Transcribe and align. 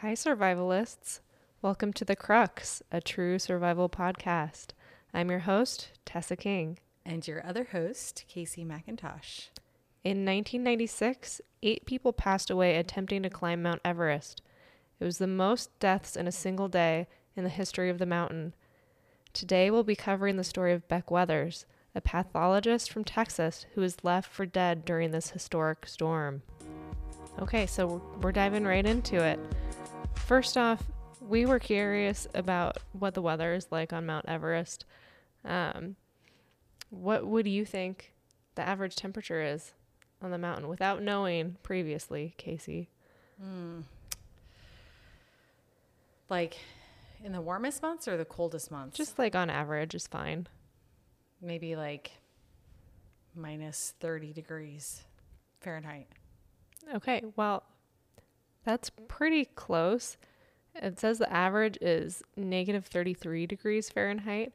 Hi, 0.00 0.12
survivalists. 0.12 1.20
Welcome 1.62 1.92
to 1.94 2.04
The 2.04 2.16
Crux, 2.16 2.82
a 2.90 3.00
true 3.00 3.38
survival 3.38 3.88
podcast. 3.88 4.70
I'm 5.14 5.30
your 5.30 5.38
host, 5.40 5.92
Tessa 6.04 6.36
King. 6.36 6.78
And 7.06 7.26
your 7.26 7.46
other 7.46 7.68
host, 7.72 8.24
Kaycee 8.28 8.66
McIntosh. 8.66 9.48
In 10.02 10.26
1996, 10.26 11.40
eight 11.62 11.86
people 11.86 12.12
passed 12.12 12.50
away 12.50 12.76
attempting 12.76 13.22
to 13.22 13.30
climb 13.30 13.62
Mount 13.62 13.80
Everest. 13.82 14.42
It 15.00 15.04
was 15.04 15.18
the 15.18 15.26
most 15.26 15.70
deaths 15.78 16.16
in 16.16 16.26
a 16.26 16.32
single 16.32 16.68
day 16.68 17.06
in 17.36 17.44
the 17.44 17.50
history 17.50 17.88
of 17.88 17.98
the 17.98 18.04
mountain. 18.04 18.52
Today, 19.32 19.70
we'll 19.70 19.84
be 19.84 19.96
covering 19.96 20.36
the 20.36 20.44
story 20.44 20.72
of 20.72 20.88
Beck 20.88 21.10
Weathers, 21.10 21.64
a 21.94 22.00
pathologist 22.00 22.90
from 22.90 23.04
Texas 23.04 23.64
who 23.74 23.80
was 23.80 24.04
left 24.04 24.30
for 24.30 24.44
dead 24.44 24.84
during 24.84 25.12
this 25.12 25.30
historic 25.30 25.86
storm. 25.86 26.42
Okay, 27.38 27.64
so 27.66 28.02
we're 28.20 28.32
diving 28.32 28.64
right 28.64 28.84
into 28.84 29.22
it. 29.22 29.38
First 30.14 30.56
off, 30.56 30.82
we 31.20 31.46
were 31.46 31.58
curious 31.58 32.26
about 32.34 32.78
what 32.92 33.14
the 33.14 33.22
weather 33.22 33.54
is 33.54 33.68
like 33.70 33.92
on 33.92 34.06
Mount 34.06 34.26
Everest. 34.28 34.84
Um, 35.44 35.96
what 36.90 37.26
would 37.26 37.46
you 37.46 37.64
think 37.64 38.12
the 38.54 38.66
average 38.66 38.96
temperature 38.96 39.42
is 39.42 39.72
on 40.22 40.30
the 40.30 40.38
mountain 40.38 40.68
without 40.68 41.02
knowing 41.02 41.56
previously, 41.62 42.34
Kaycee? 42.38 42.86
Like 46.30 46.56
in 47.22 47.32
the 47.32 47.40
warmest 47.40 47.82
months 47.82 48.08
or 48.08 48.16
the 48.16 48.24
coldest 48.24 48.70
months? 48.70 48.96
Just 48.96 49.18
like 49.18 49.34
on 49.34 49.50
average 49.50 49.94
is 49.94 50.06
fine. 50.06 50.46
maybe 51.42 51.76
like 51.76 52.12
minus 53.34 53.92
30 54.00 54.32
degrees 54.32 55.02
Fahrenheit. 55.60 56.06
Okay, 56.94 57.22
well, 57.36 57.62
that's 58.64 58.90
pretty 59.08 59.44
close. 59.44 60.16
It 60.74 60.98
says 60.98 61.18
the 61.18 61.32
average 61.32 61.78
is 61.80 62.22
negative 62.36 62.86
33 62.86 63.46
degrees 63.46 63.90
Fahrenheit, 63.90 64.52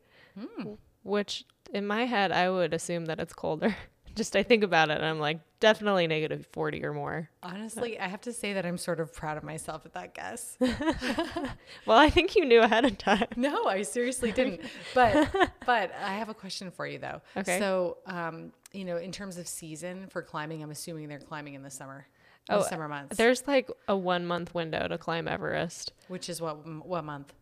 which 1.04 1.46
in 1.74 1.88
my 1.88 2.06
head, 2.06 2.32
I 2.32 2.50
would 2.50 2.74
assume 2.74 3.06
that 3.06 3.20
it's 3.20 3.34
colder. 3.34 3.76
Just 4.16 4.36
I 4.36 4.44
think 4.44 4.64
about 4.64 4.90
it 4.90 4.98
and 4.98 5.06
I'm 5.06 5.20
like, 5.20 5.40
definitely 5.62 6.08
negative 6.08 6.46
40 6.52 6.84
or 6.84 6.94
more. 6.94 7.30
Honestly, 7.42 7.98
I 7.98 8.08
have 8.08 8.20
to 8.22 8.34
say 8.34 8.54
that 8.54 8.66
I'm 8.66 8.78
sort 8.78 9.00
of 9.00 9.14
proud 9.14 9.38
of 9.38 9.44
myself 9.44 9.86
at 9.86 9.94
that 9.94 10.14
guess. 10.14 10.58
Well, 11.86 11.98
I 11.98 12.10
think 12.10 12.36
you 12.36 12.44
knew 12.44 12.60
ahead 12.60 12.84
of 12.86 12.98
time. 12.98 13.28
no, 13.38 13.66
I 13.66 13.84
seriously 13.84 14.32
didn't. 14.32 14.62
But 14.94 15.30
but 15.66 15.92
I 16.04 16.16
have 16.16 16.28
a 16.28 16.34
question 16.34 16.70
for 16.72 16.86
you 16.86 16.98
though. 17.00 17.22
Okay. 17.38 17.60
So, 17.60 17.98
um, 18.08 18.52
you 18.74 18.84
know, 18.84 18.98
in 18.98 19.12
terms 19.12 19.38
of 19.38 19.48
season 19.48 20.08
for 20.10 20.22
climbing, 20.22 20.64
I'm 20.64 20.72
assuming 20.72 21.08
they're 21.08 21.20
climbing 21.20 21.54
in 21.54 21.64
the 21.64 21.72
summer. 21.72 22.06
Oh, 22.50 22.64
summer 22.64 22.88
months. 22.88 23.18
There's 23.18 23.48
like 23.48 23.70
a 23.88 23.96
one 23.96 24.26
month 24.26 24.54
window 24.54 24.88
to 24.88 24.98
climb 24.98 25.28
Everest. 25.28 25.94
Which 26.08 26.30
is 26.30 26.42
what 26.42 26.66
what 26.86 27.04
month? 27.04 27.34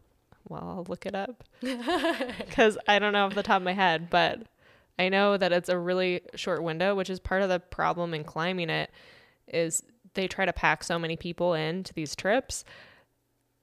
Well, 0.49 0.63
I'll 0.63 0.85
look 0.87 1.05
it 1.05 1.15
up 1.15 1.43
because 1.61 2.77
I 2.87 2.99
don't 2.99 3.13
know 3.13 3.25
off 3.25 3.35
the 3.35 3.43
top 3.43 3.57
of 3.57 3.63
my 3.63 3.73
head, 3.73 4.09
but 4.09 4.43
I 4.97 5.09
know 5.09 5.37
that 5.37 5.51
it's 5.51 5.69
a 5.69 5.77
really 5.77 6.21
short 6.35 6.63
window, 6.63 6.95
which 6.95 7.09
is 7.09 7.19
part 7.19 7.41
of 7.41 7.49
the 7.49 7.59
problem 7.59 8.13
in 8.13 8.23
climbing 8.23 8.69
it. 8.69 8.91
Is 9.47 9.83
they 10.13 10.27
try 10.27 10.45
to 10.45 10.53
pack 10.53 10.83
so 10.83 10.97
many 10.97 11.15
people 11.15 11.53
into 11.53 11.93
these 11.93 12.15
trips, 12.15 12.65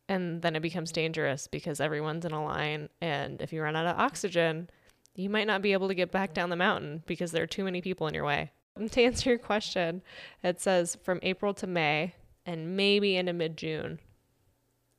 and 0.09 0.43
then 0.43 0.57
it 0.57 0.61
becomes 0.61 0.93
dangerous 0.93 1.47
because 1.47 1.81
everyone's 1.81 2.25
in 2.25 2.33
a 2.33 2.45
line, 2.45 2.89
and 3.01 3.41
if 3.41 3.53
you 3.53 3.63
run 3.63 3.77
out 3.77 3.87
of 3.87 3.99
oxygen, 3.99 4.69
you 5.15 5.31
might 5.31 5.47
not 5.47 5.63
be 5.63 5.73
able 5.73 5.89
to 5.89 5.95
get 5.95 6.11
back 6.11 6.35
down 6.35 6.51
the 6.51 6.57
mountain 6.57 7.03
because 7.07 7.33
there 7.33 7.43
are 7.43 7.49
too 7.49 7.65
many 7.65 7.81
people 7.81 8.07
in 8.07 8.15
your 8.15 8.25
way. 8.25 8.51
To 8.91 9.03
answer 9.03 9.31
your 9.31 9.39
question, 9.39 10.03
it 10.43 10.61
says 10.61 10.97
from 11.03 11.21
April 11.23 11.55
to 11.55 11.67
May 11.67 12.15
and 12.45 12.77
maybe 12.77 13.17
into 13.17 13.33
mid 13.33 13.57
June 13.57 14.01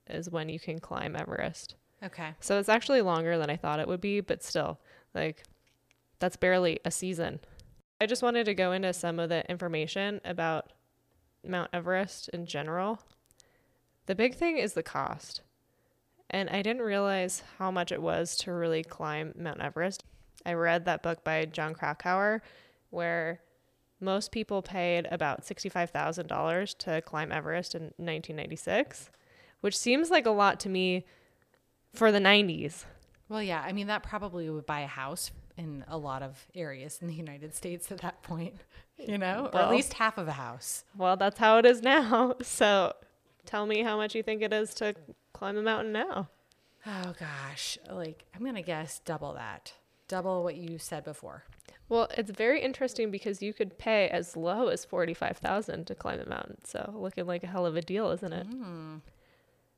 is 0.09 0.29
when 0.29 0.49
you 0.49 0.59
can 0.59 0.79
climb 0.79 1.15
Everest. 1.15 1.75
Okay. 2.03 2.29
So 2.39 2.59
it's 2.59 2.69
actually 2.69 3.01
longer 3.01 3.37
than 3.37 3.49
I 3.49 3.57
thought 3.57 3.79
it 3.79 3.87
would 3.87 4.01
be, 4.01 4.21
but 4.21 4.43
still, 4.43 4.79
like, 5.13 5.43
that's 6.19 6.35
barely 6.37 6.79
a 6.85 6.91
season. 6.91 7.39
I 7.99 8.05
just 8.05 8.23
wanted 8.23 8.45
to 8.45 8.53
go 8.53 8.71
into 8.71 8.93
some 8.93 9.19
of 9.19 9.29
the 9.29 9.49
information 9.49 10.21
about 10.23 10.71
Mount 11.43 11.69
Everest 11.73 12.29
in 12.29 12.45
general. 12.45 12.99
The 14.05 14.15
big 14.15 14.35
thing 14.35 14.57
is 14.57 14.73
the 14.73 14.83
cost. 14.83 15.41
And 16.29 16.49
I 16.49 16.61
didn't 16.61 16.81
realize 16.81 17.43
how 17.57 17.71
much 17.71 17.91
it 17.91 18.01
was 18.01 18.35
to 18.37 18.51
really 18.51 18.83
climb 18.83 19.33
Mount 19.37 19.61
Everest. 19.61 20.03
I 20.45 20.53
read 20.53 20.85
that 20.85 21.03
book 21.03 21.23
by 21.23 21.45
Jon 21.45 21.73
Krakauer 21.73 22.41
where 22.89 23.41
most 24.05 24.31
people 24.31 24.61
paid 24.61 25.07
about 25.11 25.43
$65,000 25.43 26.77
to 26.77 27.01
climb 27.01 27.31
Everest 27.31 27.75
in 27.75 27.81
1996, 27.97 29.09
which 29.61 29.77
seems 29.77 30.09
like 30.09 30.25
a 30.25 30.31
lot 30.31 30.59
to 30.61 30.69
me 30.69 31.05
for 31.93 32.11
the 32.11 32.19
90s. 32.19 32.85
Well, 33.27 33.41
yeah. 33.41 33.61
I 33.65 33.73
mean, 33.73 33.87
that 33.87 34.03
probably 34.03 34.49
would 34.49 34.65
buy 34.65 34.81
a 34.81 34.87
house 34.87 35.31
in 35.57 35.83
a 35.87 35.97
lot 35.97 36.21
of 36.21 36.45
areas 36.53 36.99
in 37.01 37.07
the 37.07 37.13
United 37.13 37.55
States 37.55 37.91
at 37.91 37.99
that 38.01 38.21
point, 38.21 38.55
you 38.97 39.17
know, 39.17 39.49
or 39.53 39.61
at 39.61 39.69
least 39.69 39.93
half 39.93 40.17
of 40.17 40.27
a 40.27 40.33
house. 40.33 40.83
Well, 40.97 41.17
that's 41.17 41.39
how 41.39 41.57
it 41.57 41.65
is 41.65 41.81
now. 41.81 42.35
So 42.43 42.93
tell 43.45 43.65
me 43.65 43.81
how 43.83 43.97
much 43.97 44.15
you 44.15 44.23
think 44.23 44.41
it 44.41 44.53
is 44.53 44.73
to 44.75 44.95
climb 45.33 45.57
a 45.57 45.61
mountain 45.61 45.93
now. 45.93 46.29
Oh 46.85 47.13
gosh, 47.19 47.77
like 47.89 48.25
I'm 48.35 48.45
gonna 48.45 48.61
guess 48.61 48.99
double 49.05 49.33
that, 49.33 49.73
double 50.07 50.43
what 50.43 50.55
you 50.55 50.77
said 50.77 51.03
before. 51.03 51.43
Well, 51.87 52.07
it's 52.17 52.31
very 52.31 52.61
interesting 52.61 53.11
because 53.11 53.41
you 53.43 53.53
could 53.53 53.77
pay 53.77 54.07
as 54.09 54.35
low 54.35 54.69
as 54.69 54.83
45,000 54.85 55.85
to 55.85 55.95
climb 55.95 56.17
the 56.19 56.25
mountain. 56.25 56.57
So 56.65 56.91
looking 56.95 57.27
like 57.27 57.43
a 57.43 57.47
hell 57.47 57.65
of 57.65 57.75
a 57.75 57.81
deal, 57.81 58.09
isn't 58.11 58.33
it? 58.33 58.47
it? 58.47 58.53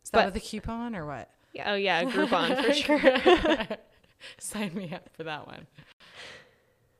Is 0.03 0.09
that 0.11 0.13
But- 0.13 0.25
with 0.33 0.35
a 0.37 0.39
coupon 0.39 0.95
or 0.95 1.05
what? 1.05 1.29
Yeah, 1.53 1.71
oh 1.71 1.75
yeah, 1.75 2.03
Groupon 2.05 2.63
for 2.63 2.73
sure. 3.67 3.77
Sign 4.39 4.73
me 4.73 4.91
up 4.93 5.09
for 5.13 5.23
that 5.23 5.47
one. 5.47 5.67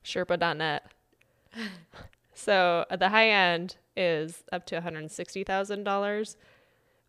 Sherpa.net. 0.03 0.85
So 2.34 2.85
the 2.97 3.09
high 3.09 3.29
end 3.29 3.78
is 3.95 4.44
up 4.51 4.66
to 4.68 4.79
$160,000, 4.81 6.35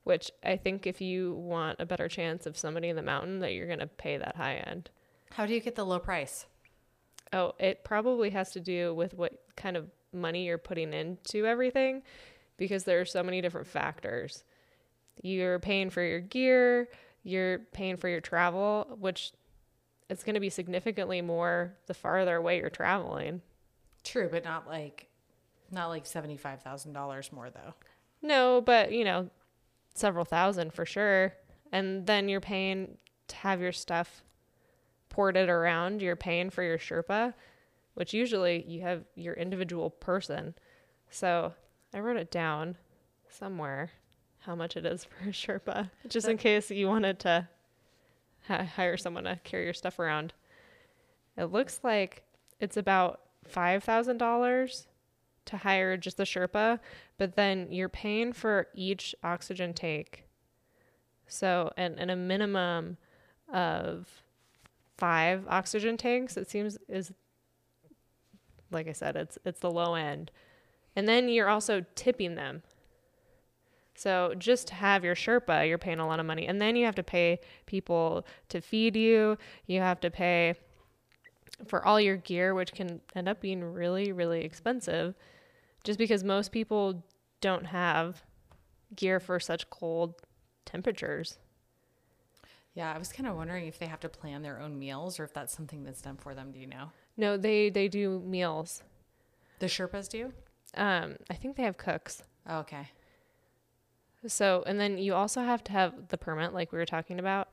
which 0.04 0.30
I 0.44 0.56
think 0.56 0.86
if 0.86 1.00
you 1.00 1.34
want 1.34 1.80
a 1.80 1.86
better 1.86 2.09
chance 2.09 2.47
of 2.47 2.56
somebody 2.56 2.88
in 2.88 2.97
the 2.97 3.03
mountain, 3.03 3.41
that 3.41 3.53
you're 3.53 3.66
going 3.66 3.78
to 3.80 3.86
pay 3.86 4.16
that 4.16 4.36
high 4.36 4.54
end. 4.54 4.91
How 5.32 5.47
do 5.47 5.53
you 5.53 5.60
get 5.60 5.75
the 5.75 5.84
low 5.84 5.98
price? 5.98 6.47
Oh, 7.33 7.55
it 7.59 7.84
probably 7.84 8.31
has 8.31 8.53
to 8.53 8.61
do 8.61 8.94
with 8.94 9.15
what 9.15 9.41
kind 9.56 9.77
of 9.77 9.91
money 10.12 10.47
you're 10.47 10.59
putting 10.59 10.93
into 10.93 11.47
everything 11.47 12.03
because 12.56 12.84
there 12.84 13.00
are 13.00 13.05
so 13.05 13.22
many 13.22 13.41
different 13.41 13.66
factors. 13.66 14.44
You're 15.22 15.59
paying 15.59 15.91
for 15.91 16.03
your 16.03 16.21
gear, 16.21 16.89
you're 17.22 17.59
paying 17.72 17.97
for 17.97 18.09
your 18.09 18.21
travel, 18.21 18.97
which 18.99 19.33
it's 20.09 20.25
going 20.25 20.34
to 20.34 20.41
be 20.41 20.50
significantly 20.50 21.21
more 21.21 21.75
the 21.87 21.94
farther 21.94 22.37
away 22.37 22.59
you're 22.59 22.71
traveling. 22.71 23.43
True, 24.05 24.28
but 24.31 24.45
not 24.45 24.66
like, 24.66 25.09
not 25.71 25.89
like 25.89 26.06
seventy 26.06 26.37
five 26.37 26.62
thousand 26.62 26.93
dollars 26.95 27.31
more 27.33 27.50
though. 27.50 27.75
No, 28.22 28.60
but 28.60 28.93
you 28.93 29.05
know, 29.05 29.28
several 29.95 30.25
thousand 30.25 30.72
for 30.72 30.87
sure. 30.87 31.34
And 31.72 32.06
then 32.06 32.28
you're 32.28 32.41
paying 32.41 32.97
to 33.28 33.37
have 33.37 33.60
your 33.60 33.72
stuff 33.72 34.22
ported 35.08 35.48
around. 35.48 36.02
You're 36.02 36.16
paying 36.16 36.50
for 36.50 36.62
your 36.62 36.78
Sherpa, 36.78 37.34
which 37.94 38.14
usually 38.14 38.64
you 38.66 38.82
have 38.82 39.04
your 39.14 39.34
individual 39.34 39.91
person. 39.91 40.54
So 41.10 41.54
I 41.94 42.00
wrote 42.00 42.16
it 42.16 42.30
down 42.30 42.76
somewhere 43.28 43.91
how 44.41 44.54
much 44.54 44.76
it 44.76 44.86
is 44.86 45.04
for 45.04 45.28
a 45.28 45.32
Sherpa, 45.32 45.91
just 46.08 46.28
in 46.28 46.38
case 46.38 46.70
you 46.70 46.86
wanted 46.86 47.18
to 47.20 47.48
ha- 48.47 48.64
hire 48.64 48.97
someone 48.97 49.24
to 49.24 49.41
carry 49.44 49.64
your 49.64 49.74
stuff 49.74 49.98
around. 49.98 50.32
It 51.36 51.47
looks 51.47 51.80
like 51.82 52.24
it's 52.60 52.76
about 52.76 53.20
$5,000 53.48 54.86
to 55.47 55.56
hire 55.56 55.97
just 55.97 56.16
the 56.16 56.24
Sherpa, 56.24 56.78
but 57.16 57.36
then 57.36 57.68
you're 57.70 57.88
paying 57.88 58.32
for 58.32 58.68
each 58.74 59.14
oxygen 59.22 59.72
take. 59.72 60.24
So, 61.27 61.72
and, 61.77 61.98
and 61.98 62.10
a 62.10 62.16
minimum 62.16 62.97
of 63.53 64.09
five 64.98 65.45
oxygen 65.48 65.97
tanks, 65.97 66.36
it 66.36 66.50
seems 66.50 66.77
is 66.89 67.12
like 68.71 68.89
I 68.89 68.92
said, 68.92 69.16
it's 69.16 69.39
it's 69.45 69.60
the 69.60 69.71
low 69.71 69.95
end. 69.95 70.30
And 70.97 71.09
then 71.09 71.28
you're 71.28 71.48
also 71.48 71.84
tipping 71.95 72.34
them. 72.34 72.62
So 73.95 74.34
just 74.39 74.68
to 74.68 74.74
have 74.74 75.04
your 75.04 75.15
Sherpa, 75.15 75.66
you're 75.66 75.78
paying 75.78 75.98
a 75.98 76.06
lot 76.06 76.21
of 76.21 76.27
money. 76.27 76.47
And 76.47 76.60
then 76.60 76.77
you 76.77 76.84
have 76.84 76.95
to 76.97 77.03
pay 77.03 77.41
people 77.66 78.27
to 78.48 78.60
feed 78.60 78.95
you. 78.97 79.39
You 79.66 79.80
have 79.80 80.00
to 80.00 80.10
pay 80.10 80.54
for 81.66 81.84
all 81.84 82.00
your 82.00 82.16
gear, 82.16 82.54
which 82.54 82.72
can 82.72 83.00
end 83.15 83.28
up 83.28 83.41
being 83.41 83.65
really, 83.65 84.12
really 84.12 84.45
expensive 84.45 85.15
just 85.83 85.98
because 85.98 86.22
most 86.22 86.53
people 86.53 87.03
don't 87.41 87.66
have 87.66 88.22
gear 88.95 89.21
for 89.21 89.41
such 89.41 89.68
cold 89.71 90.15
temperatures. 90.65 91.39
Yeah, 92.74 92.92
I 92.92 92.98
was 92.98 93.12
kind 93.12 93.28
of 93.28 93.34
wondering 93.36 93.66
if 93.66 93.78
they 93.78 93.86
have 93.86 94.00
to 94.00 94.09
plan 94.09 94.42
their 94.42 94.60
own 94.60 94.78
meals 94.78 95.18
or 95.18 95.24
if 95.24 95.32
that's 95.32 95.54
something 95.54 95.82
that's 95.82 96.03
done 96.03 96.16
for 96.16 96.34
them. 96.34 96.53
Do 96.53 96.59
you 96.59 96.66
know? 96.66 96.91
No, 97.16 97.36
they 97.36 97.70
they 97.70 97.88
do 97.88 98.20
meals. 98.20 98.82
The 99.59 99.66
Sherpas 99.66 100.09
do? 100.09 100.32
Um, 100.76 101.16
I 101.28 101.34
think 101.34 101.56
they 101.56 101.65
have 101.65 101.76
cooks. 101.76 102.22
Oh, 102.47 102.59
okay. 102.59 102.88
So, 104.26 104.65
and 104.66 104.78
then 104.78 104.98
you 104.98 105.15
also 105.15 105.42
have 105.42 105.62
to 105.65 105.72
have 105.72 106.09
the 106.09 106.18
permit, 106.18 106.53
like 106.53 106.72
we 106.72 106.78
were 106.78 106.86
talking 106.86 107.18
about, 107.18 107.48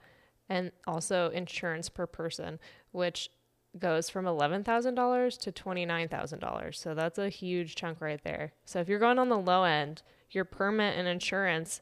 and 0.50 0.72
also 0.88 1.30
insurance 1.30 1.90
per 1.90 2.08
person, 2.08 2.60
which 2.92 3.30
goes 3.78 4.10
from 4.10 4.26
$11,000 4.26 5.40
to 5.40 5.52
$29,000. 5.52 6.76
So 6.76 6.94
that's 6.96 7.18
a 7.18 7.30
huge 7.30 7.76
chunk 7.76 8.02
right 8.02 8.24
there. 8.24 8.54
So 8.66 8.80
if 8.80 8.88
you're 8.88 9.00
going 9.00 9.20
on 9.20 9.30
the 9.30 9.38
low 9.38 9.64
end, 9.64 10.02
your 10.32 10.46
permit 10.46 10.98
and 10.98 11.08
insurance 11.08 11.82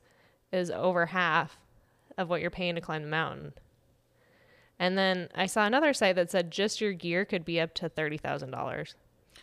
is 0.51 0.69
over 0.69 1.07
half 1.07 1.59
of 2.17 2.29
what 2.29 2.41
you're 2.41 2.49
paying 2.49 2.75
to 2.75 2.81
climb 2.81 3.03
the 3.03 3.09
mountain. 3.09 3.53
And 4.79 4.97
then 4.97 5.29
I 5.35 5.45
saw 5.45 5.65
another 5.65 5.93
site 5.93 6.15
that 6.15 6.31
said 6.31 6.51
just 6.51 6.81
your 6.81 6.93
gear 6.93 7.25
could 7.25 7.45
be 7.45 7.59
up 7.59 7.73
to 7.75 7.89
$30,000. 7.89 8.93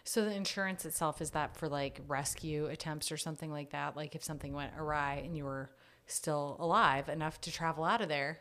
So 0.05 0.25
the 0.25 0.34
insurance 0.34 0.84
itself 0.84 1.20
is 1.20 1.31
that 1.31 1.56
for 1.56 1.69
like 1.69 2.00
rescue 2.08 2.67
attempts 2.67 3.12
or 3.12 3.17
something 3.17 3.50
like 3.50 3.70
that? 3.70 3.96
Like 3.96 4.14
if 4.14 4.25
something 4.25 4.52
went 4.52 4.72
awry 4.78 5.22
and 5.25 5.37
you 5.37 5.44
were 5.44 5.70
still 6.06 6.56
alive 6.58 7.08
enough 7.08 7.40
to 7.43 7.52
travel 7.52 7.84
out 7.84 8.00
of 8.00 8.08
there, 8.08 8.40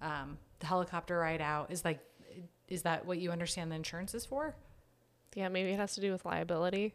um, 0.00 0.38
the 0.60 0.66
helicopter 0.66 1.18
ride 1.18 1.40
out 1.40 1.70
is 1.70 1.84
like, 1.84 2.00
is 2.68 2.82
that 2.82 3.04
what 3.04 3.18
you 3.18 3.30
understand 3.30 3.70
the 3.70 3.76
insurance 3.76 4.14
is 4.14 4.24
for? 4.24 4.54
Yeah, 5.34 5.48
maybe 5.48 5.70
it 5.70 5.78
has 5.78 5.94
to 5.94 6.00
do 6.00 6.12
with 6.12 6.24
liability. 6.24 6.94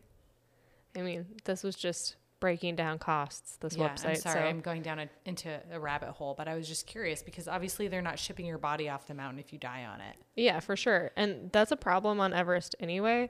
I 0.96 1.02
mean, 1.02 1.26
this 1.44 1.64
was 1.64 1.76
just 1.76 2.16
breaking 2.40 2.76
down 2.76 3.00
costs. 3.00 3.58
This 3.58 3.76
yeah, 3.76 3.90
website. 3.90 4.10
I'm 4.10 4.16
sorry, 4.16 4.40
so 4.40 4.40
I'm 4.40 4.62
going 4.62 4.82
down 4.82 5.00
a, 5.00 5.10
into 5.26 5.50
a 5.72 5.80
rabbit 5.80 6.10
hole, 6.10 6.36
but 6.38 6.48
I 6.48 6.56
was 6.56 6.68
just 6.68 6.88
curious 6.88 7.24
because 7.24 7.48
obviously 7.48 7.88
they're 7.88 8.02
not 8.02 8.20
shipping 8.20 8.46
your 8.46 8.58
body 8.58 8.90
off 8.90 9.08
the 9.08 9.14
mountain 9.14 9.40
if 9.40 9.52
you 9.52 9.60
die 9.60 9.86
on 9.86 10.02
it. 10.02 10.16
yeah, 10.36 10.60
for 10.60 10.76
sure. 10.76 11.12
And 11.16 11.52
that's 11.52 11.72
a 11.72 11.78
problem 11.78 12.20
on 12.20 12.34
Everest 12.34 12.76
anyway, 12.80 13.30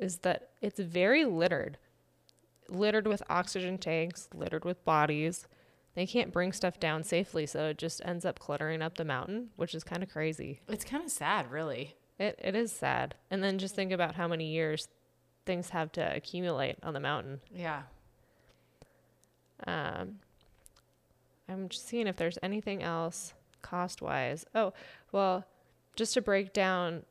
is 0.00 0.18
that 0.18 0.50
it's 0.60 0.80
very 0.80 1.24
littered, 1.24 1.78
littered 2.68 3.06
with 3.06 3.22
oxygen 3.28 3.78
tanks, 3.78 4.28
littered 4.34 4.64
with 4.64 4.84
bodies. 4.84 5.46
They 5.94 6.06
can't 6.06 6.32
bring 6.32 6.52
stuff 6.52 6.80
down 6.80 7.04
safely, 7.04 7.44
so 7.46 7.66
it 7.66 7.78
just 7.78 8.00
ends 8.04 8.24
up 8.24 8.38
cluttering 8.38 8.80
up 8.80 8.96
the 8.96 9.04
mountain, 9.04 9.50
which 9.56 9.74
is 9.74 9.84
kind 9.84 10.02
of 10.02 10.08
crazy. 10.08 10.60
It's 10.68 10.84
kind 10.84 11.04
of 11.04 11.10
sad, 11.10 11.50
really. 11.50 11.96
It 12.18 12.38
it 12.42 12.54
is 12.54 12.72
sad. 12.72 13.14
And 13.30 13.42
then 13.42 13.58
just 13.58 13.74
think 13.74 13.92
about 13.92 14.14
how 14.14 14.26
many 14.26 14.52
years 14.52 14.88
things 15.44 15.70
have 15.70 15.92
to 15.92 16.14
accumulate 16.14 16.76
on 16.82 16.94
the 16.94 17.00
mountain. 17.00 17.40
Yeah. 17.54 17.82
Um, 19.66 20.18
I'm 21.48 21.68
just 21.68 21.86
seeing 21.86 22.06
if 22.06 22.16
there's 22.16 22.38
anything 22.42 22.82
else 22.82 23.34
cost 23.62 24.02
wise. 24.02 24.44
Oh, 24.54 24.72
well, 25.12 25.44
just 25.96 26.14
to 26.14 26.22
break 26.22 26.52
down 26.52 27.02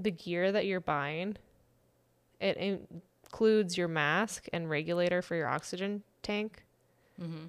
the 0.00 0.10
gear 0.10 0.52
that 0.52 0.66
you're 0.66 0.80
buying, 0.80 1.36
it 2.40 2.56
includes 2.56 3.76
your 3.76 3.88
mask 3.88 4.46
and 4.52 4.68
regulator 4.68 5.22
for 5.22 5.34
your 5.34 5.48
oxygen 5.48 6.02
tank. 6.22 6.64
Mm-hmm. 7.20 7.46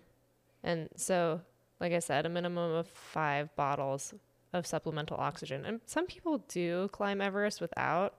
And 0.63 0.89
so, 0.95 1.41
like 1.79 1.93
I 1.93 1.99
said, 1.99 2.25
a 2.25 2.29
minimum 2.29 2.71
of 2.71 2.87
five 2.87 3.55
bottles 3.55 4.13
of 4.53 4.65
supplemental 4.65 5.17
oxygen. 5.17 5.65
And 5.65 5.81
some 5.85 6.05
people 6.05 6.39
do 6.47 6.89
climb 6.91 7.21
Everest 7.21 7.61
without. 7.61 8.15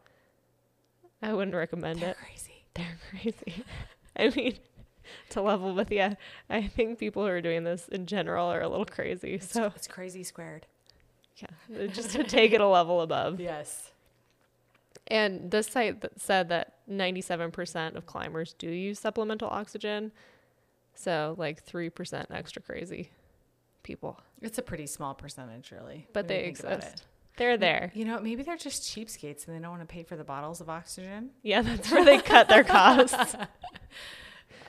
I 1.23 1.33
wouldn't 1.33 1.57
recommend 1.57 2.01
They're 2.01 2.11
it. 2.11 2.17
crazy. 2.19 2.65
They're 2.75 2.99
crazy. 3.11 3.65
I 4.17 4.29
mean, 4.31 4.55
to 5.31 5.41
level 5.43 5.75
with 5.75 5.91
you, 5.91 6.17
I 6.51 6.67
think 6.69 6.99
people 6.99 7.23
who 7.23 7.29
are 7.29 7.41
doing 7.41 7.65
this 7.65 7.89
in 7.89 8.07
general 8.07 8.47
are 8.53 8.61
a 8.61 8.69
little 8.69 8.85
crazy. 8.87 9.35
It's, 9.35 9.51
So, 9.53 9.73
it's 9.75 9.87
crazy 9.89 10.23
squared. 10.23 10.67
yeah, 11.37 11.87
just 11.89 12.11
to 12.13 12.25
take 12.25 12.53
it 12.53 12.61
a 12.61 12.67
level 12.69 13.01
above. 13.01 13.41
Yes. 13.41 13.91
And 15.09 15.51
this 15.51 15.69
site 15.69 16.05
said 16.17 16.49
that 16.49 16.75
97% 16.91 17.95
of 17.95 18.07
climbers 18.07 18.55
do 18.59 18.69
use 18.69 18.99
supplemental 18.99 19.49
oxygen. 19.49 20.11
So, 20.95 21.35
like 21.39 21.65
3% 21.65 22.27
extra 22.31 22.63
crazy 22.63 23.11
people. 23.83 24.19
It's 24.43 24.59
a 24.59 24.63
pretty 24.63 24.87
small 24.87 25.15
percentage, 25.15 25.71
really. 25.71 26.07
But 26.13 26.27
they 26.27 26.45
exist. 26.45 27.05
They're 27.37 27.59
there. 27.59 27.93
You 27.95 28.07
know, 28.07 28.19
maybe 28.19 28.43
they're 28.43 28.57
just 28.57 28.83
cheapskates 28.83 29.47
and 29.47 29.55
they 29.55 29.61
don't 29.61 29.71
want 29.71 29.83
to 29.83 29.93
pay 29.93 30.03
for 30.03 30.17
the 30.17 30.25
bottles 30.25 30.61
of 30.63 30.71
oxygen. 30.71 31.31
Yeah, 31.43 31.61
that's 31.63 31.91
where 31.93 32.05
they 32.05 32.19
cut 32.19 32.49
their 32.49 32.65
costs. 32.65 33.37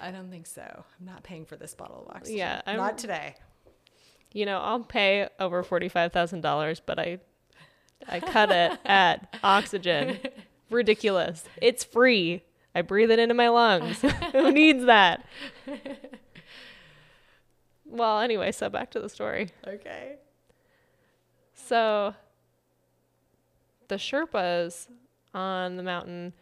I 0.02 0.12
don't 0.12 0.30
think 0.30 0.46
so. 0.48 0.62
I'm 1.00 1.06
not 1.06 1.24
paying 1.24 1.46
for 1.46 1.56
this 1.56 1.74
bottle 1.74 2.06
of 2.08 2.16
oxygen. 2.16 2.38
Yeah, 2.38 2.62
I'm- 2.66 2.78
not 2.78 2.98
today. 2.98 3.36
You 4.34 4.46
know, 4.46 4.60
I'll 4.60 4.82
pay 4.82 5.30
over 5.40 5.64
$45,000, 5.64 6.82
but 6.86 7.00
I 7.00 7.20
I 8.08 8.20
cut 8.20 8.52
it 8.52 8.78
at 8.86 9.36
oxygen. 9.44 10.20
Ridiculous. 10.70 11.44
It's 11.62 11.84
free. 11.84 12.44
I 12.76 12.82
breathe 12.84 13.10
it 13.10 13.20
into 13.20 13.34
my 13.34 13.48
lungs. 13.50 14.02
Who 14.34 14.52
needs 14.52 14.86
that? 14.86 15.26
well, 17.86 18.20
anyway, 18.20 18.52
so 18.52 18.70
back 18.70 18.92
to 18.92 19.00
the 19.00 19.10
story. 19.10 19.50
Okay. 19.66 20.16
So 21.56 22.14
the 23.88 23.96
Sherpas 23.96 24.88
on 25.34 25.78
the 25.78 25.84
mountain, 25.84 26.34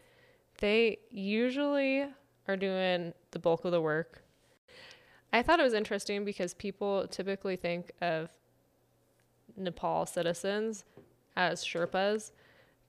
they 0.60 0.98
usually 1.12 2.06
are 2.48 2.58
doing 2.58 3.14
the 3.32 3.40
bulk 3.40 3.66
of 3.66 3.72
the 3.72 3.82
work. 3.82 4.24
I 5.34 5.42
thought 5.42 5.60
it 5.60 5.64
was 5.64 5.74
interesting 5.74 6.24
because 6.24 6.54
people 6.54 7.08
typically 7.08 7.56
think 7.56 7.92
of 8.02 8.30
Nepal 9.58 10.06
citizens 10.06 10.86
as 11.36 11.64
Sherpas, 11.64 12.32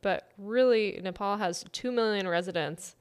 but 0.02 0.30
really 0.38 1.00
Nepal 1.02 1.38
has 1.38 1.64
2 1.72 1.90
million 1.90 2.28
residents 2.28 2.94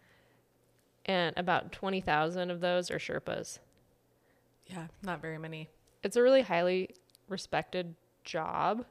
and 1.05 1.37
about 1.37 1.71
20,000 1.71 2.49
of 2.49 2.61
those 2.61 2.89
are 2.89 2.97
Sherpas. 2.97 3.59
Yeah, 4.65 4.87
not 5.03 5.21
very 5.21 5.37
many. 5.37 5.69
it's 6.03 6.15
a 6.15 6.21
really 6.21 6.41
highly 6.41 6.95
respected 7.29 7.95
job. 8.23 8.85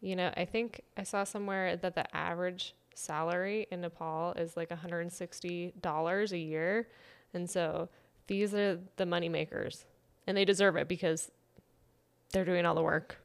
You 0.00 0.16
know, 0.16 0.32
I 0.36 0.44
think 0.44 0.80
I 0.96 1.02
saw 1.04 1.24
somewhere 1.24 1.76
that 1.76 1.94
the 1.94 2.16
average 2.16 2.74
salary 2.94 3.66
in 3.70 3.80
Nepal 3.80 4.32
is 4.34 4.56
like 4.56 4.70
$160 4.70 6.32
a 6.32 6.38
year. 6.38 6.88
And 7.32 7.48
so 7.48 7.88
these 8.26 8.54
are 8.54 8.78
the 8.96 9.06
money 9.06 9.28
makers. 9.28 9.84
And 10.26 10.36
they 10.36 10.44
deserve 10.44 10.76
it 10.76 10.88
because 10.88 11.30
they're 12.32 12.44
doing 12.44 12.66
all 12.66 12.74
the 12.74 12.82
work. 12.82 13.18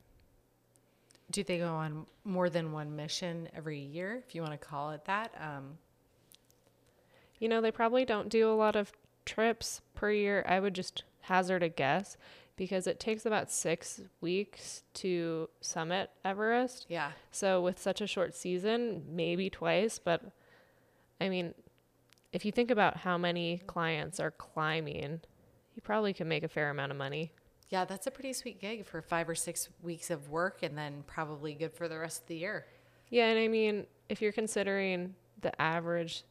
Do 1.32 1.44
they 1.44 1.58
go 1.58 1.74
on 1.74 2.06
more 2.24 2.50
than 2.50 2.72
one 2.72 2.96
mission 2.96 3.50
every 3.56 3.80
year, 3.80 4.24
if 4.26 4.36
you 4.36 4.42
want 4.42 4.54
to 4.54 4.58
call 4.58 4.92
it 4.92 5.06
that? 5.06 5.32
Um, 5.40 5.78
You 7.40 7.50
know, 7.50 7.62
they 7.62 7.72
probably 7.72 8.06
don't 8.06 8.30
do 8.30 8.50
a 8.50 8.56
lot 8.56 8.76
of 8.76 8.92
trips 9.26 9.82
per 9.94 10.12
year. 10.12 10.46
I 10.48 10.60
would 10.60 10.74
just 10.74 11.04
hazard 11.22 11.64
a 11.64 11.70
guess 11.70 12.18
because 12.58 12.88
it 12.88 13.00
takes 13.00 13.26
about 13.26 13.52
six 13.52 14.02
weeks 14.22 14.84
to 14.96 15.50
summit 15.62 16.10
Everest. 16.24 16.86
yeah. 16.90 17.12
So 17.32 17.62
with 17.62 17.80
such 17.80 18.02
a 18.02 18.08
short 18.08 18.36
season, 18.36 19.04
maybe 19.10 19.50
twice, 19.50 20.00
but 20.00 20.22
I 21.20 21.30
mean, 21.30 21.54
if 22.32 22.46
you 22.46 22.52
think 22.52 22.72
about 22.72 22.98
how 22.98 23.18
many 23.18 23.62
clients 23.68 24.20
are 24.20 24.32
climbing, 24.32 25.22
you 25.74 25.82
probably 25.82 26.14
can 26.14 26.28
make 26.28 26.44
a 26.44 26.48
fair 26.48 26.70
amount 26.70 26.92
of 26.92 26.98
money. 26.98 27.32
Yeah, 27.70 27.86
that's 27.86 28.08
a 28.08 28.12
pretty 28.12 28.34
sweet 28.34 28.62
gig 28.62 28.86
for 28.86 29.02
five 29.02 29.28
or 29.28 29.36
six 29.36 29.70
weeks 29.82 30.12
of 30.12 30.30
work 30.30 30.62
and 30.62 30.78
then 30.78 31.04
probably 31.08 31.54
good 31.54 31.74
for 31.74 31.88
the 31.88 31.98
rest 31.98 32.22
of 32.22 32.28
the 32.28 32.38
year. 32.38 32.66
Yeah, 33.10 33.28
and 33.28 33.40
I 33.40 33.48
mean, 33.48 33.86
if 34.10 34.22
you're 34.22 34.32
considering 34.32 35.16
the 35.42 35.60
average 35.62 36.24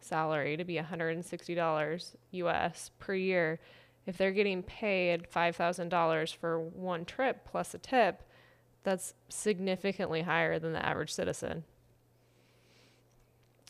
salary 0.00 0.56
to 0.56 0.64
be 0.64 0.76
$160 0.76 2.16
US 2.32 2.90
per 2.98 3.14
year, 3.14 3.58
if 4.06 4.16
they're 4.16 4.32
getting 4.32 4.62
paid 4.62 5.26
$5,000 5.30 6.36
for 6.36 6.60
one 6.60 7.04
trip 7.04 7.46
plus 7.50 7.74
a 7.74 7.78
tip, 7.78 8.22
that's 8.84 9.14
significantly 9.28 10.22
higher 10.22 10.58
than 10.58 10.72
the 10.72 10.84
average 10.84 11.12
citizen. 11.12 11.64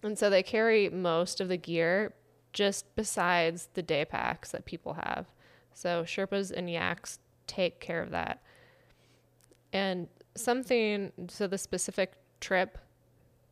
And 0.02 0.18
so 0.18 0.28
they 0.28 0.42
carry 0.42 0.90
most 0.90 1.40
of 1.40 1.48
the 1.48 1.56
gear 1.56 2.12
just 2.52 2.94
besides 2.94 3.68
the 3.74 3.82
day 3.82 4.04
packs 4.04 4.50
that 4.50 4.66
people 4.66 4.94
have. 4.94 5.26
So 5.72 6.04
Sherpas 6.04 6.52
and 6.54 6.70
yaks 6.70 7.18
take 7.46 7.80
care 7.80 8.02
of 8.02 8.10
that. 8.10 8.42
And 9.72 10.08
something, 10.34 11.12
so 11.28 11.46
the 11.46 11.58
specific 11.58 12.12
trip 12.40 12.78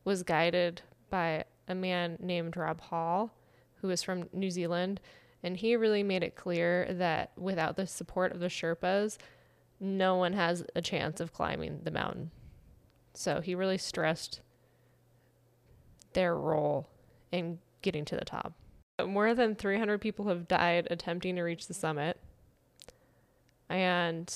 was 0.04 0.22
guided 0.22 0.82
by 1.10 1.44
a 1.66 1.74
man 1.74 2.18
named 2.20 2.56
Rob 2.56 2.80
Hall, 2.80 3.32
who 3.76 3.90
is 3.90 4.02
from 4.02 4.28
New 4.32 4.50
Zealand. 4.50 5.00
And 5.44 5.58
he 5.58 5.76
really 5.76 6.02
made 6.02 6.22
it 6.22 6.36
clear 6.36 6.88
that 6.90 7.30
without 7.36 7.76
the 7.76 7.86
support 7.86 8.32
of 8.32 8.40
the 8.40 8.46
Sherpas, 8.46 9.18
no 9.78 10.16
one 10.16 10.32
has 10.32 10.64
a 10.74 10.80
chance 10.80 11.20
of 11.20 11.34
climbing 11.34 11.80
the 11.84 11.90
mountain. 11.90 12.30
So 13.12 13.42
he 13.42 13.54
really 13.54 13.76
stressed 13.76 14.40
their 16.14 16.34
role 16.34 16.88
in 17.30 17.58
getting 17.82 18.06
to 18.06 18.16
the 18.16 18.24
top. 18.24 18.54
More 19.04 19.34
than 19.34 19.54
300 19.54 20.00
people 20.00 20.28
have 20.28 20.48
died 20.48 20.88
attempting 20.90 21.36
to 21.36 21.42
reach 21.42 21.66
the 21.66 21.74
summit. 21.74 22.18
And 23.68 24.34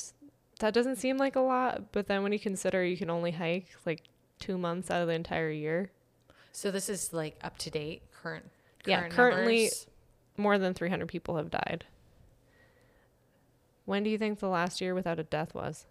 that 0.60 0.74
doesn't 0.74 0.96
seem 0.96 1.16
like 1.16 1.36
a 1.36 1.40
lot, 1.40 1.90
but 1.92 2.06
then 2.06 2.22
when 2.22 2.32
you 2.34 2.38
consider 2.38 2.84
you 2.84 2.98
can 2.98 3.08
only 3.08 3.30
hike 3.30 3.68
like 3.86 4.02
two 4.38 4.58
months 4.58 4.90
out 4.90 5.00
of 5.00 5.08
the 5.08 5.14
entire 5.14 5.50
year, 5.50 5.90
So 6.52 6.70
this 6.70 6.90
is 6.90 7.14
like 7.14 7.38
up 7.42 7.56
to 7.58 7.70
date, 7.70 8.02
current. 8.12 8.50
Yeah, 8.84 9.08
currently- 9.08 9.62
numbers? 9.64 9.86
More 10.38 10.58
than 10.58 10.72
300 10.74 11.06
people 11.08 11.36
have 11.36 11.50
died. 11.50 11.84
When 13.84 14.02
do 14.02 14.10
you 14.10 14.18
think 14.18 14.38
the 14.38 14.48
last 14.48 14.80
year 14.80 14.94
without 14.94 15.18
a 15.18 15.24
death 15.24 15.54
was? 15.54 15.86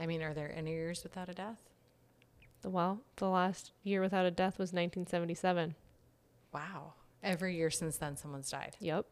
I 0.00 0.06
mean, 0.06 0.22
are 0.22 0.34
there 0.34 0.52
any 0.56 0.70
years 0.72 1.02
without 1.02 1.28
a 1.28 1.34
death? 1.34 1.60
Well, 2.64 3.00
the 3.16 3.28
last 3.28 3.72
year 3.82 4.00
without 4.00 4.26
a 4.26 4.30
death 4.30 4.54
was 4.58 4.72
1977. 4.72 5.74
Wow. 6.52 6.94
Every 7.22 7.56
year 7.56 7.70
since 7.70 7.98
then, 7.98 8.16
someone's 8.16 8.50
died. 8.50 8.76
Yep. 8.80 9.06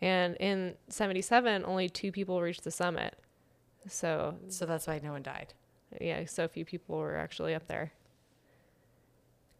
And 0.00 0.36
in 0.36 0.74
77, 0.88 1.64
only 1.64 1.88
two 1.88 2.10
people 2.12 2.40
reached 2.42 2.64
the 2.64 2.70
summit. 2.70 3.16
So, 3.88 4.36
So 4.48 4.66
that's 4.66 4.86
why 4.86 5.00
no 5.02 5.12
one 5.12 5.22
died. 5.22 5.54
yeah, 6.00 6.24
so 6.26 6.46
few 6.48 6.64
people 6.64 6.98
were 6.98 7.16
actually 7.16 7.54
up 7.54 7.66
there. 7.68 7.92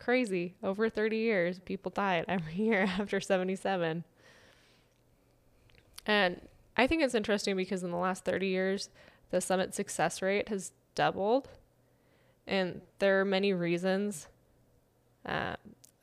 Crazy. 0.02 0.56
Over 0.64 0.88
30 0.88 1.16
years, 1.16 1.61
people 1.61 1.92
died 1.92 2.25
every 2.26 2.54
year 2.54 2.82
after 2.99 3.21
77. 3.21 4.02
And 6.04 6.40
I 6.76 6.87
think 6.88 7.02
it's 7.02 7.14
interesting 7.14 7.56
because 7.56 7.85
in 7.85 7.92
the 7.92 7.97
last 7.97 8.25
30 8.25 8.49
years, 8.49 8.88
the 9.30 9.40
summit 9.40 9.76
success 9.76 10.21
rate 10.21 10.49
has 10.49 10.73
doubled. 10.97 11.50
And 12.49 12.80
there 12.99 13.21
are 13.21 13.25
many 13.25 13.52
reasons. 13.52 14.26
Uh, 15.25 15.54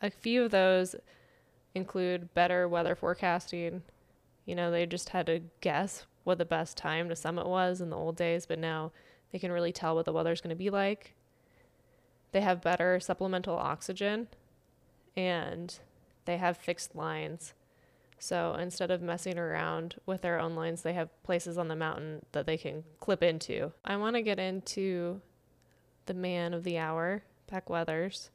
a 0.01 0.09
few 0.09 0.43
of 0.45 0.51
those 0.51 0.95
include 1.75 2.33
better 2.33 2.69
weather 2.69 2.95
forecasting. 2.95 3.81
You 4.45 4.55
know, 4.55 4.71
they 4.71 4.85
just 4.85 5.09
had 5.09 5.25
to 5.25 5.41
guess 5.59 6.05
what 6.23 6.37
the 6.37 6.45
best 6.45 6.77
time 6.77 7.09
to 7.09 7.17
summit 7.17 7.47
was 7.47 7.81
in 7.81 7.89
the 7.89 7.97
old 7.97 8.15
days, 8.15 8.45
but 8.45 8.59
now 8.59 8.93
they 9.33 9.39
can 9.39 9.51
really 9.51 9.73
tell 9.73 9.95
what 9.95 10.05
the 10.05 10.13
weather's 10.13 10.39
going 10.39 10.55
to 10.55 10.55
be 10.55 10.69
like. 10.69 11.15
They 12.31 12.41
have 12.41 12.61
better 12.61 12.99
supplemental 12.99 13.57
oxygen 13.57 14.27
and 15.15 15.77
they 16.25 16.37
have 16.37 16.57
fixed 16.57 16.95
lines. 16.95 17.53
So 18.19 18.53
instead 18.53 18.91
of 18.91 19.01
messing 19.01 19.37
around 19.37 19.95
with 20.05 20.21
their 20.21 20.39
own 20.39 20.53
lines, 20.55 20.81
they 20.81 20.93
have 20.93 21.23
places 21.23 21.57
on 21.57 21.69
the 21.69 21.75
mountain 21.75 22.25
that 22.33 22.45
they 22.45 22.57
can 22.57 22.83
clip 22.99 23.23
into. 23.23 23.71
I 23.85 23.95
want 23.97 24.15
to 24.17 24.21
get 24.21 24.39
into 24.39 25.21
the 26.05 26.13
man 26.13 26.53
of 26.53 26.63
the 26.63 26.77
hour, 26.77 27.23
Beck 27.49 27.69
Weathers. 27.69 28.29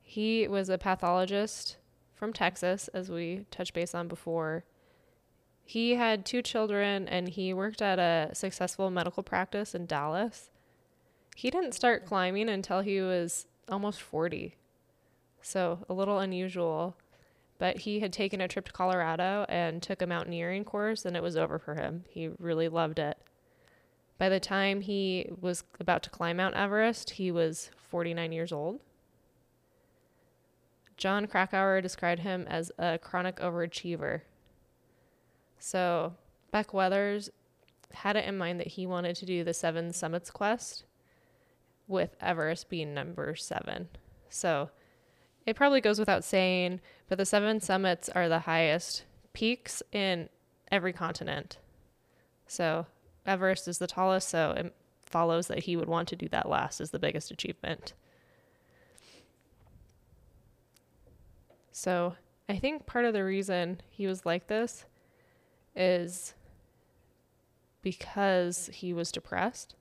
He 0.00 0.46
was 0.46 0.68
a 0.68 0.78
pathologist 0.78 1.76
from 2.14 2.32
Texas, 2.32 2.88
as 2.94 3.10
we 3.10 3.46
touched 3.50 3.74
base 3.74 3.94
on 3.94 4.06
before. 4.06 4.64
He 5.64 5.94
had 5.96 6.24
two 6.24 6.42
children 6.42 7.08
and 7.08 7.28
he 7.28 7.52
worked 7.52 7.82
at 7.82 7.98
a 7.98 8.34
successful 8.34 8.90
medical 8.90 9.22
practice 9.22 9.74
in 9.74 9.86
Dallas. 9.86 10.50
He 11.36 11.50
didn't 11.50 11.72
start 11.72 12.06
climbing 12.06 12.48
until 12.48 12.80
he 12.80 13.00
was 13.00 13.46
almost 13.68 14.02
40. 14.02 14.56
So, 15.40 15.84
a 15.88 15.94
little 15.94 16.18
unusual. 16.18 16.96
But 17.58 17.78
he 17.78 18.00
had 18.00 18.12
taken 18.12 18.40
a 18.40 18.48
trip 18.48 18.66
to 18.66 18.72
Colorado 18.72 19.46
and 19.48 19.82
took 19.82 20.02
a 20.02 20.06
mountaineering 20.06 20.64
course, 20.64 21.04
and 21.04 21.16
it 21.16 21.22
was 21.22 21.36
over 21.36 21.58
for 21.58 21.74
him. 21.74 22.04
He 22.08 22.28
really 22.38 22.68
loved 22.68 22.98
it. 22.98 23.18
By 24.18 24.28
the 24.28 24.40
time 24.40 24.80
he 24.80 25.30
was 25.40 25.64
about 25.80 26.02
to 26.04 26.10
climb 26.10 26.36
Mount 26.36 26.54
Everest, 26.54 27.10
he 27.10 27.30
was 27.30 27.70
49 27.88 28.32
years 28.32 28.52
old. 28.52 28.80
Jon 30.96 31.26
Krakauer 31.26 31.80
described 31.80 32.20
him 32.20 32.46
as 32.48 32.70
a 32.78 32.98
chronic 32.98 33.36
overachiever. 33.36 34.20
So, 35.58 36.14
Beck 36.52 36.72
Weathers 36.72 37.30
had 37.92 38.16
it 38.16 38.24
in 38.24 38.38
mind 38.38 38.60
that 38.60 38.68
he 38.68 38.86
wanted 38.86 39.16
to 39.16 39.26
do 39.26 39.42
the 39.42 39.54
Seven 39.54 39.92
Summits 39.92 40.30
quest, 40.30 40.84
with 41.92 42.16
Everest 42.20 42.68
being 42.68 42.92
number 42.92 43.36
seven. 43.36 43.88
So, 44.28 44.70
it 45.46 45.56
probably 45.56 45.80
goes 45.80 45.98
without 45.98 46.24
saying, 46.24 46.80
but 47.08 47.18
the 47.18 47.26
seven 47.26 47.60
summits 47.60 48.08
are 48.08 48.28
the 48.28 48.40
highest 48.40 49.04
peaks 49.32 49.82
in 49.92 50.28
every 50.70 50.92
continent. 50.92 51.58
So, 52.46 52.86
Everest 53.26 53.68
is 53.68 53.78
the 53.78 53.86
tallest, 53.86 54.28
so 54.28 54.52
it 54.52 54.74
follows 55.06 55.46
that 55.46 55.60
he 55.60 55.76
would 55.76 55.88
want 55.88 56.08
to 56.08 56.16
do 56.16 56.28
that 56.30 56.48
last 56.48 56.80
as 56.80 56.90
the 56.90 56.98
biggest 56.98 57.30
achievement. 57.30 57.92
So, 61.70 62.16
I 62.48 62.58
think 62.58 62.86
part 62.86 63.04
of 63.04 63.12
the 63.12 63.24
reason 63.24 63.80
he 63.90 64.06
was 64.06 64.26
like 64.26 64.48
this 64.48 64.84
is 65.74 66.34
because 67.82 68.70
he 68.72 68.92
was 68.92 69.10
depressed. 69.10 69.74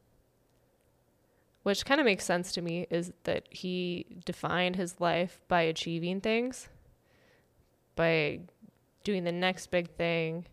Which 1.64 1.86
kind 1.86 2.02
of 2.02 2.06
makes 2.06 2.26
sense 2.26 2.52
to 2.54 2.62
me 2.62 2.88
is 2.90 3.14
that 3.24 3.48
he 3.52 4.08
defined 4.26 4.76
his 4.76 5.00
life 5.00 5.40
by 5.48 5.62
achieving 5.62 6.20
things, 6.20 6.70
by 7.96 8.40
doing 9.04 9.24
the 9.24 9.32
next 9.32 9.68
big 9.68 9.90
thing, 9.96 10.46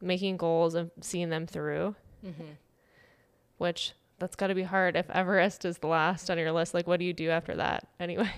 making 0.00 0.36
goals 0.36 0.74
and 0.74 0.90
seeing 1.00 1.30
them 1.30 1.46
through. 1.46 1.96
Mm-hmm. 2.24 2.52
Which 3.56 3.92
that's 4.18 4.36
got 4.36 4.48
to 4.48 4.54
be 4.54 4.62
hard 4.62 4.96
if 4.96 5.08
Everest 5.10 5.64
is 5.64 5.78
the 5.78 5.86
last 5.86 6.30
on 6.30 6.38
your 6.38 6.52
list. 6.52 6.74
Like, 6.74 6.86
what 6.86 6.98
do 6.98 7.06
you 7.06 7.14
do 7.14 7.30
after 7.30 7.56
that 7.56 7.88
anyway? 7.98 8.30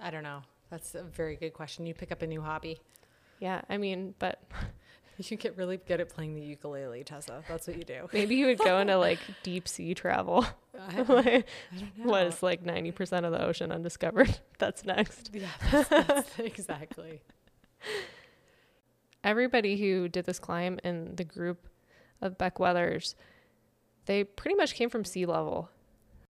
I 0.00 0.10
don't 0.10 0.22
know. 0.22 0.42
That's 0.70 0.94
a 0.94 1.02
very 1.02 1.36
good 1.36 1.52
question. 1.52 1.86
You 1.86 1.94
pick 1.94 2.10
up 2.10 2.22
a 2.22 2.26
new 2.26 2.40
hobby. 2.40 2.80
Yeah, 3.38 3.60
I 3.68 3.76
mean, 3.76 4.14
but 4.18 4.42
You 5.18 5.22
should 5.24 5.38
get 5.40 5.56
really 5.56 5.78
good 5.78 6.00
at 6.00 6.10
playing 6.10 6.34
the 6.34 6.42
ukulele, 6.42 7.02
Tessa. 7.02 7.42
That's 7.48 7.66
what 7.66 7.78
you 7.78 7.84
do. 7.84 8.06
maybe 8.12 8.34
you 8.36 8.46
would 8.46 8.58
go 8.58 8.78
into 8.80 8.96
like 9.08 9.18
deep 9.42 9.66
sea 9.66 9.94
travel. 9.94 10.44
I, 10.78 11.00
Like, 11.08 11.08
I 11.26 11.44
don't 11.78 11.98
know. 11.98 12.10
what 12.10 12.26
is 12.26 12.42
like 12.42 12.62
90% 12.62 13.24
of 13.24 13.32
the 13.32 13.42
ocean 13.42 13.72
undiscovered? 13.72 14.38
That's 14.58 14.84
next. 14.84 15.30
Yeah, 15.32 15.46
that's, 15.72 15.88
that's 15.88 16.38
exactly. 16.38 17.22
everybody 19.24 19.76
who 19.78 20.08
did 20.08 20.26
this 20.26 20.38
climb 20.38 20.78
in 20.84 21.16
the 21.16 21.24
group 21.24 21.66
of 22.20 22.38
Beck 22.38 22.58
Weathers, 22.58 23.14
they 24.06 24.24
pretty 24.24 24.54
much 24.56 24.74
came 24.74 24.90
from 24.90 25.04
sea 25.04 25.26
level. 25.26 25.70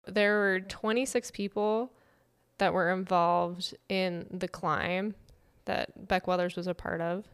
There 0.07 0.37
were 0.37 0.59
26 0.59 1.31
people 1.31 1.91
that 2.57 2.73
were 2.73 2.91
involved 2.91 3.75
in 3.89 4.27
the 4.31 4.47
climb 4.47 5.15
that 5.65 6.07
Beck 6.07 6.27
Weathers 6.27 6.55
was 6.55 6.67
a 6.67 6.73
part 6.75 7.01
of, 7.01 7.25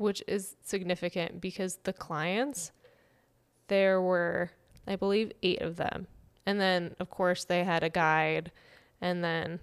which 0.00 0.22
is 0.26 0.56
significant 0.64 1.42
because 1.42 1.76
the 1.84 1.92
clients, 1.92 2.72
there 3.68 4.00
were, 4.00 4.50
I 4.86 4.96
believe, 4.96 5.30
eight 5.42 5.60
of 5.60 5.76
them. 5.76 6.06
And 6.46 6.58
then, 6.58 6.96
of 6.98 7.10
course, 7.10 7.44
they 7.44 7.64
had 7.64 7.82
a 7.82 7.90
guide 7.90 8.50
and 9.02 9.22
then 9.22 9.60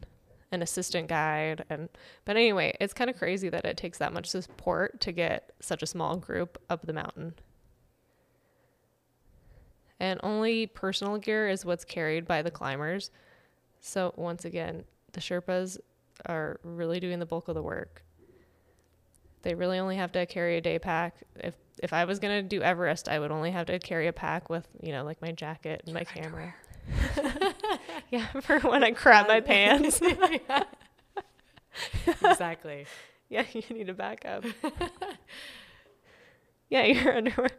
an 0.51 0.61
assistant 0.61 1.09
guide 1.09 1.65
and 1.69 1.89
but 2.23 2.37
anyway 2.37 2.73
it's 2.79 2.93
kind 2.93 3.09
of 3.09 3.17
crazy 3.17 3.49
that 3.49 3.65
it 3.65 3.75
takes 3.75 3.97
that 3.97 4.13
much 4.13 4.27
support 4.27 5.01
to 5.01 5.11
get 5.11 5.51
such 5.59 5.83
a 5.83 5.85
small 5.85 6.15
group 6.15 6.57
up 6.69 6.85
the 6.85 6.93
mountain. 6.93 7.33
And 9.99 10.21
only 10.23 10.67
personal 10.67 11.17
gear 11.17 11.49
is 11.49 11.65
what's 11.65 11.83
carried 11.83 12.25
by 12.25 12.43
the 12.43 12.51
climbers. 12.51 13.11
So 13.81 14.13
once 14.15 14.45
again 14.45 14.85
the 15.11 15.19
sherpas 15.19 15.79
are 16.25 16.61
really 16.63 17.01
doing 17.01 17.19
the 17.19 17.25
bulk 17.25 17.49
of 17.49 17.55
the 17.55 17.61
work 17.61 18.03
they 19.47 19.55
really 19.55 19.79
only 19.79 19.95
have 19.95 20.11
to 20.11 20.25
carry 20.25 20.57
a 20.57 20.61
day 20.61 20.77
pack 20.77 21.15
if 21.37 21.55
if 21.81 21.93
i 21.93 22.03
was 22.03 22.19
going 22.19 22.43
to 22.43 22.47
do 22.47 22.61
everest 22.61 23.07
i 23.07 23.17
would 23.17 23.31
only 23.31 23.51
have 23.51 23.65
to 23.65 23.79
carry 23.79 24.07
a 24.07 24.13
pack 24.13 24.49
with 24.49 24.67
you 24.81 24.91
know 24.91 25.05
like 25.05 25.21
my 25.21 25.31
jacket 25.31 25.81
and 25.85 25.93
my 25.93 26.03
camera 26.03 26.53
yeah 28.11 28.27
for 28.41 28.59
when 28.59 28.83
i 28.83 28.91
crap 28.91 29.25
my 29.29 29.39
pants 29.39 30.01
exactly. 32.23 32.85
Yeah, 33.29 33.43
you 33.51 33.61
need 33.71 33.89
a 33.89 33.93
backup. 33.93 34.45
yeah, 36.69 36.85
your 36.85 37.17
underwear. 37.17 37.49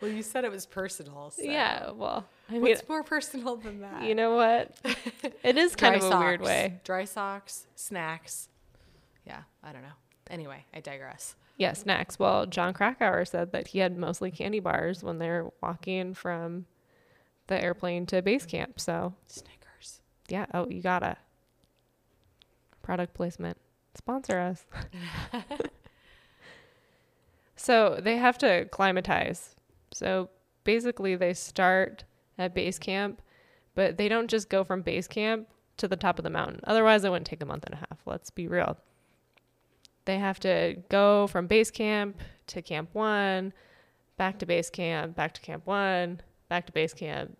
Well, 0.00 0.10
you 0.10 0.24
said 0.24 0.44
it 0.44 0.50
was 0.50 0.66
personal. 0.66 1.30
So. 1.30 1.42
Yeah, 1.42 1.92
well, 1.92 2.26
I 2.48 2.54
mean, 2.54 2.62
What's 2.62 2.88
more 2.88 3.04
personal 3.04 3.54
than 3.54 3.82
that? 3.82 4.02
you 4.02 4.16
know 4.16 4.34
what? 4.34 4.76
It 5.44 5.56
is 5.56 5.76
kind 5.76 5.94
Dry 5.94 6.08
of 6.08 6.12
a 6.12 6.18
weird 6.18 6.42
way. 6.42 6.80
Dry 6.82 7.04
socks, 7.04 7.68
snacks. 7.76 8.48
Yeah, 9.26 9.42
I 9.62 9.72
don't 9.72 9.82
know. 9.82 9.88
Anyway, 10.30 10.64
I 10.74 10.80
digress. 10.80 11.36
Yeah, 11.56 11.72
snacks. 11.72 12.18
Well, 12.18 12.46
Jon 12.46 12.74
Krakauer 12.74 13.24
said 13.24 13.52
that 13.52 13.68
he 13.68 13.78
had 13.78 13.96
mostly 13.96 14.30
candy 14.30 14.60
bars 14.60 15.02
when 15.02 15.18
they're 15.18 15.46
walking 15.62 16.14
from 16.14 16.66
the 17.46 17.62
airplane 17.62 18.06
to 18.06 18.22
base 18.22 18.44
camp. 18.44 18.78
So, 18.78 19.14
Snickers. 19.26 20.00
yeah, 20.28 20.46
oh, 20.52 20.68
you 20.68 20.82
gotta. 20.82 21.16
Product 22.82 23.14
placement. 23.14 23.56
Sponsor 23.94 24.38
us. 24.38 24.66
so, 27.56 27.98
they 28.02 28.16
have 28.16 28.36
to 28.38 28.66
climatize. 28.66 29.56
So, 29.92 30.28
basically, 30.64 31.16
they 31.16 31.32
start 31.32 32.04
at 32.38 32.54
base 32.54 32.78
camp, 32.78 33.22
but 33.74 33.96
they 33.96 34.08
don't 34.08 34.28
just 34.28 34.50
go 34.50 34.62
from 34.62 34.82
base 34.82 35.08
camp 35.08 35.48
to 35.78 35.88
the 35.88 35.96
top 35.96 36.18
of 36.18 36.22
the 36.22 36.30
mountain. 36.30 36.60
Otherwise, 36.64 37.04
it 37.04 37.10
wouldn't 37.10 37.26
take 37.26 37.42
a 37.42 37.46
month 37.46 37.64
and 37.64 37.74
a 37.74 37.78
half. 37.78 38.00
Let's 38.04 38.30
be 38.30 38.46
real. 38.46 38.76
They 40.06 40.18
have 40.18 40.40
to 40.40 40.76
go 40.88 41.26
from 41.26 41.46
base 41.46 41.70
camp 41.70 42.20
to 42.46 42.62
camp 42.62 42.90
one, 42.94 43.52
back 44.16 44.38
to 44.38 44.46
base 44.46 44.70
camp, 44.70 45.14
back 45.14 45.34
to 45.34 45.40
camp 45.40 45.66
one, 45.66 46.20
back 46.48 46.66
to 46.66 46.72
base 46.72 46.94
camp, 46.94 47.36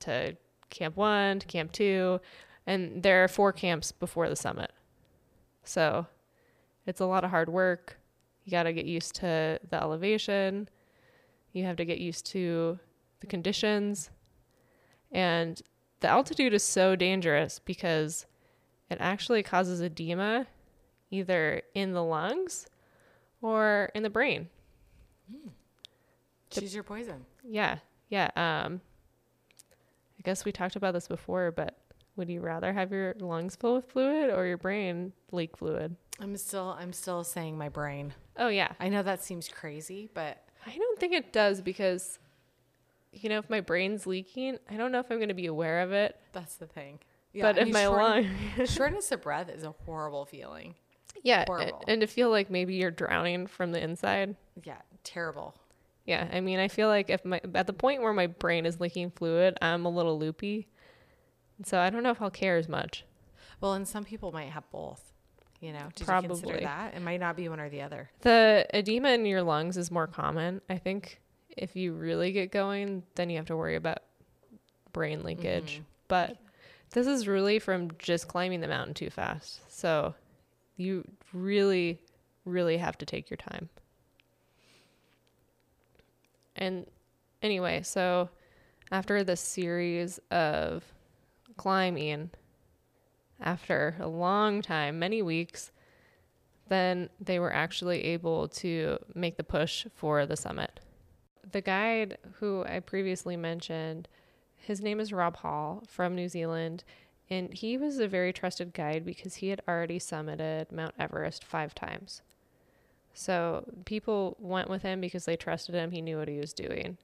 to 0.00 0.36
camp 0.70 0.96
one, 0.96 1.40
to 1.40 1.46
camp 1.46 1.72
two. 1.72 2.20
And 2.66 3.02
there 3.02 3.22
are 3.22 3.28
four 3.28 3.52
camps 3.52 3.92
before 3.92 4.28
the 4.28 4.36
summit. 4.36 4.72
So 5.64 6.06
It's 6.86 7.00
a 7.00 7.06
lot 7.06 7.24
of 7.24 7.30
hard 7.30 7.48
work. 7.48 7.98
You 8.44 8.50
got 8.50 8.64
to 8.64 8.72
get 8.72 8.86
used 8.86 9.14
to 9.16 9.58
the 9.68 9.82
elevation. 9.82 10.68
You 11.52 11.64
have 11.64 11.76
to 11.76 11.84
get 11.84 11.98
used 11.98 12.26
to 12.26 12.78
the 13.20 13.26
conditions. 13.26 14.10
And 15.10 15.60
the 16.00 16.08
altitude 16.08 16.52
is 16.52 16.62
so 16.62 16.94
dangerous 16.94 17.58
because 17.58 18.26
it 18.90 18.98
actually 19.00 19.42
causes 19.42 19.80
edema 19.80 20.46
either 21.14 21.62
in 21.74 21.92
the 21.92 22.02
lungs 22.02 22.66
or 23.40 23.90
in 23.94 24.02
the 24.02 24.10
brain. 24.10 24.48
Choose 26.50 26.74
your 26.74 26.84
poison. 26.84 27.24
Yeah. 27.42 27.78
Yeah. 28.08 28.30
Um 28.36 28.80
I 30.18 30.22
guess 30.22 30.44
we 30.44 30.52
talked 30.52 30.76
about 30.76 30.94
this 30.94 31.08
before, 31.08 31.50
but 31.50 31.78
would 32.16 32.28
you 32.28 32.40
rather 32.40 32.72
have 32.72 32.92
your 32.92 33.14
lungs 33.18 33.56
full 33.56 33.74
with 33.76 33.90
fluid 33.90 34.30
or 34.30 34.46
your 34.46 34.56
brain 34.58 35.12
leak 35.32 35.56
fluid? 35.56 35.96
I'm 36.20 36.36
still 36.36 36.76
I'm 36.78 36.92
still 36.92 37.24
saying 37.24 37.58
my 37.58 37.68
brain. 37.68 38.14
Oh 38.36 38.48
yeah. 38.48 38.72
I 38.80 38.88
know 38.88 39.02
that 39.02 39.22
seems 39.22 39.48
crazy, 39.48 40.08
but 40.14 40.38
I 40.66 40.76
don't 40.76 40.98
think 40.98 41.12
it 41.12 41.32
does 41.32 41.60
because 41.60 42.18
you 43.12 43.28
know, 43.28 43.38
if 43.38 43.48
my 43.48 43.60
brain's 43.60 44.08
leaking, 44.08 44.58
I 44.68 44.76
don't 44.76 44.90
know 44.90 44.98
if 44.98 45.08
I'm 45.08 45.18
going 45.18 45.28
to 45.28 45.34
be 45.34 45.46
aware 45.46 45.82
of 45.82 45.92
it. 45.92 46.18
that's 46.32 46.56
the 46.56 46.66
thing. 46.66 46.98
Yeah, 47.32 47.42
but 47.44 47.58
I 47.58 47.60
if 47.60 47.64
mean, 47.66 47.74
my 47.74 47.86
lung 47.86 48.28
shortness 48.66 49.10
of 49.12 49.22
breath 49.22 49.48
is 49.48 49.62
a 49.64 49.70
horrible 49.70 50.24
feeling. 50.24 50.74
Yeah, 51.24 51.44
Horrible. 51.46 51.82
and 51.88 52.02
to 52.02 52.06
feel 52.06 52.30
like 52.30 52.50
maybe 52.50 52.74
you're 52.74 52.90
drowning 52.90 53.46
from 53.46 53.72
the 53.72 53.82
inside. 53.82 54.36
Yeah, 54.62 54.76
terrible. 55.02 55.56
Yeah, 56.04 56.28
I 56.30 56.40
mean, 56.40 56.58
I 56.60 56.68
feel 56.68 56.88
like 56.88 57.08
if 57.08 57.24
my 57.24 57.40
at 57.54 57.66
the 57.66 57.72
point 57.72 58.02
where 58.02 58.12
my 58.12 58.26
brain 58.26 58.66
is 58.66 58.78
leaking 58.78 59.10
fluid, 59.10 59.56
I'm 59.62 59.86
a 59.86 59.88
little 59.88 60.18
loopy. 60.18 60.68
So 61.64 61.78
I 61.78 61.88
don't 61.90 62.02
know 62.02 62.10
if 62.10 62.20
I'll 62.20 62.30
care 62.30 62.58
as 62.58 62.68
much. 62.68 63.04
Well, 63.60 63.72
and 63.72 63.88
some 63.88 64.04
people 64.04 64.32
might 64.32 64.50
have 64.50 64.70
both. 64.70 65.12
You 65.60 65.72
know, 65.72 65.86
did 65.94 66.00
you 66.00 66.06
Probably. 66.06 66.28
consider 66.28 66.60
that? 66.60 66.94
It 66.94 67.00
might 67.00 67.20
not 67.20 67.36
be 67.36 67.48
one 67.48 67.58
or 67.58 67.70
the 67.70 67.80
other. 67.80 68.10
The 68.20 68.66
edema 68.74 69.10
in 69.10 69.24
your 69.24 69.42
lungs 69.42 69.78
is 69.78 69.90
more 69.90 70.06
common. 70.06 70.60
I 70.68 70.76
think 70.76 71.22
if 71.56 71.74
you 71.74 71.94
really 71.94 72.32
get 72.32 72.52
going, 72.52 73.02
then 73.14 73.30
you 73.30 73.36
have 73.38 73.46
to 73.46 73.56
worry 73.56 73.76
about 73.76 74.00
brain 74.92 75.22
leakage. 75.22 75.76
Mm-hmm. 75.76 75.82
But 76.08 76.36
this 76.90 77.06
is 77.06 77.26
really 77.26 77.58
from 77.60 77.92
just 77.98 78.28
climbing 78.28 78.60
the 78.60 78.68
mountain 78.68 78.92
too 78.92 79.08
fast. 79.08 79.60
So 79.72 80.14
you 80.76 81.04
really, 81.32 82.00
really 82.44 82.76
have 82.78 82.98
to 82.98 83.06
take 83.06 83.30
your 83.30 83.36
time. 83.36 83.68
And 86.56 86.86
anyway, 87.42 87.82
so 87.82 88.30
after 88.90 89.24
this 89.24 89.40
series 89.40 90.20
of 90.30 90.84
climbing, 91.56 92.30
after 93.40 93.96
a 94.00 94.08
long 94.08 94.62
time, 94.62 94.98
many 94.98 95.22
weeks, 95.22 95.70
then 96.68 97.10
they 97.20 97.38
were 97.38 97.52
actually 97.52 98.04
able 98.04 98.48
to 98.48 98.98
make 99.14 99.36
the 99.36 99.44
push 99.44 99.86
for 99.94 100.26
the 100.26 100.36
summit. 100.36 100.80
The 101.50 101.60
guide 101.60 102.18
who 102.38 102.64
I 102.64 102.80
previously 102.80 103.36
mentioned, 103.36 104.08
his 104.56 104.80
name 104.80 104.98
is 104.98 105.12
Rob 105.12 105.36
Hall 105.36 105.82
from 105.86 106.14
New 106.14 106.28
Zealand, 106.28 106.84
and 107.30 107.52
he 107.52 107.76
was 107.78 107.98
a 107.98 108.08
very 108.08 108.32
trusted 108.32 108.74
guide 108.74 109.04
because 109.04 109.36
he 109.36 109.48
had 109.48 109.62
already 109.66 109.98
summited 109.98 110.70
Mount 110.70 110.94
Everest 110.98 111.44
five 111.44 111.74
times. 111.74 112.22
So 113.14 113.64
people 113.84 114.36
went 114.40 114.68
with 114.68 114.82
him 114.82 115.00
because 115.00 115.24
they 115.24 115.36
trusted 115.36 115.74
him, 115.74 115.92
he 115.92 116.02
knew 116.02 116.18
what 116.18 116.28
he 116.28 116.38
was 116.38 116.52
doing. 116.52 116.98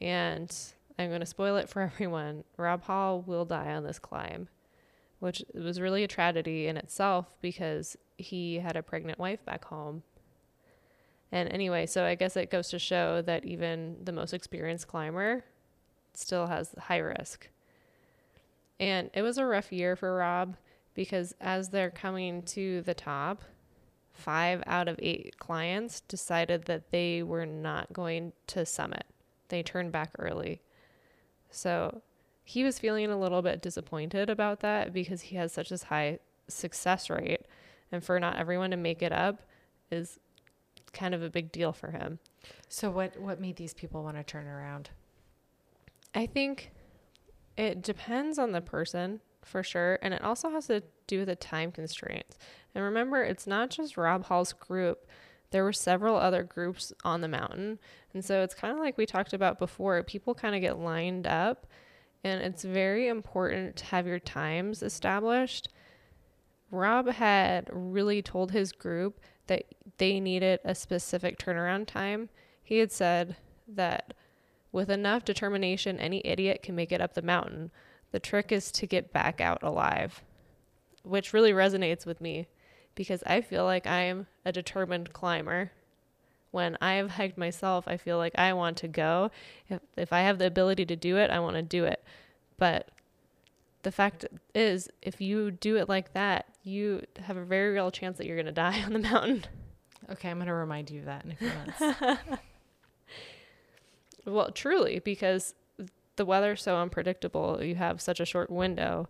And 0.00 0.54
I'm 0.98 1.08
going 1.08 1.20
to 1.20 1.26
spoil 1.26 1.56
it 1.56 1.68
for 1.68 1.82
everyone 1.94 2.44
Rob 2.56 2.84
Hall 2.84 3.22
will 3.26 3.44
die 3.44 3.72
on 3.72 3.84
this 3.84 3.98
climb, 3.98 4.48
which 5.20 5.44
was 5.54 5.80
really 5.80 6.02
a 6.02 6.08
tragedy 6.08 6.66
in 6.66 6.76
itself 6.76 7.26
because 7.40 7.96
he 8.16 8.58
had 8.58 8.76
a 8.76 8.82
pregnant 8.82 9.18
wife 9.18 9.44
back 9.44 9.66
home. 9.66 10.02
And 11.30 11.52
anyway, 11.52 11.86
so 11.86 12.04
I 12.04 12.14
guess 12.14 12.36
it 12.36 12.50
goes 12.50 12.70
to 12.70 12.78
show 12.78 13.22
that 13.22 13.44
even 13.44 13.98
the 14.02 14.12
most 14.12 14.32
experienced 14.32 14.88
climber 14.88 15.44
still 16.14 16.46
has 16.46 16.74
high 16.78 16.98
risk. 16.98 17.48
And 18.80 19.10
it 19.12 19.22
was 19.22 19.38
a 19.38 19.46
rough 19.46 19.72
year 19.72 19.96
for 19.96 20.16
Rob 20.16 20.56
because 20.94 21.34
as 21.40 21.70
they're 21.70 21.90
coming 21.90 22.42
to 22.42 22.82
the 22.82 22.94
top, 22.94 23.42
five 24.12 24.62
out 24.66 24.88
of 24.88 24.98
eight 25.00 25.38
clients 25.38 26.00
decided 26.02 26.64
that 26.64 26.90
they 26.90 27.22
were 27.22 27.46
not 27.46 27.92
going 27.92 28.32
to 28.48 28.66
summit. 28.66 29.04
They 29.48 29.62
turned 29.62 29.92
back 29.92 30.10
early. 30.18 30.60
So 31.50 32.02
he 32.44 32.64
was 32.64 32.78
feeling 32.78 33.10
a 33.10 33.18
little 33.18 33.42
bit 33.42 33.62
disappointed 33.62 34.28
about 34.30 34.60
that 34.60 34.92
because 34.92 35.22
he 35.22 35.36
has 35.36 35.52
such 35.52 35.70
a 35.70 35.78
high 35.84 36.18
success 36.48 37.10
rate. 37.10 37.42
And 37.92 38.02
for 38.02 38.18
not 38.18 38.36
everyone 38.36 38.70
to 38.70 38.76
make 38.76 39.02
it 39.02 39.12
up 39.12 39.42
is 39.90 40.18
kind 40.92 41.14
of 41.14 41.22
a 41.22 41.30
big 41.30 41.52
deal 41.52 41.72
for 41.72 41.90
him. 41.90 42.18
So 42.68 42.90
what 42.90 43.18
what 43.20 43.40
made 43.40 43.56
these 43.56 43.74
people 43.74 44.02
want 44.02 44.16
to 44.16 44.24
turn 44.24 44.46
around? 44.46 44.90
I 46.14 46.26
think 46.26 46.72
it 47.58 47.82
depends 47.82 48.38
on 48.38 48.52
the 48.52 48.60
person 48.60 49.20
for 49.42 49.62
sure. 49.62 49.98
And 50.00 50.14
it 50.14 50.22
also 50.22 50.50
has 50.50 50.68
to 50.68 50.82
do 51.08 51.20
with 51.20 51.28
the 51.28 51.36
time 51.36 51.72
constraints. 51.72 52.38
And 52.74 52.84
remember, 52.84 53.22
it's 53.22 53.46
not 53.46 53.70
just 53.70 53.96
Rob 53.96 54.26
Hall's 54.26 54.52
group, 54.52 55.06
there 55.50 55.64
were 55.64 55.72
several 55.72 56.16
other 56.16 56.44
groups 56.44 56.92
on 57.04 57.20
the 57.20 57.28
mountain. 57.28 57.78
And 58.14 58.24
so 58.24 58.42
it's 58.42 58.54
kind 58.54 58.72
of 58.72 58.78
like 58.78 58.96
we 58.96 59.06
talked 59.06 59.32
about 59.32 59.58
before 59.58 60.02
people 60.02 60.34
kind 60.34 60.54
of 60.54 60.60
get 60.60 60.78
lined 60.78 61.26
up. 61.26 61.66
And 62.22 62.42
it's 62.42 62.62
very 62.62 63.08
important 63.08 63.76
to 63.76 63.86
have 63.86 64.06
your 64.06 64.18
times 64.18 64.82
established. 64.82 65.70
Rob 66.70 67.08
had 67.08 67.70
really 67.72 68.20
told 68.20 68.52
his 68.52 68.72
group 68.72 69.20
that 69.46 69.64
they 69.96 70.20
needed 70.20 70.60
a 70.64 70.74
specific 70.74 71.38
turnaround 71.38 71.86
time. 71.86 72.28
He 72.62 72.78
had 72.78 72.92
said 72.92 73.36
that 73.66 74.12
with 74.72 74.90
enough 74.90 75.24
determination, 75.24 75.98
any 75.98 76.22
idiot 76.24 76.62
can 76.62 76.74
make 76.74 76.92
it 76.92 77.00
up 77.00 77.14
the 77.14 77.22
mountain. 77.22 77.70
The 78.12 78.20
trick 78.20 78.52
is 78.52 78.70
to 78.72 78.86
get 78.86 79.12
back 79.12 79.40
out 79.40 79.62
alive, 79.62 80.22
which 81.02 81.32
really 81.32 81.52
resonates 81.52 82.06
with 82.06 82.20
me 82.20 82.48
because 82.94 83.22
I 83.26 83.40
feel 83.40 83.64
like 83.64 83.86
I'm 83.86 84.26
a 84.44 84.52
determined 84.52 85.12
climber. 85.12 85.72
When 86.50 86.78
I've 86.80 87.12
hiked 87.12 87.36
myself, 87.36 87.86
I 87.86 87.98
feel 87.98 88.16
like 88.16 88.32
I 88.38 88.52
want 88.54 88.78
to 88.78 88.88
go. 88.88 89.30
If, 89.68 89.80
if 89.96 90.12
I 90.12 90.20
have 90.20 90.38
the 90.38 90.46
ability 90.46 90.86
to 90.86 90.96
do 90.96 91.16
it, 91.18 91.30
I 91.30 91.40
want 91.40 91.56
to 91.56 91.62
do 91.62 91.84
it. 91.84 92.02
But 92.56 92.88
the 93.82 93.92
fact 93.92 94.24
is, 94.54 94.88
if 95.02 95.20
you 95.20 95.50
do 95.50 95.76
it 95.76 95.88
like 95.88 96.14
that, 96.14 96.46
you 96.62 97.04
have 97.20 97.36
a 97.36 97.44
very 97.44 97.72
real 97.72 97.90
chance 97.90 98.18
that 98.18 98.26
you're 98.26 98.36
going 98.36 98.46
to 98.46 98.52
die 98.52 98.82
on 98.86 98.94
the 98.94 98.98
mountain. 98.98 99.44
Okay, 100.10 100.30
I'm 100.30 100.38
gonna 100.38 100.54
remind 100.54 100.90
you 100.90 101.00
of 101.00 101.06
that 101.06 101.24
in 101.24 101.32
a 101.32 101.34
few 101.34 101.50
months. 101.50 102.20
Well, 104.28 104.50
truly, 104.50 104.98
because 104.98 105.54
the 106.16 106.24
weather's 106.24 106.62
so 106.62 106.76
unpredictable, 106.76 107.62
you 107.62 107.76
have 107.76 108.00
such 108.00 108.20
a 108.20 108.26
short 108.26 108.50
window. 108.50 109.08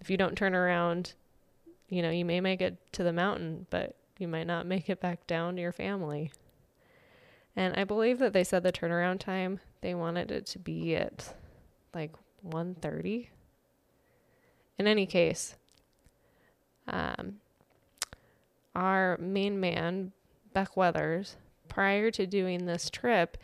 If 0.00 0.08
you 0.08 0.16
don't 0.16 0.36
turn 0.36 0.54
around, 0.54 1.12
you 1.88 2.00
know, 2.00 2.10
you 2.10 2.24
may 2.24 2.40
make 2.40 2.62
it 2.62 2.78
to 2.92 3.02
the 3.02 3.12
mountain, 3.12 3.66
but 3.70 3.96
you 4.18 4.26
might 4.26 4.46
not 4.46 4.66
make 4.66 4.88
it 4.88 5.00
back 5.00 5.26
down 5.26 5.56
to 5.56 5.62
your 5.62 5.72
family. 5.72 6.32
And 7.56 7.76
I 7.76 7.84
believe 7.84 8.18
that 8.18 8.32
they 8.32 8.42
said 8.42 8.62
the 8.62 8.72
turnaround 8.72 9.20
time, 9.20 9.60
they 9.80 9.94
wanted 9.94 10.30
it 10.30 10.46
to 10.46 10.58
be 10.58 10.96
at 10.96 11.34
like 11.92 12.12
1:30. 12.42 13.28
In 14.78 14.86
any 14.86 15.06
case, 15.06 15.54
um, 16.88 17.40
our 18.74 19.16
main 19.18 19.60
man, 19.60 20.12
Beck 20.52 20.76
Weathers, 20.76 21.36
prior 21.68 22.10
to 22.10 22.26
doing 22.26 22.66
this 22.66 22.90
trip, 22.90 23.36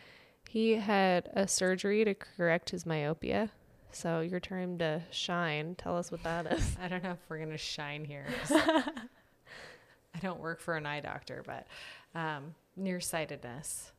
he 0.51 0.73
had 0.73 1.31
a 1.35 1.47
surgery 1.47 2.05
to 2.05 2.13
correct 2.13 2.71
his 2.71 2.85
myopia. 2.85 3.51
So 3.93 4.19
your 4.19 4.41
turn 4.41 4.79
to 4.79 5.01
shine. 5.13 5.77
Tell 5.77 5.97
us 5.97 6.11
what 6.11 6.25
that 6.25 6.53
is. 6.53 6.77
I 6.83 6.89
don't 6.89 7.05
know 7.05 7.13
if 7.13 7.19
we're 7.29 7.39
gonna 7.39 7.57
shine 7.57 8.05
here. 8.05 8.27
I 8.51 10.19
don't 10.21 10.41
work 10.41 10.59
for 10.59 10.75
an 10.77 10.87
eye 10.87 10.99
doctor, 11.03 11.45
but 11.47 11.69
um, 12.17 12.57
nearsightedness. 12.77 13.93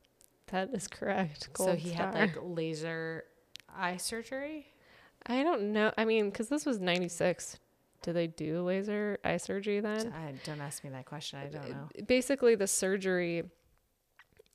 That 0.47 0.73
is 0.73 0.89
correct. 0.89 1.51
so 1.55 1.73
he 1.73 1.91
star. 1.91 2.07
had 2.07 2.15
like 2.15 2.37
laser 2.43 3.23
eye 3.73 3.95
surgery. 3.95 4.67
I 5.27 5.43
don't 5.43 5.71
know. 5.71 5.93
I 5.97 6.03
mean, 6.03 6.31
because 6.31 6.49
this 6.49 6.65
was 6.65 6.81
96. 6.81 7.59
Do 8.01 8.11
they 8.11 8.27
do 8.27 8.61
laser 8.61 9.19
eye 9.23 9.37
surgery 9.37 9.79
then? 9.79 10.11
I, 10.11 10.33
don't 10.43 10.59
ask 10.59 10.83
me 10.83 10.89
that 10.89 11.05
question. 11.05 11.39
I 11.39 11.45
don't 11.45 11.69
know. 11.69 11.87
Basically, 12.07 12.55
the 12.55 12.67
surgery 12.67 13.43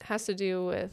has 0.02 0.26
to 0.26 0.34
do 0.34 0.66
with 0.66 0.92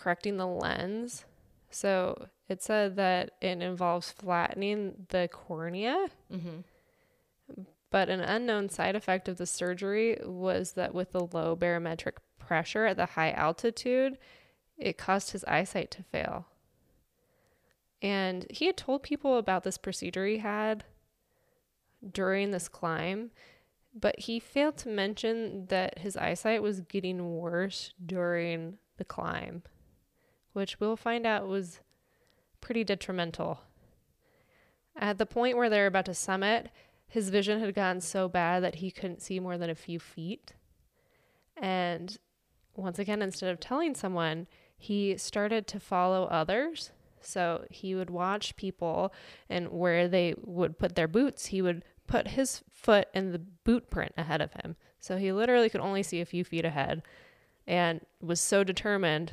correcting 0.00 0.36
the 0.36 0.46
lens. 0.46 1.24
So 1.70 2.28
it 2.48 2.62
said 2.62 2.96
that 2.96 3.32
it 3.40 3.62
involves 3.62 4.10
flattening 4.10 5.06
the 5.10 5.28
cornea. 5.30 6.08
Mm-hmm. 6.32 6.60
But 7.90 8.08
an 8.08 8.20
unknown 8.20 8.68
side 8.68 8.96
effect 8.96 9.28
of 9.28 9.36
the 9.36 9.46
surgery 9.46 10.18
was 10.24 10.72
that 10.72 10.94
with 10.94 11.12
the 11.12 11.26
low 11.26 11.56
barometric 11.56 12.18
pressure 12.38 12.86
at 12.86 12.96
the 12.96 13.06
high 13.06 13.32
altitude, 13.32 14.16
it 14.78 14.96
caused 14.96 15.32
his 15.32 15.44
eyesight 15.44 15.90
to 15.92 16.02
fail. 16.04 16.46
And 18.00 18.46
he 18.48 18.66
had 18.66 18.76
told 18.76 19.02
people 19.02 19.36
about 19.36 19.64
this 19.64 19.76
procedure 19.76 20.26
he 20.26 20.38
had 20.38 20.84
during 22.12 22.50
this 22.50 22.68
climb. 22.68 23.30
But 23.92 24.20
he 24.20 24.38
failed 24.38 24.76
to 24.78 24.88
mention 24.88 25.66
that 25.66 25.98
his 25.98 26.16
eyesight 26.16 26.62
was 26.62 26.80
getting 26.80 27.38
worse 27.38 27.92
during 28.04 28.78
the 28.98 29.04
climb, 29.04 29.64
which 30.52 30.80
we'll 30.80 30.96
find 30.96 31.26
out 31.26 31.48
was 31.48 31.80
pretty 32.60 32.84
detrimental. 32.84 33.60
At 34.96 35.18
the 35.18 35.26
point 35.26 35.56
where 35.56 35.70
they're 35.70 35.86
about 35.86 36.06
to 36.06 36.14
summit, 36.14 36.70
his 37.06 37.30
vision 37.30 37.60
had 37.60 37.74
gotten 37.74 38.00
so 38.00 38.28
bad 38.28 38.62
that 38.62 38.76
he 38.76 38.90
couldn't 38.90 39.22
see 39.22 39.40
more 39.40 39.58
than 39.58 39.70
a 39.70 39.74
few 39.74 39.98
feet. 39.98 40.54
And 41.56 42.16
once 42.76 42.98
again, 42.98 43.22
instead 43.22 43.50
of 43.50 43.60
telling 43.60 43.94
someone, 43.94 44.46
he 44.76 45.16
started 45.16 45.66
to 45.68 45.80
follow 45.80 46.24
others. 46.24 46.92
So 47.20 47.66
he 47.70 47.94
would 47.94 48.10
watch 48.10 48.56
people 48.56 49.12
and 49.48 49.68
where 49.70 50.08
they 50.08 50.34
would 50.42 50.78
put 50.78 50.94
their 50.94 51.08
boots, 51.08 51.46
he 51.46 51.60
would 51.60 51.84
put 52.06 52.28
his 52.28 52.62
foot 52.72 53.08
in 53.14 53.32
the 53.32 53.38
boot 53.38 53.90
print 53.90 54.12
ahead 54.16 54.40
of 54.40 54.52
him. 54.54 54.76
So 55.00 55.16
he 55.16 55.32
literally 55.32 55.68
could 55.68 55.80
only 55.80 56.02
see 56.02 56.20
a 56.20 56.26
few 56.26 56.44
feet 56.44 56.64
ahead 56.64 57.02
and 57.66 58.00
was 58.20 58.40
so 58.40 58.64
determined 58.64 59.32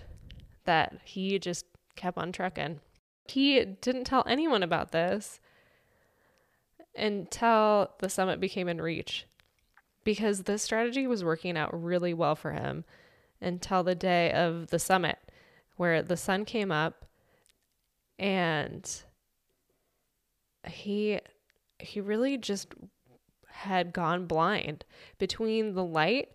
that 0.67 0.99
he 1.03 1.39
just 1.39 1.65
kept 1.95 2.17
on 2.17 2.31
trucking. 2.31 2.79
He 3.27 3.65
didn't 3.65 4.03
tell 4.03 4.23
anyone 4.27 4.61
about 4.61 4.91
this 4.91 5.39
until 6.95 7.91
the 7.99 8.09
summit 8.09 8.39
became 8.39 8.67
in 8.67 8.81
reach 8.81 9.25
because 10.03 10.43
this 10.43 10.63
strategy 10.63 11.07
was 11.07 11.23
working 11.23 11.57
out 11.57 11.83
really 11.83 12.13
well 12.13 12.35
for 12.35 12.51
him 12.51 12.85
until 13.41 13.83
the 13.83 13.95
day 13.95 14.31
of 14.31 14.67
the 14.67 14.79
summit 14.79 15.17
where 15.75 16.01
the 16.01 16.17
sun 16.17 16.45
came 16.45 16.71
up 16.71 17.05
and 18.17 19.03
he 20.67 21.19
he 21.79 22.01
really 22.01 22.37
just 22.37 22.73
had 23.47 23.93
gone 23.93 24.25
blind 24.25 24.85
between 25.19 25.73
the 25.73 25.83
light 25.83 26.29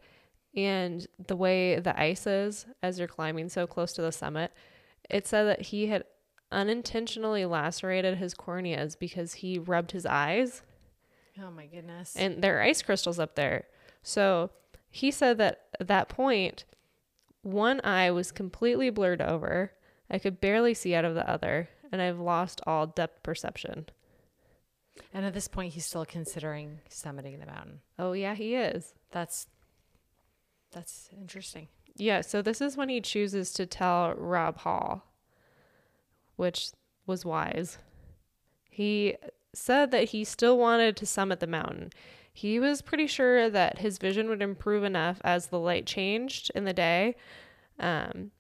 and 0.55 1.07
the 1.27 1.37
way 1.37 1.79
the 1.79 1.99
ice 1.99 2.27
is 2.27 2.67
as 2.83 2.99
you're 2.99 3.09
climbing 3.09 3.49
so 3.49 3.67
close 3.67 3.93
to 3.93 4.03
the 4.03 4.13
summit 4.13 4.53
it 5.09 5.27
said 5.27 5.45
that 5.45 5.63
he 5.63 5.87
had 5.87 6.05
unintentionally 6.51 7.45
lacerated 7.47 8.19
his 8.19 8.35
corneas 8.35 8.95
because 8.99 9.35
he 9.35 9.59
rubbed 9.59 9.93
his 9.93 10.05
eyes 10.07 10.63
Oh 11.43 11.51
my 11.51 11.65
goodness. 11.67 12.15
and 12.17 12.43
there 12.43 12.59
are 12.59 12.63
ice 12.63 12.83
crystals 12.83 13.19
up 13.19 13.37
there. 13.37 13.65
So 14.03 14.51
he 14.91 15.11
said 15.11 15.39
that 15.39 15.63
at 15.81 15.89
that 15.89 16.11
point, 16.11 16.67
one 17.41 17.81
eye 17.83 18.11
was 18.11 18.31
completely 18.31 18.91
blurred 18.91 19.23
over. 19.23 19.73
I 20.11 20.19
could 20.19 20.43
barely 20.43 20.75
see 20.75 20.95
out 20.95 21.07
of 21.07 21.15
the 21.15 21.27
other, 21.29 21.71
and 21.91 22.03
I've 22.03 22.21
lost 22.21 22.61
all 22.67 22.87
depth 22.87 23.23
perception. 23.23 23.87
and 25.15 25.25
at 25.25 25.33
this 25.33 25.49
point, 25.49 25.73
he's 25.73 25.87
still 25.87 26.05
considering 26.05 26.81
summiting 26.91 27.41
the 27.41 27.47
mountain. 27.47 27.81
Oh, 27.99 28.13
yeah, 28.13 28.35
he 28.35 28.55
is. 28.55 28.93
That's 29.11 29.47
that's 30.73 31.09
interesting. 31.17 31.69
Yeah, 31.97 32.23
so 32.23 32.43
this 32.43 32.61
is 32.61 32.77
when 32.77 32.89
he 32.89 33.01
chooses 33.01 33.53
to 33.53 33.67
tell 33.67 34.15
Rob 34.15 34.59
Hall, 34.59 35.05
which 36.37 36.71
was 37.07 37.25
wise. 37.25 37.79
He 38.71 39.17
said 39.55 39.91
that 39.91 40.05
he 40.05 40.25
still 40.25 40.57
wanted 40.57 40.97
to 40.97 41.07
summit 41.07 41.41
the 41.41 41.47
mountain. 41.47 41.91
He 42.33 42.59
was 42.59 42.81
pretty 42.81 43.07
sure 43.07 43.51
that 43.51 43.79
his 43.79 43.99
vision 43.99 44.29
would 44.29 44.41
improve 44.41 44.85
enough 44.85 45.21
as 45.23 45.49
the 45.49 45.59
light 45.59 45.85
changed 45.85 46.51
in 46.55 46.65
the 46.65 46.73
day. 46.73 47.17
Um, 47.79 48.31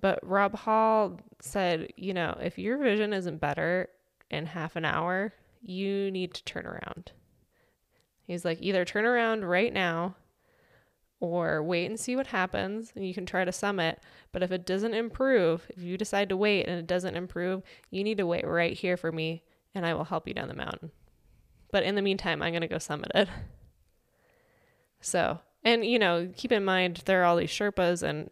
but 0.00 0.20
Rob 0.22 0.54
Hall 0.54 1.18
said, 1.40 1.92
you 1.96 2.14
know, 2.14 2.38
if 2.40 2.58
your 2.58 2.78
vision 2.78 3.12
isn't 3.12 3.40
better 3.40 3.88
in 4.30 4.46
half 4.46 4.76
an 4.76 4.84
hour, 4.84 5.32
you 5.60 6.10
need 6.12 6.32
to 6.34 6.44
turn 6.44 6.66
around. 6.66 7.10
He's 8.22 8.44
like, 8.44 8.58
either 8.60 8.84
turn 8.84 9.04
around 9.04 9.44
right 9.44 9.72
now 9.72 10.14
or 11.20 11.62
wait 11.62 11.86
and 11.86 12.00
see 12.00 12.16
what 12.16 12.28
happens 12.28 12.92
and 12.96 13.06
you 13.06 13.12
can 13.12 13.26
try 13.26 13.44
to 13.44 13.52
summit 13.52 14.00
but 14.32 14.42
if 14.42 14.50
it 14.50 14.66
doesn't 14.66 14.94
improve 14.94 15.66
if 15.68 15.82
you 15.82 15.96
decide 15.96 16.28
to 16.30 16.36
wait 16.36 16.66
and 16.66 16.78
it 16.78 16.86
doesn't 16.86 17.14
improve 17.14 17.62
you 17.90 18.02
need 18.02 18.16
to 18.16 18.26
wait 18.26 18.46
right 18.46 18.78
here 18.78 18.96
for 18.96 19.12
me 19.12 19.42
and 19.74 19.84
i 19.84 19.94
will 19.94 20.04
help 20.04 20.26
you 20.26 20.34
down 20.34 20.48
the 20.48 20.54
mountain. 20.54 20.90
But 21.70 21.84
in 21.84 21.94
the 21.94 22.02
meantime 22.02 22.42
i'm 22.42 22.52
going 22.52 22.62
to 22.62 22.68
go 22.68 22.78
summit 22.78 23.12
it. 23.14 23.28
So 25.02 25.38
and 25.64 25.82
you 25.82 25.98
know 25.98 26.30
keep 26.36 26.52
in 26.52 26.62
mind 26.62 27.04
there 27.06 27.22
are 27.22 27.24
all 27.24 27.36
these 27.36 27.48
sherpas 27.48 28.02
and 28.02 28.28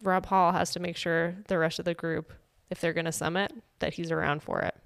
rob 0.00 0.26
hall 0.26 0.52
has 0.52 0.70
to 0.70 0.78
make 0.78 0.96
sure 0.96 1.34
the 1.48 1.58
rest 1.58 1.80
of 1.80 1.84
the 1.84 1.94
group 1.94 2.32
if 2.70 2.80
they're 2.80 2.92
going 2.92 3.04
to 3.04 3.10
summit 3.10 3.52
that 3.80 3.94
he's 3.94 4.12
around 4.12 4.44
for 4.44 4.60
it. 4.60 4.76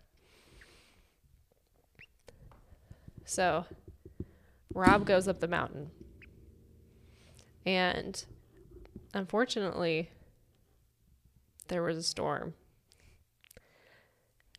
So 3.26 3.66
rob 4.72 5.04
goes 5.04 5.28
up 5.28 5.40
the 5.40 5.48
mountain 5.48 5.90
and 7.66 8.24
unfortunately, 9.14 10.10
there 11.68 11.82
was 11.82 11.96
a 11.96 12.02
storm. 12.02 12.54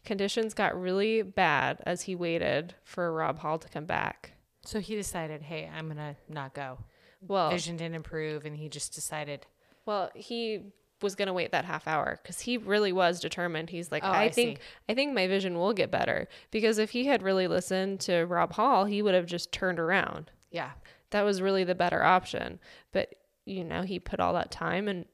Conditions 0.05 0.53
got 0.53 0.79
really 0.79 1.21
bad 1.21 1.81
as 1.85 2.03
he 2.03 2.15
waited 2.15 2.73
for 2.83 3.11
Rob 3.13 3.39
Hall 3.39 3.59
to 3.59 3.69
come 3.69 3.85
back. 3.85 4.31
So 4.65 4.79
he 4.79 4.95
decided, 4.95 5.41
hey, 5.43 5.69
I'm 5.73 5.87
gonna 5.87 6.15
not 6.27 6.53
go. 6.53 6.79
Well, 7.27 7.49
Vision 7.51 7.75
didn't 7.77 7.95
improve, 7.95 8.45
and 8.45 8.55
he 8.55 8.69
just 8.69 8.93
decided. 8.93 9.45
well, 9.85 10.09
he 10.15 10.71
was 11.01 11.15
going 11.15 11.27
to 11.27 11.33
wait 11.33 11.51
that 11.53 11.63
half 11.63 11.87
hour 11.87 12.19
because 12.21 12.41
he 12.41 12.57
really 12.57 12.91
was 12.91 13.21
determined. 13.21 13.69
He's 13.69 13.89
like, 13.89 14.03
Oh, 14.03 14.07
I, 14.09 14.23
I 14.23 14.29
think, 14.29 14.57
see. 14.57 14.63
I 14.89 14.93
think 14.93 15.13
my 15.13 15.27
vision 15.27 15.57
will 15.57 15.71
get 15.71 15.89
better 15.89 16.27
because 16.51 16.77
if 16.77 16.89
he 16.91 17.05
had 17.05 17.21
really 17.23 17.47
listened 17.47 18.01
to 18.01 18.23
Rob 18.25 18.51
Hall, 18.53 18.83
he 18.83 19.01
would 19.01 19.13
have 19.13 19.25
just 19.25 19.53
turned 19.53 19.79
around. 19.79 20.29
Yeah, 20.51 20.71
that 21.11 21.23
was 21.23 21.41
really 21.41 21.63
the 21.63 21.75
better 21.75 22.03
option. 22.03 22.59
But 22.91 23.15
you 23.45 23.63
know, 23.63 23.81
he 23.81 23.99
put 23.99 24.19
all 24.19 24.33
that 24.33 24.51
time 24.51 24.87
and 24.87 25.05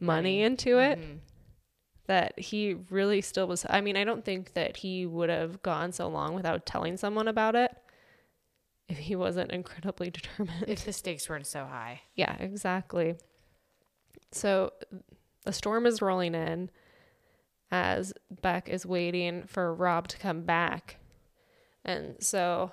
money 0.00 0.42
into 0.42 0.78
it 0.78 0.98
Mhm. 0.98 1.18
that 2.06 2.38
he 2.38 2.74
really 2.90 3.20
still 3.20 3.46
was. 3.46 3.64
I 3.68 3.80
mean, 3.80 3.96
I 3.96 4.04
don't 4.04 4.24
think 4.24 4.54
that 4.54 4.78
he 4.78 5.06
would 5.06 5.28
have 5.30 5.62
gone 5.62 5.92
so 5.92 6.08
long 6.08 6.34
without 6.34 6.66
telling 6.66 6.96
someone 6.96 7.28
about 7.28 7.54
it 7.54 7.76
if 8.88 8.98
he 8.98 9.14
wasn't 9.14 9.52
incredibly 9.52 10.10
determined. 10.10 10.64
if 10.66 10.84
the 10.84 10.92
stakes 10.92 11.28
weren't 11.28 11.46
so 11.46 11.66
high. 11.66 12.00
yeah, 12.14 12.34
exactly. 12.40 13.16
So 14.32 14.72
a 15.46 15.52
storm 15.52 15.86
is 15.86 16.02
rolling 16.02 16.34
in 16.34 16.70
as 17.70 18.12
Beck 18.42 18.68
is 18.68 18.86
waiting 18.86 19.44
for 19.46 19.72
Rob 19.74 20.08
to 20.08 20.18
come 20.18 20.42
back. 20.42 20.96
And 21.84 22.16
so 22.22 22.72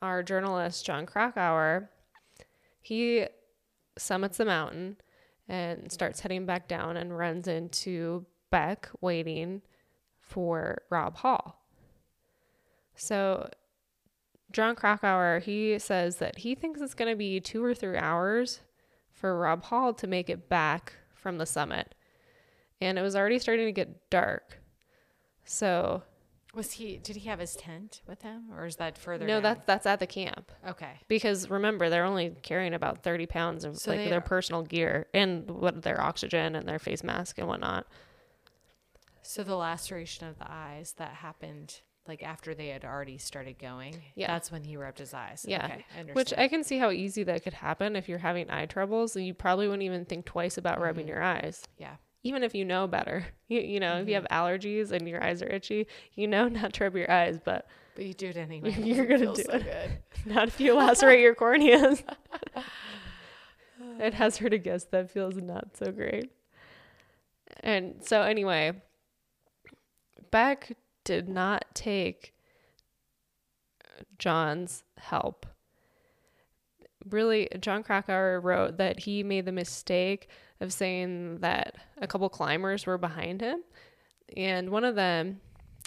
our 0.00 0.22
journalist, 0.22 0.84
Jon 0.84 1.06
Krakauer, 1.06 1.90
he 2.82 3.26
summits 3.96 4.36
the 4.36 4.44
mountain 4.44 4.96
and 5.48 5.90
starts 5.90 6.20
heading 6.20 6.44
back 6.44 6.68
down 6.68 6.96
and 6.96 7.16
runs 7.16 7.48
into 7.48 8.26
Beck 8.50 8.88
waiting 9.00 9.62
for 10.20 10.82
Rob 10.90 11.16
Hall. 11.16 11.64
So 12.94 13.48
Jon 14.52 14.76
Krakauer, 14.76 15.40
he 15.40 15.78
says 15.78 16.16
that 16.16 16.38
he 16.38 16.54
thinks 16.54 16.80
it's 16.80 16.94
going 16.94 17.10
to 17.10 17.16
be 17.16 17.40
two 17.40 17.64
or 17.64 17.74
three 17.74 17.96
hours 17.96 18.60
for 19.10 19.38
Rob 19.38 19.64
Hall 19.64 19.94
to 19.94 20.06
make 20.06 20.28
it 20.28 20.48
back 20.48 20.94
from 21.14 21.38
the 21.38 21.46
summit. 21.46 21.94
And 22.80 22.98
it 22.98 23.02
was 23.02 23.16
already 23.16 23.38
starting 23.38 23.66
to 23.66 23.72
get 23.72 24.10
dark. 24.10 24.60
So, 25.44 26.02
Was 26.54 26.72
he? 26.72 26.98
Did 26.98 27.16
he 27.16 27.28
have 27.28 27.38
his 27.38 27.56
tent 27.56 28.02
with 28.06 28.20
him, 28.22 28.48
or 28.54 28.66
is 28.66 28.76
that 28.76 28.98
further? 28.98 29.26
no, 29.26 29.34
down? 29.36 29.42
that's 29.42 29.64
that's 29.64 29.86
at 29.86 30.00
the 30.00 30.06
camp. 30.06 30.52
okay. 30.68 31.00
Because 31.08 31.48
remember, 31.48 31.88
they're 31.88 32.04
only 32.04 32.34
carrying 32.42 32.74
about 32.74 33.02
30 33.02 33.24
pounds 33.26 33.64
of 33.64 33.78
So 33.78 33.92
like 33.92 34.10
their 34.10 34.20
personal 34.20 34.62
gear 34.62 35.06
and 35.14 35.48
what 35.50 35.80
their 35.82 35.98
oxygen 36.00 36.54
and 36.54 36.68
their 36.68 36.78
face 36.78 37.02
mask 37.02 37.38
and 37.38 37.48
whatnot. 37.48 37.86
So 39.22 39.42
the 39.44 39.56
laceration 39.56 40.26
of 40.28 40.38
the 40.38 40.50
eyes 40.50 40.94
that 40.98 41.10
happened 41.14 41.80
like 42.08 42.22
after 42.24 42.52
they 42.52 42.66
had 42.68 42.84
already 42.84 43.16
started 43.16 43.58
going. 43.60 43.94
Yeah. 44.16 44.26
That's 44.26 44.50
when 44.50 44.64
he 44.64 44.76
rubbed 44.76 44.98
his 44.98 45.14
eyes. 45.14 45.46
Yeah. 45.48 45.64
Okay. 45.64 45.84
I 45.96 46.00
understand. 46.00 46.16
Which 46.16 46.34
I 46.36 46.48
can 46.48 46.64
see 46.64 46.78
how 46.78 46.90
easy 46.90 47.22
that 47.22 47.44
could 47.44 47.52
happen 47.54 47.94
if 47.94 48.08
you're 48.08 48.18
having 48.18 48.50
eye 48.50 48.66
troubles. 48.66 49.14
And 49.14 49.24
you 49.24 49.34
probably 49.34 49.68
wouldn't 49.68 49.84
even 49.84 50.04
think 50.04 50.24
twice 50.26 50.58
about 50.58 50.80
rubbing 50.80 51.04
Mm-hmm. 51.06 51.12
your 51.14 51.22
eyes. 51.22 51.62
yeah. 51.78 51.96
Even 52.24 52.42
if 52.42 52.54
you 52.54 52.64
know 52.64 52.86
better. 52.86 53.26
You, 53.48 53.60
you 53.60 53.80
know, 53.80 53.98
if 53.98 54.08
you 54.08 54.14
Mm-hmm. 54.14 54.24
have 54.24 54.26
allergies 54.30 54.92
and 54.92 55.06
your 55.06 55.22
eyes 55.22 55.42
are 55.42 55.46
itchy, 55.48 55.86
you 56.14 56.26
know 56.26 56.48
not 56.60 56.72
to 56.74 56.84
rub 56.84 56.96
your 56.96 57.10
eyes, 57.10 57.38
but 57.44 57.66
But 57.94 58.06
you 58.06 58.14
do 58.14 58.28
it 58.28 58.36
anyway. 58.38 58.74
You're 58.78 59.04
gonna 59.04 59.26
do 59.34 59.42
so 59.42 59.52
it. 59.52 59.62
good. 59.62 59.90
not 60.24 60.48
if 60.48 60.58
you 60.58 60.72
lacerate 60.74 61.20
your 61.20 61.34
corneas. 61.34 62.02
I'd 64.00 64.14
hazard 64.14 64.54
a 64.54 64.58
guess 64.58 64.84
that 64.84 65.10
feels 65.10 65.36
not 65.36 65.76
so 65.76 65.92
great. 65.92 66.30
And 67.60 67.96
so, 68.02 68.22
anyway, 68.22 68.72
Beck 70.30 70.72
did 71.04 71.28
not 71.28 71.66
take 71.74 72.32
Jon's 74.18 74.84
help. 74.98 75.46
Really, 77.10 77.48
Jon 77.60 77.82
Krakauer 77.82 78.40
wrote 78.40 78.78
that 78.78 79.00
he 79.00 79.22
made 79.22 79.44
the 79.44 79.52
mistake 79.52 80.28
of 80.62 80.72
saying 80.72 81.38
that 81.40 81.76
a 82.00 82.06
couple 82.06 82.28
climbers 82.28 82.86
were 82.86 82.98
behind 82.98 83.40
him. 83.40 83.62
And 84.36 84.70
one 84.70 84.84
of 84.84 84.94
them, 84.94 85.40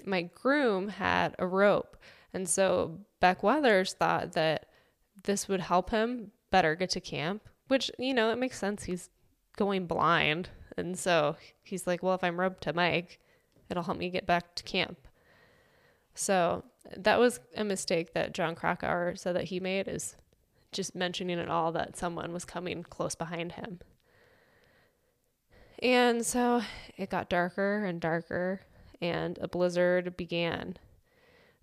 Mike 0.05 0.35
Groom, 0.35 0.89
had 0.89 1.35
a 1.39 1.47
rope. 1.47 1.97
And 2.33 2.47
so 2.47 2.99
Beck 3.19 3.41
Weathers 3.41 3.93
thought 3.93 4.33
that 4.33 4.67
this 5.23 5.47
would 5.47 5.61
help 5.61 5.89
him 5.89 6.31
better 6.51 6.75
get 6.75 6.91
to 6.91 7.01
camp, 7.01 7.43
which, 7.69 7.89
you 7.97 8.13
know, 8.13 8.29
it 8.31 8.37
makes 8.37 8.59
sense. 8.59 8.83
He's 8.83 9.09
going 9.57 9.87
blind. 9.87 10.49
And 10.77 10.99
so 10.99 11.37
he's 11.63 11.87
like, 11.87 12.03
well, 12.03 12.15
if 12.15 12.23
I'm 12.23 12.39
roped 12.39 12.63
to 12.63 12.73
Mike, 12.73 13.19
it'll 13.69 13.83
help 13.83 13.97
me 13.97 14.09
get 14.09 14.27
back 14.27 14.53
to 14.55 14.63
camp. 14.63 15.07
So 16.13 16.63
that 16.95 17.19
was 17.19 17.39
a 17.55 17.63
mistake 17.63 18.13
that 18.13 18.33
Jon 18.33 18.55
Krakauer 18.55 19.15
said 19.15 19.35
that 19.35 19.45
he 19.45 19.59
made 19.59 19.87
is 19.87 20.15
just 20.71 20.93
mentioning 20.93 21.39
at 21.39 21.49
all 21.49 21.71
that 21.71 21.97
someone 21.97 22.33
was 22.33 22.45
coming 22.45 22.83
close 22.83 23.15
behind 23.15 23.53
him. 23.53 23.79
And 25.79 26.25
so 26.25 26.61
it 26.97 27.09
got 27.09 27.29
darker 27.29 27.83
and 27.85 27.99
darker, 27.99 28.61
and 29.01 29.37
a 29.39 29.47
blizzard 29.47 30.15
began. 30.15 30.77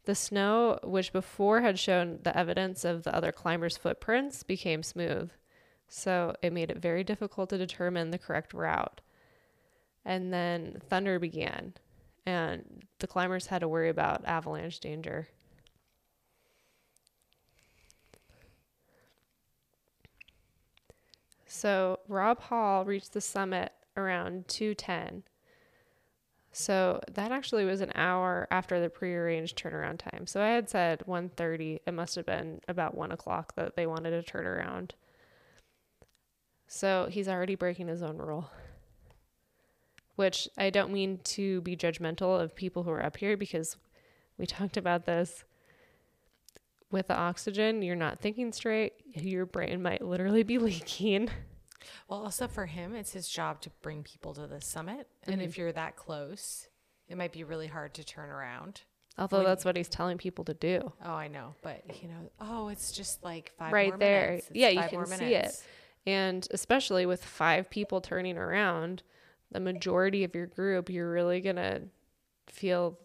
The 0.04 0.14
snow, 0.14 0.78
which 0.82 1.12
before 1.12 1.60
had 1.60 1.78
shown 1.78 2.18
the 2.22 2.36
evidence 2.36 2.84
of 2.84 3.04
the 3.04 3.14
other 3.14 3.32
climbers' 3.32 3.76
footprints, 3.76 4.42
became 4.42 4.82
smooth. 4.82 5.30
So 5.88 6.34
it 6.42 6.52
made 6.52 6.70
it 6.70 6.78
very 6.78 7.04
difficult 7.04 7.50
to 7.50 7.58
determine 7.58 8.10
the 8.10 8.18
correct 8.18 8.52
route. 8.52 9.00
And 10.04 10.32
then 10.32 10.80
thunder 10.88 11.18
began, 11.18 11.74
and 12.26 12.82
the 12.98 13.06
climbers 13.06 13.46
had 13.46 13.60
to 13.60 13.68
worry 13.68 13.88
about 13.88 14.24
avalanche 14.24 14.80
danger. 14.80 15.28
So 21.46 22.00
Rob 22.08 22.40
Hall 22.40 22.84
reached 22.84 23.12
the 23.12 23.20
summit 23.20 23.72
around 23.96 24.48
210. 24.48 25.24
So 26.54 27.00
that 27.12 27.32
actually 27.32 27.64
was 27.64 27.80
an 27.80 27.92
hour 27.94 28.46
after 28.50 28.80
the 28.80 28.90
prearranged 28.90 29.58
turnaround 29.58 29.98
time. 29.98 30.26
So 30.26 30.42
I 30.42 30.50
had 30.50 30.68
said 30.68 31.02
1.30. 31.08 31.80
It 31.86 31.94
must 31.94 32.14
have 32.16 32.26
been 32.26 32.60
about 32.68 32.94
1 32.94 33.12
o'clock 33.12 33.54
that 33.56 33.74
they 33.74 33.86
wanted 33.86 34.10
to 34.10 34.22
turn 34.22 34.46
around. 34.46 34.94
So 36.66 37.08
he's 37.10 37.28
already 37.28 37.54
breaking 37.54 37.88
his 37.88 38.02
own 38.02 38.18
rule 38.18 38.50
which 40.16 40.48
I 40.58 40.70
don't 40.70 40.92
mean 40.92 41.18
to 41.24 41.60
be 41.62 41.76
judgmental 41.76 42.40
of 42.40 42.54
people 42.54 42.82
who 42.82 42.90
are 42.90 43.04
up 43.04 43.16
here 43.16 43.36
because 43.36 43.76
we 44.38 44.46
talked 44.46 44.76
about 44.76 45.06
this. 45.06 45.44
With 46.90 47.08
the 47.08 47.16
oxygen, 47.16 47.80
you're 47.80 47.96
not 47.96 48.20
thinking 48.20 48.52
straight. 48.52 48.92
Your 49.14 49.46
brain 49.46 49.82
might 49.82 50.02
literally 50.02 50.42
be 50.42 50.58
leaking. 50.68 51.30
Well, 52.08 52.20
also 52.22 52.48
for 52.48 52.66
him, 52.66 52.94
it's 52.94 53.12
his 53.12 53.28
job 53.28 53.60
to 53.62 53.70
bring 53.82 54.02
people 54.02 54.34
to 54.34 54.46
the 54.46 54.60
summit. 54.60 55.08
And 55.24 55.36
Mm-hmm. 55.36 55.44
if 55.44 55.58
you're 55.58 55.72
that 55.72 55.96
close, 55.96 56.68
it 57.08 57.16
might 57.16 57.32
be 57.32 57.44
really 57.44 57.66
hard 57.66 57.94
to 57.94 58.04
turn 58.04 58.30
around. 58.30 58.82
Although 59.18 59.38
When- 59.38 59.46
that's 59.46 59.64
what 59.64 59.76
he's 59.76 59.88
telling 59.88 60.16
people 60.18 60.44
to 60.46 60.54
do. 60.54 60.92
Oh, 61.04 61.12
I 61.12 61.28
know. 61.28 61.54
But, 61.62 61.82
you 62.02 62.08
know, 62.08 62.30
oh, 62.40 62.68
it's 62.68 62.92
just 62.92 63.22
like 63.22 63.52
five 63.58 63.72
Right 63.72 63.88
more 63.90 63.98
there. 63.98 64.40
Yeah, 64.52 64.68
you 64.68 64.82
can 64.88 65.06
see 65.06 65.34
it. 65.34 65.62
And 66.06 66.46
especially 66.50 67.04
with 67.06 67.22
five 67.24 67.68
people 67.70 68.00
turning 68.00 68.36
around, 68.38 69.02
the 69.50 69.60
majority 69.60 70.24
of 70.24 70.34
your 70.34 70.46
group, 70.46 70.88
you're 70.88 71.12
really 71.12 71.40
going 71.40 71.56
to 71.56 71.82
feel 72.48 72.98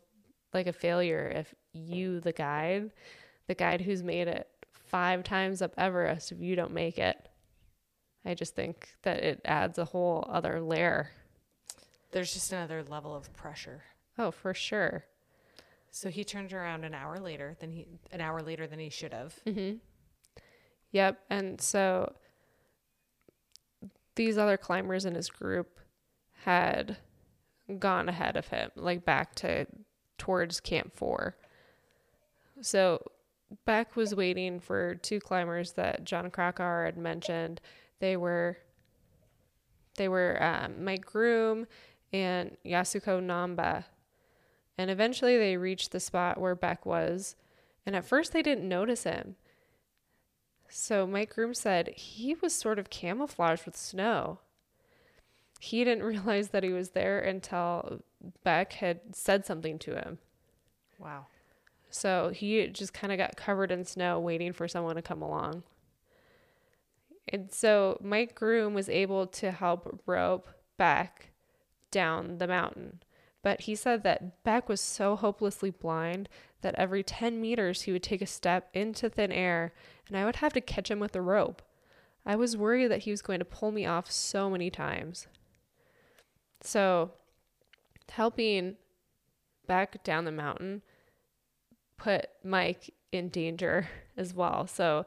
like 0.54 0.66
a 0.68 0.74
failure 0.74 1.28
if 1.36 1.54
you, 1.74 2.20
the 2.22 2.32
guide, 2.32 2.92
the 3.48 3.54
guide 3.54 3.82
who's 3.82 4.02
made 4.02 4.28
it 4.30 4.48
five 4.72 5.24
times 5.24 5.62
up 5.62 5.74
Everest, 5.78 6.32
if 6.32 6.40
you 6.42 6.56
don't 6.56 6.72
make 6.74 6.98
it. 6.98 7.28
I 8.28 8.34
just 8.34 8.56
think 8.56 8.90
that 9.04 9.24
it 9.24 9.40
adds 9.46 9.78
a 9.78 9.86
whole 9.86 10.28
other 10.30 10.60
layer. 10.60 11.12
There's 12.12 12.34
just 12.34 12.52
another 12.52 12.84
level 12.84 13.16
of 13.16 13.32
pressure. 13.34 13.84
Oh, 14.18 14.32
for 14.32 14.54
sure. 14.54 15.06
So 15.92 16.10
he 16.10 16.26
turned 16.26 16.52
around 16.52 16.84
an 16.84 16.94
hour 16.94 17.18
later 17.20 17.56
than 17.60 17.72
he 17.72 17.88
an 18.12 18.20
hour 18.20 18.42
later 18.42 18.68
than 18.68 18.80
he 18.80 18.90
should 18.90 19.14
have. 19.14 19.36
Mm-hmm. 19.46 19.78
Yep. 20.92 21.20
And 21.30 21.62
so 21.62 22.14
these 24.16 24.38
other 24.38 24.58
climbers 24.58 25.06
in 25.06 25.16
his 25.16 25.30
group 25.30 25.80
had 26.44 26.98
gone 27.80 28.10
ahead 28.10 28.36
of 28.36 28.48
him, 28.48 28.72
like 28.76 29.06
back 29.06 29.36
to 29.36 29.68
towards 30.18 30.60
Camp 30.60 30.94
Four. 30.94 31.38
So 32.62 33.10
Beck 33.66 33.96
was 33.96 34.14
waiting 34.14 34.60
for 34.60 34.96
two 34.96 35.22
climbers 35.22 35.74
that 35.74 36.04
Jon 36.04 36.30
Krakauer 36.30 36.86
had 36.86 36.98
mentioned. 36.98 37.62
They 38.00 38.18
were 38.18 38.58
they 39.98 40.08
were 40.08 40.42
um, 40.42 40.84
Mike 40.84 41.06
Groom 41.06 41.68
and 42.14 42.56
Yasuko 42.66 43.20
Namba. 43.22 43.86
And 44.78 44.90
eventually 44.92 45.38
they 45.38 45.58
reached 45.58 45.92
the 45.92 46.00
spot 46.00 46.40
where 46.40 46.56
Beck 46.56 46.86
was. 46.86 47.36
And 47.86 47.96
at 47.96 48.06
first 48.06 48.32
they 48.32 48.44
didn't 48.44 48.68
notice 48.68 49.04
him. 49.04 49.36
So 50.70 51.08
Mike 51.08 51.34
Groom 51.34 51.54
said 51.54 51.90
he 51.96 52.36
was 52.36 52.54
sort 52.54 52.78
of 52.78 52.90
camouflaged 52.90 53.66
with 53.66 53.76
snow. 53.76 54.40
He 55.60 55.84
didn't 55.84 56.04
realize 56.06 56.50
that 56.50 56.64
he 56.64 56.72
was 56.72 56.92
there 56.92 57.20
until 57.20 58.04
Beck 58.44 58.74
had 58.74 59.16
said 59.16 59.46
something 59.46 59.80
to 59.80 59.96
him. 59.96 60.20
Wow. 61.00 61.26
So 61.90 62.32
he 62.34 62.68
just 62.68 62.94
kind 62.94 63.12
of 63.12 63.18
got 63.18 63.38
covered 63.38 63.72
in 63.72 63.86
snow 63.86 64.20
waiting 64.20 64.54
for 64.54 64.68
someone 64.68 64.96
to 64.96 65.02
come 65.02 65.22
along. 65.22 65.64
And 67.28 67.52
so 67.52 67.98
Mike 68.02 68.36
Groom 68.36 68.74
was 68.74 68.90
able 68.90 69.28
to 69.28 69.52
help 69.52 70.02
rope 70.06 70.50
Beck 70.78 71.32
down 71.92 72.38
the 72.38 72.48
mountain. 72.48 73.02
But 73.44 73.62
he 73.62 73.76
said 73.76 74.04
that 74.04 74.44
Beck 74.44 74.68
was 74.70 74.82
so 74.82 75.16
hopelessly 75.16 75.70
blind 75.70 76.30
that 76.62 76.76
every 76.76 77.04
10 77.04 77.40
meters 77.40 77.84
he 77.84 77.92
would 77.92 78.04
take 78.04 78.22
a 78.22 78.26
step 78.26 78.70
into 78.74 79.10
thin 79.10 79.32
air 79.32 79.74
and 80.08 80.18
I 80.18 80.26
would 80.26 80.38
have 80.38 80.54
to 80.54 80.62
catch 80.62 80.90
him 80.90 81.00
with 81.00 81.16
a 81.16 81.22
rope. 81.22 81.62
I 82.26 82.36
was 82.36 82.58
worried 82.58 82.92
that 82.92 83.04
he 83.04 83.12
was 83.12 83.22
going 83.22 83.40
to 83.40 83.46
pull 83.46 83.72
me 83.72 83.86
off 83.86 84.12
so 84.12 84.50
many 84.50 84.70
times. 84.70 85.28
So, 86.62 87.12
helping 88.10 88.76
Beck 89.66 90.04
down 90.04 90.26
the 90.26 90.32
mountain 90.32 90.82
put 91.98 92.28
Mike 92.44 92.94
in 93.12 93.30
danger 93.30 93.88
as 94.18 94.34
well. 94.34 94.68
So, 94.68 95.06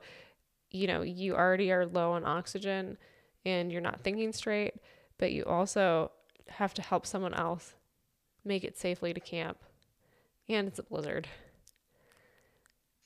you 0.70 0.86
know, 0.86 1.02
you 1.02 1.34
already 1.34 1.72
are 1.72 1.86
low 1.86 2.12
on 2.12 2.24
oxygen 2.24 2.96
and 3.44 3.72
you're 3.72 3.80
not 3.80 4.00
thinking 4.00 4.32
straight, 4.32 4.74
but 5.18 5.32
you 5.32 5.44
also 5.44 6.10
have 6.48 6.74
to 6.74 6.82
help 6.82 7.06
someone 7.06 7.34
else 7.34 7.74
make 8.44 8.64
it 8.64 8.78
safely 8.78 9.12
to 9.12 9.20
camp. 9.20 9.58
And 10.48 10.68
it's 10.68 10.78
a 10.78 10.82
blizzard. 10.82 11.28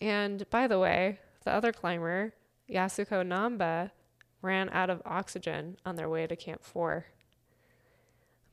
And 0.01 0.49
by 0.51 0.67
the 0.67 0.79
way, 0.79 1.19
the 1.45 1.53
other 1.53 1.73
climber, 1.73 2.35
Yasuko 2.71 3.27
Namba, 3.27 3.91
ran 4.43 4.69
out 4.71 4.91
of 4.91 5.03
oxygen 5.05 5.77
on 5.85 5.97
their 5.97 6.09
way 6.09 6.27
to 6.27 6.37
Camp 6.37 6.63
4. 6.63 7.07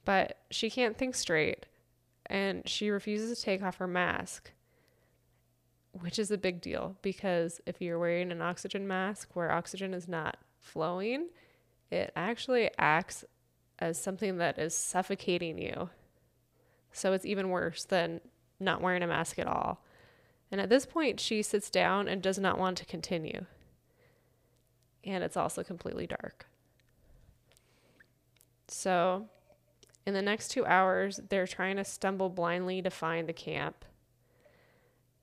But 0.06 0.38
she 0.50 0.70
can't 0.70 0.98
think 0.98 1.16
straight 1.16 1.66
and 2.26 2.68
she 2.68 2.90
refuses 2.90 3.38
to 3.38 3.44
take 3.44 3.62
off 3.62 3.78
her 3.78 3.88
mask 3.88 4.52
which 5.94 6.18
is 6.18 6.32
a 6.32 6.38
big 6.38 6.62
deal 6.62 6.96
because 7.02 7.60
if 7.66 7.82
you're 7.82 8.00
wearing 8.00 8.32
an 8.32 8.42
oxygen 8.42 8.88
mask 8.88 9.30
where 9.34 9.52
oxygen 9.52 9.94
is 9.94 10.08
not 10.08 10.38
flowing, 10.60 11.28
it 11.90 12.12
actually 12.16 12.70
acts 12.78 13.26
as 13.80 14.02
something 14.02 14.38
that 14.38 14.58
is 14.58 14.74
suffocating 14.74 15.58
you. 15.58 15.90
So 16.94 17.14
it's 17.14 17.26
even 17.26 17.50
worse 17.50 17.84
than 17.84 18.22
not 18.60 18.82
wearing 18.82 19.04
a 19.04 19.08
mask 19.08 19.40
at 19.40 19.48
all. 19.48 19.84
And 20.52 20.62
at 20.62 20.70
this 20.70 20.86
point, 20.86 21.20
she 21.20 21.42
sits 21.42 21.70
down 21.70 22.08
and 22.08 22.22
does 22.22 22.38
not 22.38 22.60
want 22.60 22.78
to 22.78 22.86
continue. 22.86 23.46
And 25.04 25.24
it's 25.24 25.38
also 25.38 25.64
completely 25.64 26.08
dark. 26.08 26.46
So, 28.68 29.28
in 30.06 30.14
the 30.14 30.22
next 30.22 30.50
two 30.50 30.66
hours, 30.66 31.20
they're 31.30 31.48
trying 31.48 31.78
to 31.78 31.84
stumble 31.84 32.30
blindly 32.30 32.82
to 32.82 32.90
find 32.90 33.28
the 33.28 33.34
camp 33.34 33.86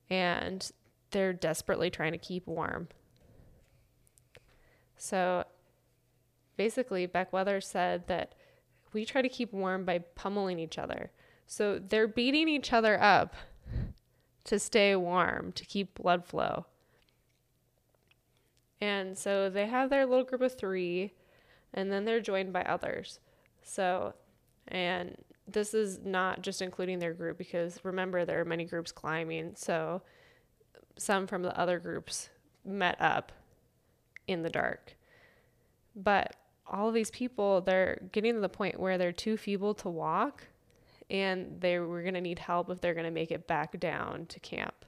and 0.09 0.71
they're 1.11 1.33
desperately 1.33 1.89
trying 1.89 2.11
to 2.11 2.17
keep 2.17 2.47
warm. 2.47 2.87
So 4.97 5.45
basically, 6.57 7.05
Beck 7.05 7.31
Weather 7.31 7.61
said 7.61 8.07
that 8.07 8.35
we 8.93 9.05
try 9.05 9.21
to 9.21 9.29
keep 9.29 9.53
warm 9.53 9.85
by 9.85 9.99
pummeling 9.99 10.59
each 10.59 10.77
other. 10.77 11.11
So 11.47 11.79
they're 11.79 12.07
beating 12.07 12.47
each 12.47 12.73
other 12.73 13.01
up 13.01 13.35
to 14.45 14.59
stay 14.59 14.95
warm, 14.95 15.51
to 15.53 15.65
keep 15.65 15.95
blood 15.95 16.25
flow. 16.25 16.65
And 18.81 19.17
so 19.17 19.49
they 19.49 19.67
have 19.67 19.89
their 19.89 20.05
little 20.05 20.23
group 20.23 20.41
of 20.41 20.57
three, 20.57 21.13
and 21.73 21.91
then 21.91 22.05
they're 22.05 22.21
joined 22.21 22.53
by 22.53 22.63
others. 22.63 23.19
So, 23.61 24.13
and 24.67 25.15
this 25.51 25.73
is 25.73 25.99
not 26.03 26.41
just 26.41 26.61
including 26.61 26.99
their 26.99 27.13
group 27.13 27.37
because 27.37 27.79
remember 27.83 28.25
there 28.25 28.39
are 28.39 28.45
many 28.45 28.65
groups 28.65 28.91
climbing 28.91 29.53
so 29.55 30.01
some 30.97 31.27
from 31.27 31.41
the 31.43 31.57
other 31.59 31.79
groups 31.79 32.29
met 32.65 32.99
up 33.01 33.31
in 34.27 34.43
the 34.43 34.49
dark 34.49 34.95
but 35.95 36.35
all 36.67 36.87
of 36.87 36.93
these 36.93 37.11
people 37.11 37.61
they're 37.61 37.99
getting 38.11 38.33
to 38.33 38.39
the 38.39 38.49
point 38.49 38.79
where 38.79 38.97
they're 38.97 39.11
too 39.11 39.37
feeble 39.37 39.73
to 39.73 39.89
walk 39.89 40.43
and 41.09 41.59
they 41.59 41.79
were 41.79 42.01
going 42.01 42.13
to 42.13 42.21
need 42.21 42.39
help 42.39 42.69
if 42.69 42.79
they're 42.81 42.93
going 42.93 43.05
to 43.05 43.11
make 43.11 43.31
it 43.31 43.47
back 43.47 43.79
down 43.79 44.25
to 44.27 44.39
camp 44.39 44.85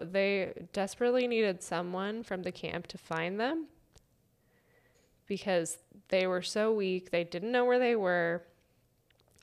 They 0.00 0.52
desperately 0.72 1.26
needed 1.26 1.62
someone 1.62 2.22
from 2.22 2.42
the 2.42 2.52
camp 2.52 2.86
to 2.88 2.98
find 2.98 3.40
them 3.40 3.66
because 5.26 5.78
they 6.08 6.26
were 6.26 6.42
so 6.42 6.72
weak. 6.72 7.10
They 7.10 7.24
didn't 7.24 7.52
know 7.52 7.64
where 7.64 7.78
they 7.78 7.96
were. 7.96 8.42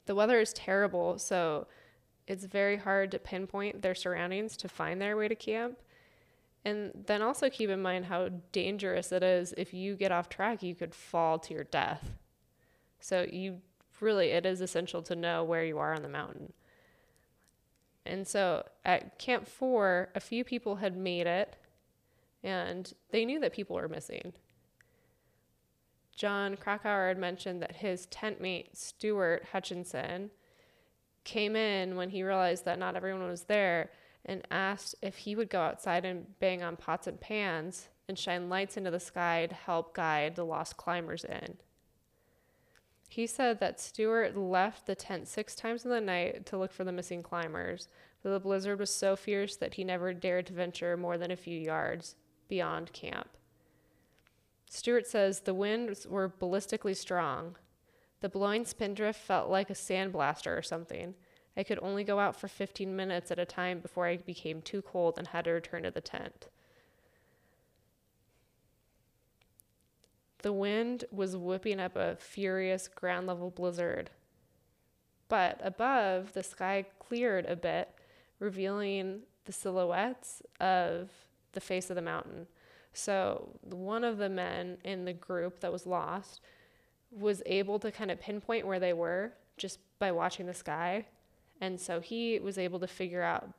The 0.08 0.16
weather 0.16 0.40
is 0.40 0.54
terrible, 0.54 1.20
so 1.20 1.68
it's 2.28 2.46
very 2.46 2.78
hard 2.78 3.12
to 3.12 3.20
pinpoint 3.20 3.82
their 3.82 3.94
surroundings 3.94 4.58
to 4.58 4.68
find 4.68 5.02
their 5.02 5.16
way 5.16 5.28
to 5.28 5.36
camp. 5.36 5.78
And 6.66 6.92
then 7.06 7.22
also 7.22 7.50
keep 7.50 7.70
in 7.70 7.82
mind 7.82 8.06
how 8.06 8.30
dangerous 8.52 9.12
it 9.12 9.22
is 9.22 9.54
if 9.58 9.74
you 9.74 9.96
get 9.96 10.12
off 10.12 10.28
track, 10.28 10.64
you 10.64 10.76
could 10.76 10.96
fall 10.96 11.40
to 11.40 11.54
your 11.54 11.66
death. 11.66 12.12
So 13.00 13.26
you 13.32 13.62
really 14.02 14.30
it 14.30 14.46
is 14.46 14.62
essential 14.62 15.02
to 15.04 15.16
know 15.16 15.44
where 15.44 15.64
you 15.64 15.78
are 15.78 15.94
on 15.94 16.02
the 16.02 16.10
mountain. 16.10 16.54
And 18.06 18.28
so 18.28 18.66
at 18.86 19.20
Camp 19.20 19.48
4, 19.48 20.10
a 20.16 20.20
few 20.20 20.44
people 20.44 20.78
had 20.78 20.96
made 20.96 21.28
it 21.28 21.58
and 22.44 22.94
they 23.12 23.26
knew 23.26 23.40
that 23.42 23.54
people 23.54 23.76
were 23.76 23.90
missing. 23.90 24.34
Jon 26.18 26.58
Krakauer 26.58 27.08
had 27.08 27.20
mentioned 27.20 27.62
that 27.62 27.78
his 27.78 28.08
tent 28.08 28.42
mate, 28.42 28.76
Stuart 28.76 29.46
Hutchinson, 29.52 30.32
came 31.24 31.56
in 31.56 31.96
when 31.96 32.10
he 32.10 32.24
realized 32.24 32.66
that 32.66 32.80
not 32.80 32.96
everyone 32.96 33.30
was 33.30 33.44
there 33.44 33.92
and 34.26 34.46
asked 34.50 34.96
if 35.02 35.16
he 35.18 35.36
would 35.36 35.50
go 35.50 35.62
outside 35.62 36.04
and 36.04 36.40
bang 36.40 36.64
on 36.64 36.76
pots 36.76 37.06
and 37.06 37.22
pans 37.22 37.90
and 38.10 38.18
shine 38.18 38.50
lights 38.50 38.78
into 38.78 38.90
the 38.90 39.00
sky 39.00 39.46
to 39.46 39.56
help 39.56 39.94
guide 39.94 40.36
the 40.36 40.46
lost 40.46 40.76
climbers 40.76 41.24
in. 41.24 41.58
He 43.10 43.28
said 43.28 43.60
that 43.60 43.80
Stuart 43.80 44.36
left 44.36 44.86
the 44.86 44.96
tent 44.96 45.28
six 45.28 45.56
times 45.56 45.86
in 45.86 45.92
the 45.92 46.02
night 46.02 46.46
to 46.48 46.58
look 46.58 46.74
for 46.74 46.84
the 46.84 46.92
missing 46.92 47.22
climbers, 47.22 47.88
but 48.24 48.32
the 48.32 48.40
blizzard 48.40 48.80
was 48.80 48.94
so 48.94 49.16
fierce 49.16 49.56
that 49.58 49.76
he 49.76 49.84
never 49.84 50.14
dared 50.14 50.48
to 50.48 50.54
venture 50.54 50.98
more 50.98 51.18
than 51.18 51.32
a 51.32 51.38
few 51.38 51.58
yards 51.58 52.16
beyond 52.48 52.92
camp. 52.92 53.30
Stuart 54.70 55.08
says 55.08 55.42
the 55.42 55.54
winds 55.54 56.06
were 56.06 56.30
ballistically 56.30 56.96
strong. 56.96 57.56
The 58.20 58.30
blowing 58.30 58.66
spindrift 58.66 59.20
felt 59.20 59.50
like 59.50 59.70
a 59.70 59.74
sandblaster 59.74 60.58
or 60.58 60.62
something. 60.62 61.16
I 61.56 61.64
could 61.64 61.80
only 61.82 62.04
go 62.04 62.20
out 62.20 62.36
for 62.36 62.48
15 62.48 62.96
minutes 62.96 63.32
at 63.32 63.40
a 63.40 63.46
time 63.46 63.80
before 63.80 64.06
I 64.06 64.18
became 64.18 64.62
too 64.62 64.82
cold 64.82 65.18
and 65.18 65.28
had 65.28 65.46
to 65.46 65.52
return 65.52 65.84
to 65.84 65.92
the 65.92 66.02
tent. 66.02 66.48
The 70.44 70.54
wind 70.54 71.06
was 71.12 71.36
whipping 71.36 71.80
up 71.80 71.96
a 71.96 72.16
furious 72.16 72.88
ground 72.88 73.28
level 73.28 73.50
blizzard. 73.50 74.12
But 75.30 75.60
above, 75.64 76.34
the 76.34 76.44
sky 76.44 76.86
cleared 77.00 77.46
a 77.48 77.56
bit, 77.56 77.90
revealing 78.40 79.24
the 79.46 79.52
silhouettes 79.52 80.42
of 80.60 81.10
the 81.54 81.60
face 81.60 81.90
of 81.90 81.96
the 81.96 82.02
mountain. 82.02 82.48
So 82.98 83.50
one 83.62 84.04
of 84.04 84.18
the 84.18 84.28
men 84.28 84.78
in 84.84 85.06
the 85.06 85.14
group 85.14 85.60
that 85.60 85.72
was 85.72 85.86
lost 85.86 86.42
was 87.12 87.44
able 87.46 87.78
to 87.80 87.92
kind 87.92 88.10
of 88.10 88.20
pinpoint 88.20 88.66
where 88.66 88.80
they 88.80 88.92
were 88.92 89.34
just 89.56 89.78
by 90.00 90.12
watching 90.12 90.48
the 90.48 90.54
sky. 90.56 91.06
And 91.62 91.80
so 91.80 92.00
he 92.00 92.40
was 92.40 92.58
able 92.58 92.80
to 92.80 92.88
figure 92.88 93.22
out, 93.22 93.50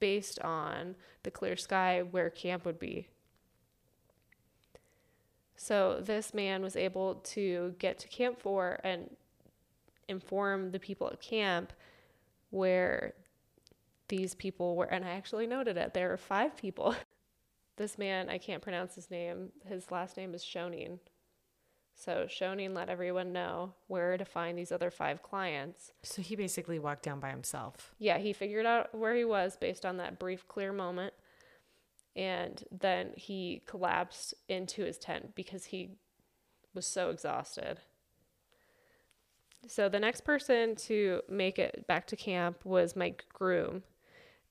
based 0.00 0.38
on 0.40 0.96
the 1.22 1.30
clear 1.30 1.56
sky, 1.56 2.02
where 2.02 2.28
camp 2.28 2.66
would 2.66 2.78
be. 2.78 3.08
So 5.56 6.02
this 6.02 6.34
man 6.34 6.62
was 6.62 6.76
able 6.76 7.16
to 7.16 7.74
get 7.78 7.98
to 8.00 8.08
Camp 8.08 8.38
4 8.38 8.80
and 8.84 9.16
inform 10.08 10.72
the 10.72 10.78
people 10.78 11.08
at 11.08 11.22
camp 11.22 11.72
where 12.50 13.14
these 14.08 14.34
people 14.34 14.76
were. 14.76 14.84
And 14.84 15.06
I 15.06 15.12
actually 15.12 15.46
noted 15.46 15.78
it. 15.78 15.94
There 15.94 16.10
were 16.10 16.18
five 16.18 16.54
people 16.54 16.94
this 17.78 17.96
man, 17.96 18.28
I 18.28 18.36
can't 18.38 18.62
pronounce 18.62 18.94
his 18.94 19.10
name. 19.10 19.50
His 19.66 19.90
last 19.90 20.16
name 20.16 20.34
is 20.34 20.44
Schoening. 20.44 20.98
So 21.94 22.26
Schoening 22.28 22.74
let 22.74 22.88
everyone 22.88 23.32
know 23.32 23.74
where 23.86 24.16
to 24.16 24.24
find 24.24 24.56
these 24.56 24.70
other 24.70 24.90
five 24.90 25.22
clients. 25.22 25.92
So 26.02 26.22
he 26.22 26.36
basically 26.36 26.78
walked 26.78 27.02
down 27.02 27.18
by 27.18 27.30
himself. 27.30 27.94
Yeah, 27.98 28.18
he 28.18 28.32
figured 28.32 28.66
out 28.66 28.94
where 28.94 29.16
he 29.16 29.24
was 29.24 29.56
based 29.56 29.86
on 29.86 29.96
that 29.96 30.18
brief, 30.18 30.46
clear 30.46 30.72
moment. 30.72 31.14
And 32.14 32.62
then 32.70 33.12
he 33.16 33.62
collapsed 33.66 34.34
into 34.48 34.84
his 34.84 34.98
tent 34.98 35.34
because 35.34 35.66
he 35.66 35.96
was 36.74 36.86
so 36.86 37.10
exhausted. 37.10 37.80
So 39.66 39.88
the 39.88 40.00
next 40.00 40.22
person 40.24 40.76
to 40.76 41.22
make 41.28 41.58
it 41.58 41.86
back 41.88 42.06
to 42.08 42.16
camp 42.16 42.64
was 42.64 42.94
Mike 42.94 43.24
Groom 43.32 43.82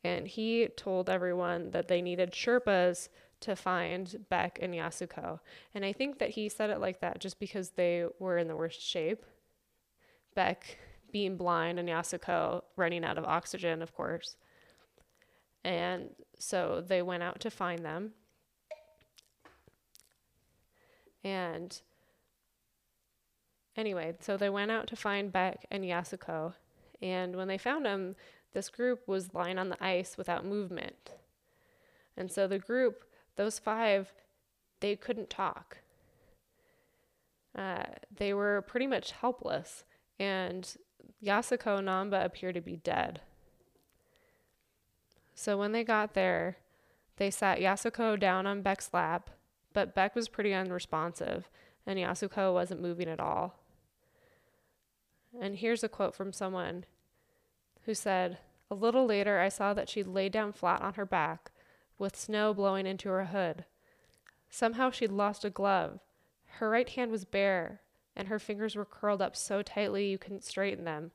and 0.04 0.28
he 0.28 0.68
told 0.76 1.10
everyone 1.10 1.72
that 1.72 1.88
they 1.88 2.02
needed 2.02 2.32
Sherpas 2.32 3.10
to 3.42 3.56
find 3.56 4.26
Beck 4.30 4.60
and 4.62 4.74
Yasuko. 4.74 5.40
And 5.74 5.86
I 5.86 5.94
think 5.94 6.20
that 6.20 6.32
he 6.32 6.50
said 6.50 6.70
it 6.70 6.80
like 6.80 7.02
that 7.02 7.20
just 7.20 7.40
because 7.40 7.72
they 7.72 8.06
were 8.20 8.38
in 8.38 8.48
the 8.48 8.56
worst 8.56 8.82
shape. 8.82 9.26
Beck 10.36 10.78
being 11.12 11.38
blind 11.38 11.80
and 11.80 11.90
Yasuko 11.90 12.64
running 12.76 13.04
out 13.04 13.18
of 13.18 13.26
oxygen, 13.26 13.82
of 13.82 13.94
course. 13.94 14.36
And 15.64 16.10
so 16.40 16.84
they 16.86 17.02
went 17.02 17.24
out 17.24 17.40
to 17.42 17.50
find 17.50 17.84
them. 17.84 18.12
And 21.24 21.80
anyway, 23.76 24.16
so 24.20 24.38
they 24.38 24.50
went 24.50 24.72
out 24.72 24.88
to 24.88 24.96
find 24.96 25.32
Beck 25.32 25.66
and 25.70 25.84
Yasuko. 25.84 26.54
And 27.02 27.36
when 27.36 27.48
they 27.48 27.58
found 27.58 27.86
them, 27.86 28.16
this 28.54 28.70
group 28.70 29.08
was 29.08 29.34
lying 29.34 29.58
on 29.58 29.70
the 29.70 29.84
ice 29.84 30.18
without 30.18 30.46
movement. 30.46 31.12
And 32.16 32.32
so 32.32 32.48
the 32.48 32.60
group, 32.60 33.04
those 33.36 33.60
five, 33.60 34.14
they 34.80 34.96
couldn't 34.96 35.30
talk. 35.30 35.80
Uh, 37.56 37.84
they 38.16 38.34
were 38.34 38.62
pretty 38.62 38.88
much 38.88 39.12
helpless, 39.12 39.84
and 40.20 40.76
Yasuko 41.24 41.80
and 41.80 41.88
Namba 41.88 42.24
appeared 42.24 42.56
to 42.56 42.62
be 42.62 42.78
dead. 42.78 43.22
So 45.34 45.58
when 45.58 45.72
they 45.72 45.84
got 45.84 46.14
there, 46.14 46.58
they 47.18 47.32
sat 47.32 47.60
Yasuko 47.60 48.20
down 48.20 48.46
on 48.46 48.62
Beck's 48.62 48.94
lap, 48.94 49.32
but 49.74 49.96
Beck 49.96 50.16
was 50.16 50.30
pretty 50.30 50.54
unresponsive, 50.54 51.50
and 51.86 51.98
Yasuko 51.98 52.54
wasn't 52.54 52.82
moving 52.82 53.10
at 53.10 53.20
all. 53.20 53.60
And 55.40 55.56
here's 55.56 55.84
a 55.84 55.90
quote 55.90 56.16
from 56.16 56.32
someone 56.32 56.86
who 57.88 57.94
said, 57.94 58.38
a 58.70 58.76
little 58.76 59.06
later, 59.06 59.40
I 59.40 59.48
saw 59.48 59.74
that 59.74 59.88
she'd 59.88 60.08
laid 60.08 60.34
down 60.34 60.52
flat 60.52 60.82
on 60.82 60.96
her 60.96 61.06
back, 61.06 61.52
with 61.98 62.18
snow 62.18 62.54
blowing 62.54 62.86
into 62.86 63.08
her 63.08 63.26
hood. 63.26 63.64
Somehow 64.50 64.92
she'd 64.92 65.12
lost 65.12 65.46
a 65.46 65.50
glove. 65.50 66.02
Her 66.60 66.70
right 66.70 66.90
hand 66.90 67.12
was 67.12 67.24
bare, 67.24 67.80
and 68.14 68.28
her 68.28 68.40
fingers 68.40 68.76
were 68.76 68.84
curled 68.84 69.22
up 69.22 69.38
so 69.38 69.62
tightly 69.62 70.10
you 70.10 70.18
couldn't 70.18 70.44
straighten 70.44 70.84
them. 70.84 71.12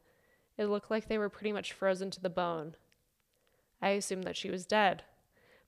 It 0.56 0.64
looked 0.64 0.90
like 0.90 1.08
they 1.08 1.18
were 1.18 1.28
pretty 1.28 1.52
much 1.52 1.74
frozen 1.74 2.10
to 2.10 2.22
the 2.22 2.30
bone. 2.30 2.74
I 3.82 3.90
assumed 3.90 4.24
that 4.24 4.36
she 4.36 4.50
was 4.50 4.64
dead. 4.64 5.02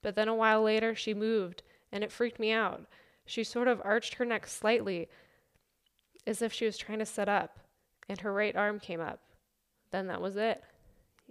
But 0.01 0.15
then 0.15 0.29
a 0.29 0.35
while 0.35 0.63
later, 0.63 0.95
she 0.95 1.13
moved, 1.13 1.63
and 1.93 2.03
it 2.03 2.13
freaked 2.13 2.41
me 2.41 2.51
out. 2.51 2.87
She 3.27 3.45
sort 3.45 3.69
of 3.69 3.83
arched 3.85 4.15
her 4.15 4.25
neck 4.25 4.47
slightly, 4.47 5.11
as 6.27 6.41
if 6.41 6.51
she 6.51 6.65
was 6.65 6.79
trying 6.79 7.01
to 7.01 7.07
sit 7.07 7.29
up, 7.29 7.59
and 8.09 8.21
her 8.21 8.33
right 8.33 8.57
arm 8.57 8.81
came 8.81 9.03
up. 9.03 9.21
Then 9.91 10.07
that 10.07 10.23
was 10.23 10.37
it. 10.37 10.65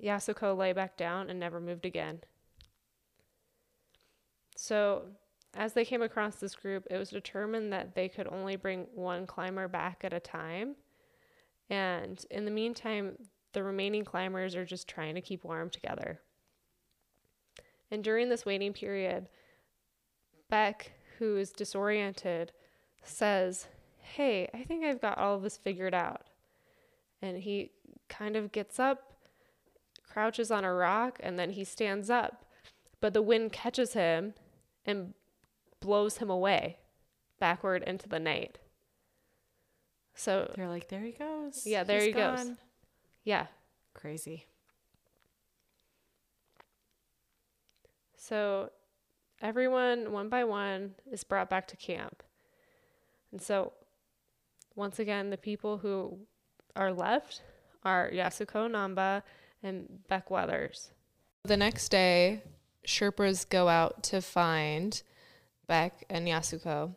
Yasuko 0.01 0.57
lay 0.57 0.73
back 0.73 0.97
down 0.97 1.29
and 1.29 1.39
never 1.39 1.59
moved 1.59 1.85
again. 1.85 2.21
So, 4.55 5.03
as 5.55 5.73
they 5.73 5.85
came 5.85 6.01
across 6.01 6.37
this 6.37 6.55
group, 6.55 6.87
it 6.89 6.97
was 6.97 7.09
determined 7.09 7.71
that 7.73 7.93
they 7.93 8.09
could 8.09 8.27
only 8.27 8.55
bring 8.55 8.87
one 8.93 9.27
climber 9.27 9.67
back 9.67 10.01
at 10.03 10.13
a 10.13 10.19
time. 10.19 10.75
And 11.69 12.23
in 12.31 12.45
the 12.45 12.51
meantime, 12.51 13.17
the 13.53 13.63
remaining 13.63 14.03
climbers 14.03 14.55
are 14.55 14.65
just 14.65 14.87
trying 14.87 15.15
to 15.15 15.21
keep 15.21 15.43
warm 15.43 15.69
together. 15.69 16.19
And 17.91 18.03
during 18.03 18.29
this 18.29 18.45
waiting 18.45 18.73
period, 18.73 19.29
Beck, 20.49 20.91
who 21.19 21.37
is 21.37 21.51
disoriented, 21.51 22.51
says, 23.03 23.67
Hey, 23.99 24.49
I 24.53 24.63
think 24.63 24.83
I've 24.83 25.01
got 25.01 25.17
all 25.17 25.39
this 25.39 25.57
figured 25.57 25.93
out. 25.93 26.27
And 27.21 27.37
he 27.37 27.71
kind 28.09 28.35
of 28.35 28.51
gets 28.51 28.79
up 28.79 29.12
crouches 30.13 30.51
on 30.51 30.63
a 30.63 30.73
rock, 30.73 31.19
and 31.23 31.39
then 31.39 31.51
he 31.51 31.63
stands 31.63 32.09
up. 32.09 32.45
But 33.01 33.13
the 33.13 33.21
wind 33.21 33.51
catches 33.51 33.93
him 33.93 34.35
and 34.85 35.13
blows 35.79 36.17
him 36.17 36.29
away 36.29 36.77
backward 37.39 37.83
into 37.83 38.07
the 38.07 38.19
night. 38.19 38.59
So 40.15 40.51
they're 40.55 40.69
like, 40.69 40.87
there 40.89 41.01
he 41.01 41.11
goes. 41.11 41.65
Yeah, 41.65 41.83
there 41.83 41.99
He's 41.99 42.07
he 42.07 42.11
gone. 42.13 42.37
goes. 42.37 42.51
Yeah. 43.23 43.47
Crazy. 43.93 44.45
So 48.15 48.69
everyone, 49.41 50.11
one 50.11 50.29
by 50.29 50.43
one, 50.43 50.91
is 51.11 51.23
brought 51.23 51.49
back 51.49 51.67
to 51.69 51.75
camp. 51.75 52.23
And 53.31 53.41
so, 53.41 53.73
once 54.75 54.99
again, 54.99 55.31
the 55.31 55.37
people 55.37 55.79
who 55.79 56.19
are 56.75 56.93
left 56.93 57.41
are 57.83 58.09
Yasuko 58.13 58.69
Namba 58.69 59.23
and 59.63 59.87
Beck 60.07 60.29
Weathers. 60.29 60.91
The 61.43 61.57
next 61.57 61.89
day, 61.89 62.41
Sherpas 62.85 63.47
go 63.49 63.67
out 63.67 64.03
to 64.03 64.21
find 64.21 65.01
Beck 65.67 66.05
and 66.09 66.27
Yasuko. 66.27 66.93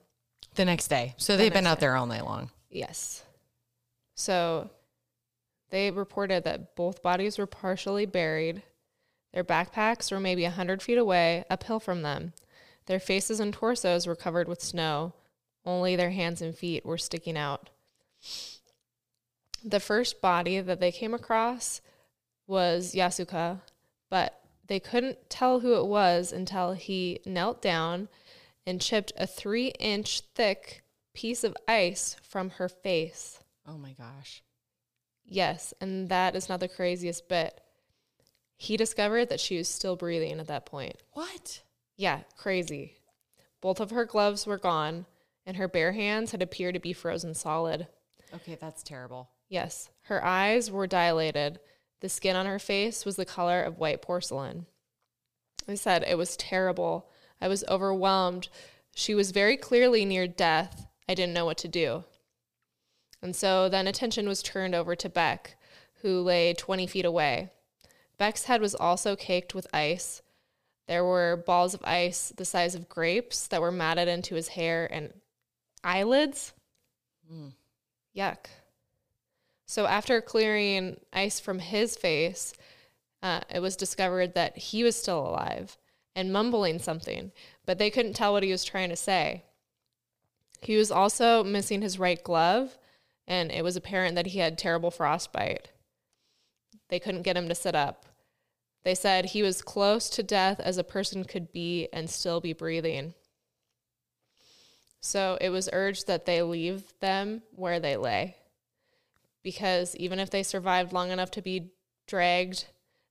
The 0.55 0.64
next 0.64 0.89
day. 0.89 1.14
So 1.17 1.37
they've 1.37 1.53
been 1.53 1.64
next 1.64 1.73
out 1.73 1.81
there 1.81 1.97
all 1.97 2.07
night 2.07 2.25
long. 2.25 2.51
Yes. 2.71 3.23
So 4.14 4.71
they 5.71 5.91
reported 5.91 6.45
that 6.45 6.75
both 6.77 7.03
bodies 7.03 7.39
were 7.39 7.47
partially 7.47 8.07
buried. 8.07 8.62
Their 9.33 9.45
backpacks 9.45 10.11
were 10.11 10.21
maybe 10.21 10.45
a 10.45 10.49
100 10.49 10.83
feet 10.83 10.99
away, 10.99 11.45
uphill 11.51 11.81
from 11.81 12.03
them. 12.03 12.33
Their 12.87 13.01
faces 13.01 13.41
and 13.41 13.53
torsos 13.53 14.07
were 14.07 14.17
covered 14.17 14.49
with 14.49 14.62
snow. 14.62 15.12
Only 15.64 15.97
their 15.97 16.11
hands 16.11 16.41
and 16.41 16.57
feet 16.57 16.87
were 16.87 16.99
sticking 16.99 17.37
out. 17.37 17.69
The 19.64 19.81
first 19.81 20.21
body 20.21 20.61
that 20.61 20.81
they 20.81 20.93
came 20.93 21.12
across 21.12 21.81
was 22.47 22.94
Yasuko, 22.94 23.61
but 24.11 24.40
they 24.66 24.80
couldn't 24.80 25.30
tell 25.30 25.61
who 25.61 25.74
it 25.74 25.86
was 25.86 26.32
until 26.32 26.72
he 26.72 27.20
knelt 27.24 27.62
down 27.62 28.09
and 28.66 28.80
chipped 28.80 29.12
a 29.16 29.26
three 29.26 29.68
inch 29.78 30.22
thick 30.34 30.82
piece 31.14 31.44
of 31.44 31.57
ice 31.68 32.16
from 32.22 32.51
her 32.51 32.68
face. 32.68 33.40
Oh 33.66 33.78
my 33.78 33.92
gosh. 33.92 34.42
Yes, 35.24 35.74
and 35.80 36.09
that 36.09 36.36
is 36.36 36.49
not 36.49 36.61
the 36.61 36.68
craziest 36.68 37.28
bit. 37.28 37.61
He 38.57 38.76
discovered 38.76 39.28
that 39.28 39.40
she 39.40 39.59
was 39.59 39.68
still 39.68 39.97
breathing 39.97 40.38
at 40.40 40.47
that 40.47 40.66
point. 40.66 40.97
What? 41.12 41.62
Yeah, 41.97 42.20
crazy. 42.36 42.97
Both 43.61 43.80
of 43.80 43.90
her 43.90 44.05
gloves 44.05 44.47
were 44.47 44.59
gone, 44.59 45.07
and 45.44 45.57
her 45.57 45.68
bare 45.68 45.92
hands 45.92 46.30
had 46.30 46.42
appeared 46.42 46.74
to 46.74 46.80
be 46.80 46.92
frozen 46.92 47.34
solid. 47.34 47.88
Okay, 48.34 48.57
that's 48.61 48.82
terrible. 48.82 49.30
Yes, 49.49 49.90
her 50.03 50.24
eyes 50.24 50.70
were 50.70 50.86
dilated. 50.86 51.61
The 52.01 52.09
skin 52.09 52.36
on 52.36 52.47
her 52.47 52.59
face 52.59 53.05
was 53.05 53.16
the 53.16 53.24
color 53.24 53.62
of 53.62 53.78
white 53.78 54.03
porcelain. 54.03 54.66
I 55.68 55.74
said 55.74 56.05
it 56.07 56.18
was 56.18 56.36
terrible. 56.36 57.11
I 57.40 57.49
was 57.49 57.64
overwhelmed. 57.68 58.49
She 58.94 59.14
was 59.14 59.30
very 59.30 59.57
clearly 59.57 60.05
near 60.05 60.26
death. 60.26 60.86
I 61.09 61.14
didn't 61.14 61.34
know 61.34 61.44
what 61.44 61.59
to 61.59 61.68
do. 61.68 62.05
And 63.22 63.34
so 63.34 63.68
then 63.68 63.86
attention 63.86 64.28
was 64.28 64.42
turned 64.42 64.74
over 64.74 64.94
to 64.94 65.09
Beck, 65.09 65.57
who 66.03 66.20
lay 66.20 66.55
20 66.55 66.86
feet 66.86 67.05
away. 67.05 67.51
Beck's 68.18 68.44
head 68.44 68.61
was 68.61 68.74
also 68.74 69.16
caked 69.16 69.55
with 69.55 69.66
ice. 69.74 70.22
There 70.86 71.05
were 71.05 71.42
balls 71.47 71.74
of 71.74 71.82
ice 71.84 72.32
the 72.36 72.44
size 72.44 72.74
of 72.74 72.88
grapes 72.88 73.47
that 73.49 73.61
were 73.61 73.72
matted 73.72 74.09
into 74.09 74.34
his 74.34 74.49
hair 74.49 74.86
and 74.90 75.12
eyelids. 75.82 76.53
Mm. 77.30 77.53
Yuck. 78.16 78.47
So 79.67 79.87
after 79.87 80.21
clearing 80.21 81.01
ice 81.12 81.41
from 81.41 81.59
his 81.59 81.97
face, 81.97 82.55
uh, 83.23 83.41
it 83.53 83.61
was 83.61 83.77
discovered 83.77 84.35
that 84.35 84.57
he 84.57 84.85
was 84.85 84.97
still 84.97 85.19
alive 85.19 85.77
and 86.14 86.33
mumbling 86.33 86.79
something, 86.79 87.33
but 87.67 87.79
they 87.79 87.91
couldn't 87.91 88.14
tell 88.14 88.33
what 88.33 88.45
he 88.45 88.53
was 88.53 88.64
trying 88.64 88.91
to 88.91 88.97
say. 88.97 89.43
He 90.61 90.77
was 90.77 90.91
also 90.91 91.43
missing 91.43 91.83
his 91.83 91.99
right 91.99 92.23
glove, 92.23 92.79
and 93.27 93.51
it 93.51 93.64
was 93.64 93.77
apparent 93.77 94.14
that 94.14 94.29
he 94.29 94.39
had 94.39 94.57
terrible 94.57 94.91
frostbite. 94.91 95.69
They 96.89 97.01
couldn't 97.01 97.23
get 97.23 97.37
him 97.37 97.49
to 97.49 97.55
sit 97.55 97.75
up. 97.75 98.07
They 98.85 98.95
said 98.95 99.27
he 99.27 99.43
was 99.43 99.62
close 99.62 100.09
to 100.11 100.23
death 100.23 100.61
as 100.61 100.79
a 100.79 100.85
person 100.85 101.25
could 101.25 101.53
be 101.53 101.89
and 101.93 102.09
still 102.09 102.41
be 102.41 102.53
breathing. 102.53 103.14
So 105.01 105.37
it 105.41 105.51
was 105.51 105.69
urged 105.73 106.07
that 106.07 106.25
they 106.25 106.41
leave 106.43 106.85
them 107.01 107.43
where 107.51 107.81
they 107.81 107.97
lay. 107.97 108.37
Because 109.47 109.94
even 109.94 110.18
if 110.18 110.28
they 110.28 110.42
survived 110.42 110.92
long 110.92 111.12
enough 111.12 111.30
to 111.30 111.40
be 111.40 111.70
dragged, 112.09 112.64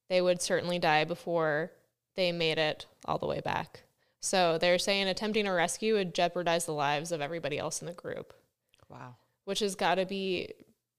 they 0.10 0.20
would 0.20 0.42
certainly 0.42 0.78
die 0.78 1.06
before 1.06 1.72
they 2.16 2.34
made 2.34 2.58
it 2.58 2.88
all 3.06 3.18
the 3.18 3.26
way 3.26 3.40
back. 3.40 3.84
So 4.20 4.58
they're 4.58 4.78
saying 4.78 5.08
attempting 5.08 5.48
a 5.48 5.54
rescue 5.54 5.94
would 5.94 6.14
jeopardize 6.14 6.66
the 6.66 6.74
lives 6.74 7.14
of 7.14 7.22
everybody 7.22 7.58
else 7.58 7.80
in 7.80 7.86
the 7.88 7.94
group, 7.94 8.34
Wow. 8.90 9.16
which 9.46 9.60
has 9.60 9.76
got 9.76 9.96
to 9.96 10.06
be 10.06 10.52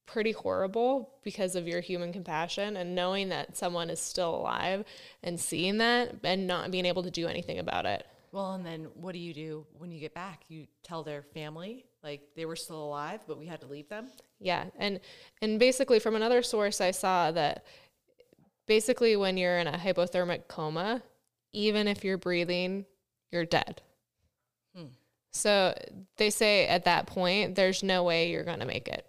pretty 0.06 0.32
horrible 0.32 1.10
because 1.22 1.54
of 1.54 1.68
your 1.68 1.82
human 1.82 2.14
compassion 2.14 2.74
and 2.74 2.94
knowing 2.94 3.28
that 3.28 3.58
someone 3.58 3.90
is 3.90 4.00
still 4.00 4.36
alive 4.36 4.86
and 5.22 5.38
seeing 5.38 5.76
that 5.76 6.14
and 6.24 6.46
not 6.46 6.70
being 6.70 6.86
able 6.86 7.02
to 7.02 7.10
do 7.10 7.26
anything 7.26 7.58
about 7.58 7.84
it. 7.84 8.06
Well, 8.32 8.54
and 8.54 8.64
then 8.64 8.84
what 8.94 9.12
do 9.12 9.18
you 9.18 9.34
do 9.34 9.66
when 9.76 9.90
you 9.90 10.00
get 10.00 10.14
back? 10.14 10.44
You 10.48 10.66
tell 10.82 11.02
their 11.02 11.20
family 11.22 11.84
like 12.06 12.22
they 12.36 12.46
were 12.46 12.56
still 12.56 12.84
alive, 12.84 13.20
but 13.26 13.36
we 13.36 13.46
had 13.46 13.60
to 13.60 13.66
leave 13.66 13.88
them. 13.88 14.06
Yeah, 14.38 14.66
and 14.78 15.00
and 15.42 15.58
basically 15.58 15.98
from 15.98 16.14
another 16.14 16.40
source 16.40 16.80
I 16.80 16.92
saw 16.92 17.32
that 17.32 17.64
basically 18.66 19.16
when 19.16 19.36
you're 19.36 19.58
in 19.58 19.66
a 19.66 19.76
hypothermic 19.76 20.46
coma, 20.46 21.02
even 21.52 21.88
if 21.88 22.04
you're 22.04 22.16
breathing, 22.16 22.86
you're 23.32 23.44
dead. 23.44 23.82
Hmm. 24.76 24.86
So 25.32 25.74
they 26.16 26.30
say 26.30 26.68
at 26.68 26.84
that 26.84 27.06
point 27.06 27.56
there's 27.56 27.82
no 27.82 28.04
way 28.04 28.30
you're 28.30 28.44
going 28.44 28.60
to 28.60 28.66
make 28.66 28.86
it. 28.86 29.04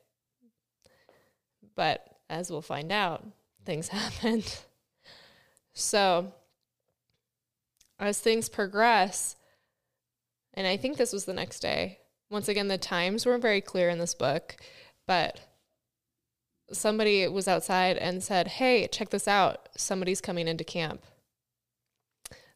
But 1.75 2.03
as 2.31 2.49
we'll 2.49 2.63
find 2.63 2.91
out, 2.91 3.23
things 3.63 3.87
happened. 3.99 4.57
So 5.73 6.33
as 7.99 8.19
things 8.19 8.49
progress, 8.49 9.35
and 10.55 10.65
I 10.65 10.77
think 10.77 10.97
this 10.97 11.13
was 11.13 11.25
the 11.25 11.33
next 11.33 11.59
day. 11.59 11.99
Once 12.29 12.47
again, 12.47 12.67
the 12.67 12.77
times 12.77 13.25
weren't 13.25 13.41
very 13.41 13.61
clear 13.61 13.89
in 13.89 13.99
this 13.99 14.13
book, 14.13 14.57
but 15.07 15.39
somebody 16.71 17.27
was 17.27 17.47
outside 17.47 17.97
and 17.97 18.21
said, 18.21 18.47
Hey, 18.47 18.87
check 18.87 19.09
this 19.09 19.27
out. 19.27 19.69
Somebody's 19.77 20.21
coming 20.21 20.47
into 20.47 20.63
camp. 20.63 21.03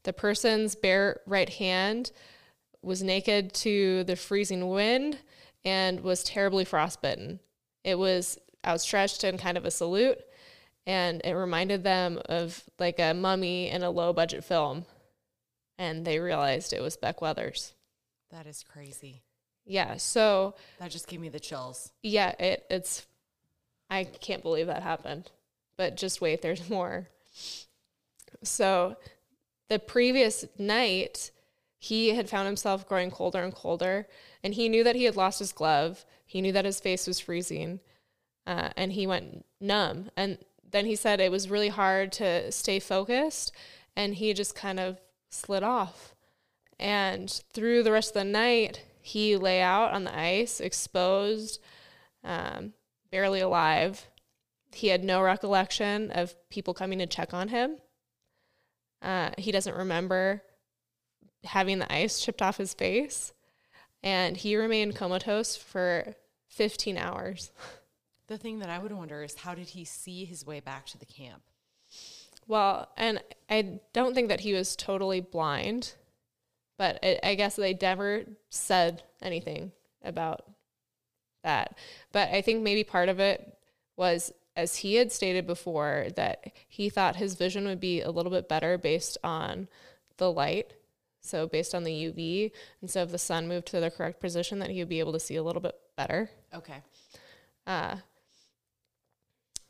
The 0.04 0.14
person's 0.14 0.76
bare 0.76 1.22
right 1.26 1.50
hand 1.50 2.12
was 2.82 3.04
naked 3.04 3.54
to 3.54 4.04
the 4.06 4.16
freezing 4.16 4.70
wind 4.70 5.20
and 5.64 6.02
was 6.02 6.24
terribly 6.24 6.66
frostbitten. 6.66 7.40
It 7.84 7.98
was 7.98 8.40
outstretched 8.66 9.24
in 9.24 9.38
kind 9.38 9.58
of 9.58 9.66
a 9.66 9.72
salute, 9.72 10.18
and 10.88 11.22
it 11.24 11.34
reminded 11.34 11.84
them 11.84 12.20
of 12.26 12.64
like 12.80 13.00
a 13.00 13.14
mummy 13.14 13.70
in 13.70 13.84
a 13.84 13.92
low 13.92 14.14
budget 14.14 14.44
film. 14.44 14.86
And 15.78 16.06
they 16.06 16.20
realized 16.20 16.74
it 16.74 16.82
was 16.82 16.98
Beck 16.98 17.22
Weathers. 17.22 17.74
That 18.32 18.48
is 18.48 18.64
crazy. 18.64 19.22
Yeah, 19.66 19.98
so 19.98 20.56
That 20.80 20.92
just 20.92 21.08
gave 21.08 21.20
me 21.20 21.30
the 21.30 21.40
chills. 21.40 21.92
yeah, 22.04 22.32
it 22.40 22.66
it's 22.70 23.06
I 23.90 24.04
can't 24.06 24.42
believe 24.44 24.68
that 24.68 24.84
happened. 24.84 25.30
But 25.78 25.98
just 25.98 26.22
wait, 26.22 26.42
there's 26.44 26.70
more. 26.70 27.08
So 28.44 28.96
the 29.70 29.80
previous 29.80 30.46
night, 30.58 31.32
he 31.78 32.10
had 32.10 32.30
found 32.30 32.46
himself 32.48 32.88
growing 32.88 33.12
colder 33.12 33.42
and 33.44 33.54
colder, 33.54 34.08
and 34.44 34.54
he 34.54 34.70
knew 34.70 34.84
that 34.84 34.96
he 34.96 35.06
had 35.06 35.16
lost 35.16 35.40
his 35.40 35.52
glove. 35.52 36.06
He 36.26 36.42
knew 36.42 36.52
that 36.52 36.66
his 36.66 36.80
face 36.80 37.08
was 37.08 37.20
freezing, 37.20 37.80
uh, 38.48 38.70
and 38.78 38.94
he 38.94 39.06
went 39.08 39.46
numb. 39.60 40.10
And 40.16 40.38
then 40.70 40.86
he 40.86 40.96
said 40.96 41.20
it 41.20 41.32
was 41.32 41.50
really 41.50 41.70
hard 41.70 42.12
to 42.14 42.52
stay 42.52 42.80
focused, 42.80 43.52
and 43.96 44.16
he 44.16 44.34
just 44.34 44.56
kind 44.56 44.80
of 44.80 45.00
slid 45.30 45.64
off. 45.64 46.16
And 46.80 47.30
through 47.54 47.84
the 47.84 47.92
rest 47.92 48.10
of 48.10 48.14
the 48.16 48.24
night, 48.24 48.84
he 49.02 49.36
lay 49.36 49.62
out 49.62 49.94
on 49.94 50.04
the 50.04 50.18
ice, 50.18 50.60
exposed, 50.60 51.60
um, 52.24 52.74
barely 53.12 53.42
alive. 53.42 54.08
He 54.74 54.88
had 54.88 55.04
no 55.04 55.22
recollection 55.22 56.12
of 56.12 56.36
people 56.50 56.74
coming 56.74 57.00
to 57.00 57.08
check 57.08 57.34
on 57.34 57.50
him. 57.50 57.78
Uh, 59.02 59.32
he 59.38 59.52
doesn't 59.52 59.76
remember 59.76 60.44
having 61.44 61.80
the 61.80 61.92
ice 61.92 62.20
chipped 62.24 62.42
off 62.42 62.58
his 62.58 62.74
face. 62.74 63.34
And 64.04 64.38
he 64.38 64.56
remained 64.56 64.96
comatose 64.96 65.56
for 65.56 66.16
15 66.50 66.98
hours. 66.98 67.52
The 68.28 68.38
thing 68.38 68.60
that 68.60 68.70
I 68.70 68.80
would 68.80 68.94
wonder 68.94 69.24
is 69.24 69.36
how 69.36 69.56
did 69.56 69.68
he 69.68 69.84
see 69.84 70.24
his 70.24 70.46
way 70.46 70.62
back 70.62 70.86
to 70.86 70.98
the 70.98 71.06
camp? 71.06 71.42
Well, 72.48 72.88
and 72.96 73.22
I 73.50 73.82
don't 73.92 74.14
think 74.14 74.30
that 74.30 74.40
he 74.40 74.54
was 74.54 74.78
totally 74.78 75.20
blind, 75.20 75.96
but 76.82 76.98
it, 77.04 77.20
I 77.22 77.36
guess 77.36 77.58
they 77.58 77.78
never 77.80 78.24
said 78.50 79.04
anything 79.22 79.72
about 80.04 80.46
that. 81.44 81.78
But 82.12 82.30
I 82.30 82.42
think 82.42 82.64
maybe 82.64 82.84
part 82.84 83.08
of 83.08 83.20
it 83.20 83.56
was, 83.98 84.34
as 84.56 84.78
he 84.78 84.96
had 84.96 85.12
stated 85.12 85.46
before, 85.46 86.08
that 86.16 86.52
he 86.68 86.90
thought 86.90 87.18
his 87.18 87.36
vision 87.36 87.66
would 87.66 87.80
be 87.80 88.02
a 88.02 88.10
little 88.10 88.32
bit 88.32 88.50
better 88.50 88.80
based 88.80 89.20
on 89.24 89.68
the 90.18 90.32
light. 90.32 90.74
So, 91.20 91.46
based 91.46 91.76
on 91.76 91.84
the 91.84 91.92
UV. 91.92 92.52
And 92.82 92.90
so, 92.90 93.04
if 93.04 93.12
the 93.12 93.20
sun 93.20 93.48
moved 93.48 93.68
to 93.68 93.80
the 93.80 93.92
correct 93.92 94.20
position, 94.20 94.58
that 94.58 94.72
he 94.72 94.80
would 94.80 94.90
be 94.90 95.00
able 95.00 95.14
to 95.14 95.20
see 95.20 95.36
a 95.36 95.44
little 95.44 95.62
bit 95.62 95.76
better. 95.96 96.32
Okay. 96.52 96.82
Uh, 97.68 97.98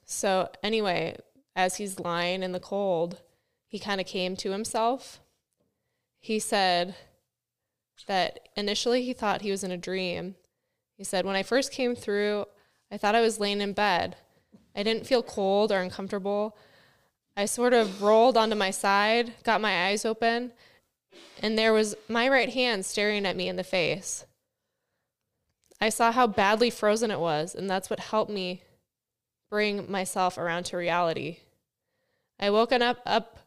so 0.05 0.49
anyway, 0.63 1.17
as 1.57 1.75
he's 1.75 1.99
lying 1.99 2.41
in 2.41 2.53
the 2.53 2.61
cold, 2.61 3.19
he 3.67 3.79
kind 3.79 3.99
of 3.99 4.07
came 4.07 4.37
to 4.37 4.51
himself. 4.51 5.19
He 6.21 6.39
said 6.39 6.95
that 8.07 8.47
initially 8.55 9.03
he 9.03 9.13
thought 9.13 9.41
he 9.41 9.51
was 9.51 9.63
in 9.63 9.71
a 9.71 9.77
dream. 9.77 10.35
He 10.97 11.03
said, 11.03 11.25
When 11.25 11.35
I 11.35 11.43
first 11.43 11.71
came 11.71 11.95
through, 11.95 12.45
I 12.91 12.97
thought 12.97 13.15
I 13.15 13.21
was 13.21 13.39
laying 13.39 13.59
in 13.59 13.73
bed. 13.73 14.15
I 14.75 14.83
didn't 14.83 15.07
feel 15.07 15.23
cold 15.23 15.71
or 15.71 15.79
uncomfortable. 15.79 16.55
I 17.35 17.45
sort 17.45 17.73
of 17.73 18.01
rolled 18.01 18.37
onto 18.37 18.55
my 18.55 18.71
side, 18.71 19.33
got 19.43 19.61
my 19.61 19.87
eyes 19.87 20.05
open, 20.05 20.53
and 21.41 21.57
there 21.57 21.73
was 21.73 21.95
my 22.07 22.29
right 22.29 22.49
hand 22.49 22.85
staring 22.85 23.25
at 23.25 23.35
me 23.35 23.47
in 23.47 23.55
the 23.55 23.63
face. 23.63 24.25
I 25.79 25.89
saw 25.89 26.11
how 26.11 26.27
badly 26.27 26.69
frozen 26.69 27.09
it 27.09 27.19
was, 27.19 27.55
and 27.55 27.69
that's 27.69 27.89
what 27.89 27.99
helped 27.99 28.31
me 28.31 28.61
bring 29.49 29.89
myself 29.91 30.37
around 30.37 30.65
to 30.65 30.77
reality. 30.77 31.39
I 32.39 32.51
woken 32.51 32.81
up 32.81 32.99
up 33.05 33.37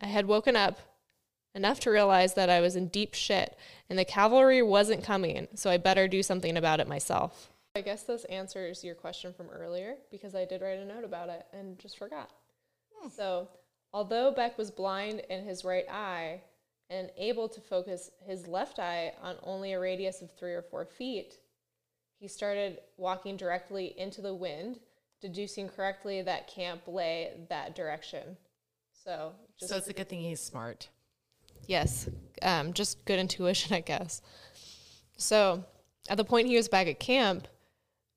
I 0.00 0.06
had 0.06 0.26
woken 0.26 0.56
up 0.56 0.78
enough 1.56 1.80
to 1.80 1.90
realize 1.90 2.34
that 2.34 2.50
I 2.50 2.60
was 2.60 2.76
in 2.76 2.88
deep 2.88 3.14
shit 3.14 3.56
and 3.88 3.98
the 3.98 4.04
cavalry 4.04 4.62
wasn't 4.62 5.02
coming, 5.02 5.48
so 5.54 5.70
I 5.70 5.78
better 5.78 6.06
do 6.06 6.22
something 6.22 6.56
about 6.56 6.78
it 6.78 6.86
myself. 6.86 7.50
I 7.74 7.80
guess 7.80 8.02
this 8.02 8.24
answers 8.26 8.84
your 8.84 8.94
question 8.94 9.32
from 9.32 9.48
earlier 9.48 9.96
because 10.10 10.34
I 10.34 10.44
did 10.44 10.62
write 10.62 10.78
a 10.78 10.84
note 10.84 11.04
about 11.04 11.30
it 11.30 11.46
and 11.52 11.78
just 11.78 11.98
forgot. 11.98 12.30
Hmm. 12.94 13.08
So, 13.08 13.48
although 13.92 14.30
Beck 14.30 14.56
was 14.56 14.70
blind 14.70 15.20
in 15.30 15.44
his 15.44 15.64
right 15.64 15.86
eye 15.90 16.42
and 16.90 17.10
able 17.16 17.48
to 17.48 17.60
focus 17.60 18.10
his 18.24 18.46
left 18.46 18.78
eye 18.78 19.12
on 19.22 19.36
only 19.42 19.72
a 19.72 19.80
radius 19.80 20.22
of 20.22 20.30
three 20.30 20.54
or 20.54 20.62
four 20.62 20.84
feet, 20.84 21.34
he 22.18 22.28
started 22.28 22.78
walking 22.96 23.36
directly 23.36 23.94
into 23.98 24.22
the 24.22 24.34
wind, 24.34 24.78
deducing 25.20 25.68
correctly 25.68 26.22
that 26.22 26.48
camp 26.48 26.82
lay 26.86 27.32
that 27.48 27.74
direction. 27.74 28.36
So, 28.92 29.32
just 29.58 29.70
So 29.70 29.76
it's 29.76 29.88
a 29.88 29.92
good 29.92 30.08
thing 30.08 30.20
he's 30.20 30.40
smart. 30.40 30.88
Yes, 31.66 32.08
um, 32.42 32.72
just 32.72 33.04
good 33.04 33.18
intuition, 33.18 33.74
I 33.76 33.80
guess. 33.80 34.22
So, 35.16 35.64
at 36.08 36.16
the 36.16 36.24
point 36.24 36.48
he 36.48 36.56
was 36.56 36.68
back 36.68 36.86
at 36.86 37.00
camp, 37.00 37.48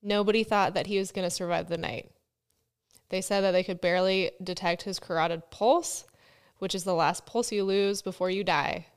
nobody 0.02 0.43
thought 0.43 0.74
that 0.74 0.88
he 0.88 0.97
was 0.97 1.12
going 1.12 1.26
to 1.26 1.34
survive 1.34 1.70
the 1.70 1.78
night. 1.78 2.12
They 3.10 3.22
said 3.22 3.41
that 3.41 3.52
they 3.52 3.64
could 3.64 3.82
barely 3.82 4.32
detect 4.43 4.84
his 4.84 5.00
carotid 5.00 5.50
pulse, 5.50 6.06
which 6.60 6.76
is 6.76 6.84
the 6.84 6.93
last 6.93 7.26
pulse 7.26 7.52
you 7.52 7.64
lose 7.64 8.02
before 8.02 8.30
you 8.30 8.43
die. 8.43 8.88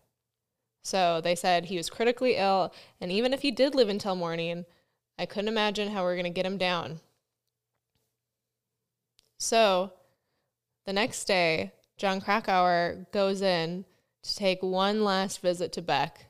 So, 0.83 1.21
they 1.23 1.35
said 1.35 1.67
he 1.67 1.77
was 1.77 1.89
critically 1.89 2.37
ill, 2.37 2.75
and 3.01 3.11
even 3.11 3.33
if 3.33 3.43
he 3.43 3.51
did 3.51 3.75
live 3.75 3.89
until 3.89 4.17
morning, 4.17 4.67
I 5.19 5.27
couldn't 5.27 5.49
imagine 5.49 5.91
how 5.91 6.05
we 6.05 6.13
are 6.13 6.17
going 6.17 6.25
to 6.25 6.31
get 6.31 6.47
him 6.47 6.59
down. 6.59 7.01
So, 9.39 9.93
the 10.85 10.93
next 10.93 11.25
day, 11.25 11.73
Jon 11.97 12.21
Krakauer 12.21 13.07
goes 13.13 13.43
in 13.43 13.85
to 14.23 14.37
take 14.37 14.62
one 14.62 15.05
last 15.05 15.41
visit 15.41 15.73
to 15.73 15.83
Beck, 15.83 16.27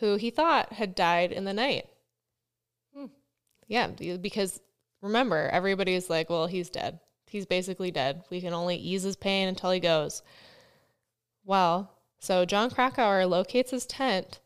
who 0.00 0.16
he 0.16 0.30
thought 0.30 0.72
had 0.74 0.94
died 0.94 1.32
in 1.32 1.44
the 1.44 1.52
night. 1.52 1.86
Hmm. 2.94 3.06
Yeah, 3.68 3.88
because 3.88 4.60
remember, 5.00 5.48
everybody's 5.52 6.08
like, 6.08 6.30
well, 6.30 6.46
he's 6.46 6.70
dead. 6.70 7.00
He's 7.26 7.46
basically 7.46 7.90
dead. 7.90 8.24
We 8.30 8.40
can 8.40 8.52
only 8.52 8.76
ease 8.76 9.02
his 9.02 9.16
pain 9.16 9.48
until 9.48 9.70
he 9.70 9.80
goes. 9.80 10.22
Well, 11.44 11.90
so 12.20 12.44
Jon 12.44 12.70
Krakauer 12.70 13.26
locates 13.26 13.70
his 13.70 13.86
tent, 13.86 14.38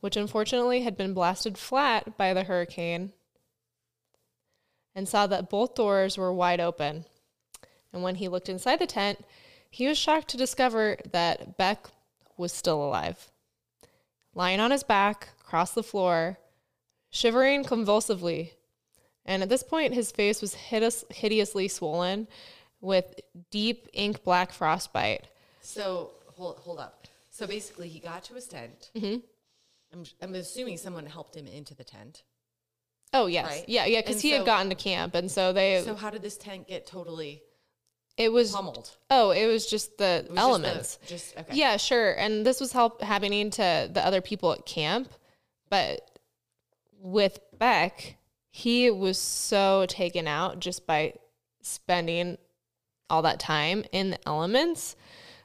which 0.00 0.16
unfortunately 0.16 0.82
had 0.82 0.96
been 0.96 1.14
blasted 1.14 1.56
flat 1.56 2.18
by 2.18 2.34
the 2.34 2.44
hurricane, 2.44 3.12
and 4.94 5.08
saw 5.08 5.26
that 5.26 5.48
both 5.48 5.74
doors 5.74 6.18
were 6.18 6.32
wide 6.32 6.60
open. 6.60 7.06
And 7.92 8.02
when 8.02 8.16
he 8.16 8.28
looked 8.28 8.48
inside 8.48 8.78
the 8.78 8.86
tent, 8.86 9.24
he 9.72 9.88
was 9.88 9.96
shocked 9.96 10.28
to 10.28 10.36
discover 10.36 10.98
that 11.12 11.56
Beck 11.56 11.86
was 12.36 12.52
still 12.52 12.84
alive. 12.84 13.30
Lying 14.34 14.60
on 14.60 14.70
his 14.70 14.82
back 14.82 15.30
across 15.40 15.72
the 15.72 15.82
floor, 15.82 16.38
shivering 17.10 17.64
convulsively. 17.64 18.52
And 19.24 19.42
at 19.42 19.48
this 19.48 19.62
point, 19.62 19.94
his 19.94 20.12
face 20.12 20.42
was 20.42 20.54
hideous, 20.54 21.06
hideously 21.08 21.68
swollen 21.68 22.28
with 22.82 23.18
deep 23.50 23.88
ink 23.94 24.22
black 24.24 24.52
frostbite. 24.52 25.26
So 25.62 26.10
hold 26.36 26.58
hold 26.58 26.78
up. 26.78 27.06
So 27.30 27.46
basically, 27.46 27.88
he 27.88 27.98
got 27.98 28.24
to 28.24 28.34
his 28.34 28.46
tent. 28.46 28.90
Mm-hmm. 28.94 29.20
I'm 29.94 30.04
I'm 30.20 30.34
assuming 30.34 30.76
someone 30.76 31.06
helped 31.06 31.34
him 31.34 31.46
into 31.46 31.74
the 31.74 31.84
tent. 31.84 32.24
Oh, 33.14 33.26
yes. 33.26 33.46
Right. 33.46 33.64
Yeah, 33.68 33.86
yeah, 33.86 34.00
because 34.02 34.20
he 34.20 34.30
so- 34.32 34.38
had 34.38 34.46
gotten 34.46 34.68
to 34.68 34.74
camp. 34.74 35.14
And 35.14 35.30
so 35.30 35.52
they, 35.54 35.82
So 35.82 35.94
how 35.94 36.10
did 36.10 36.22
this 36.22 36.36
tent 36.36 36.68
get 36.68 36.86
totally 36.86 37.42
it 38.16 38.30
was, 38.32 38.52
pummeled? 38.52 38.90
oh, 39.10 39.30
it 39.30 39.46
was 39.46 39.66
just 39.66 39.98
the 39.98 40.26
was 40.28 40.28
just 40.28 40.34
the- 40.34 40.40
elements. 40.40 40.98
Just, 41.06 41.36
okay. 41.36 41.54
Yeah, 41.54 41.76
sure. 41.76 42.12
And 42.12 42.44
this 42.44 42.60
was 42.60 42.72
help 42.72 43.02
happening 43.02 43.50
to 43.50 43.90
the 43.92 44.04
other 44.04 44.20
people 44.20 44.52
at 44.52 44.66
camp, 44.66 45.12
but 45.70 46.10
with 47.00 47.40
Beck, 47.58 48.16
he 48.50 48.90
was 48.90 49.18
so 49.18 49.86
taken 49.88 50.28
out 50.28 50.60
just 50.60 50.86
by 50.86 51.14
spending 51.62 52.38
all 53.08 53.22
that 53.22 53.40
time 53.40 53.84
in 53.92 54.10
the 54.10 54.28
elements. 54.28 54.96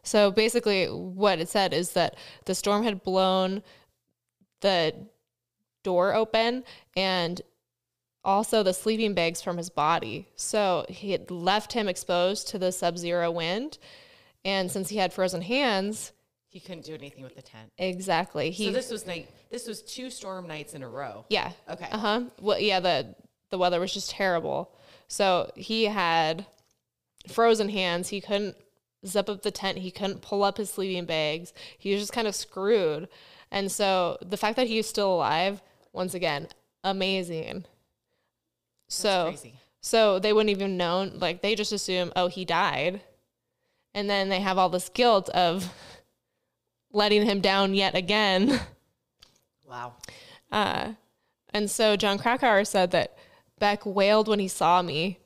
So 0.03 0.31
basically, 0.31 0.85
what 0.85 1.39
it 1.39 1.49
said 1.49 1.73
is 1.73 1.91
that 1.91 2.15
the 2.45 2.55
storm 2.55 2.83
had 2.83 3.03
blown 3.03 3.63
the 4.61 4.93
door 5.83 6.13
open 6.13 6.63
and 6.95 7.41
also 8.27 8.61
the 8.61 8.73
sleeping 8.73 9.13
bags 9.15 9.41
from 9.41 9.57
his 9.57 9.69
body. 9.71 10.27
So 10.35 10.85
he 10.89 11.11
had 11.13 11.31
left 11.31 11.73
him 11.73 11.87
exposed 11.87 12.47
to 12.49 12.59
the 12.59 12.71
sub 12.71 12.97
zero 12.99 13.31
wind. 13.31 13.79
And 14.45 14.69
since 14.71 14.89
he 14.89 14.97
had 14.97 15.11
frozen 15.13 15.41
hands, 15.41 16.11
He 16.49 16.59
couldn't 16.59 16.85
do 16.85 16.93
anything 16.93 17.23
with 17.23 17.35
the 17.35 17.41
tent. 17.41 17.71
exactly. 17.77 18.51
He 18.51 18.65
so 18.65 18.71
this 18.71 18.91
was 18.91 19.07
night. 19.07 19.29
This 19.49 19.65
was 19.67 19.81
two 19.81 20.09
storm 20.11 20.45
nights 20.47 20.73
in 20.75 20.83
a 20.83 20.87
row. 20.89 21.25
yeah. 21.29 21.51
Okay. 21.69 21.87
Uh 21.91 21.97
huh. 21.97 22.21
Well, 22.41 22.59
yeah. 22.59 22.79
The 22.81 23.15
the 23.49 23.57
weather 23.57 23.79
was 23.79 23.93
just 23.93 24.11
terrible. 24.11 24.71
So 25.07 25.51
he 25.55 25.85
had 25.85 26.45
frozen 27.29 27.69
hands. 27.69 28.09
He 28.09 28.19
couldn't 28.21 28.55
zip 29.05 29.29
up 29.29 29.41
the 29.41 29.51
tent. 29.51 29.77
He 29.77 29.89
couldn't 29.91 30.21
pull 30.21 30.43
up 30.43 30.57
his 30.57 30.69
sleeping 30.69 31.05
bags. 31.05 31.53
He 31.77 31.93
was 31.93 32.01
just 32.01 32.13
kind 32.13 32.27
of 32.27 32.35
screwed. 32.35 33.07
And 33.51 33.71
so 33.71 34.17
the 34.21 34.35
fact 34.37 34.57
that 34.57 34.67
he 34.67 34.75
was 34.77 34.87
still 34.89 35.13
alive, 35.15 35.61
once 35.93 36.13
again, 36.13 36.49
amazing. 36.83 37.65
So 38.87 39.35
so 39.81 40.19
they 40.19 40.33
wouldn't 40.33 40.49
even 40.49 40.77
known. 40.77 41.13
Like 41.19 41.41
they 41.41 41.55
just 41.55 41.71
assume, 41.71 42.11
oh, 42.15 42.27
he 42.27 42.45
died, 42.45 43.01
and 43.93 44.09
then 44.09 44.29
they 44.29 44.41
have 44.41 44.57
all 44.57 44.69
this 44.69 44.89
guilt 44.89 45.29
of 45.29 45.73
letting 46.91 47.25
him 47.25 47.41
down 47.41 47.73
yet 47.73 47.95
again. 47.95 48.59
Wow. 49.67 49.95
Uh, 50.51 50.93
and 51.53 51.69
so 51.69 51.95
Jon 51.95 52.17
Krakauer 52.17 52.63
said 52.63 52.91
that 52.91 53.17
Beck 53.59 53.85
wailed 53.85 54.27
when 54.27 54.39
he 54.39 54.47
saw 54.47 54.81
me. 54.81 55.19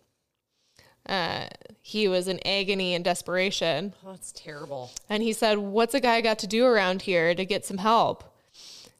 Uh, 1.05 1.47
he 1.81 2.07
was 2.07 2.27
in 2.27 2.39
agony 2.45 2.93
and 2.93 3.03
desperation. 3.03 3.93
Oh, 4.05 4.11
that's 4.11 4.31
terrible. 4.31 4.91
And 5.09 5.23
he 5.23 5.33
said, 5.33 5.57
What's 5.57 5.93
a 5.93 5.99
guy 5.99 6.21
got 6.21 6.39
to 6.39 6.47
do 6.47 6.65
around 6.65 7.03
here 7.03 7.33
to 7.33 7.45
get 7.45 7.65
some 7.65 7.79
help? 7.79 8.23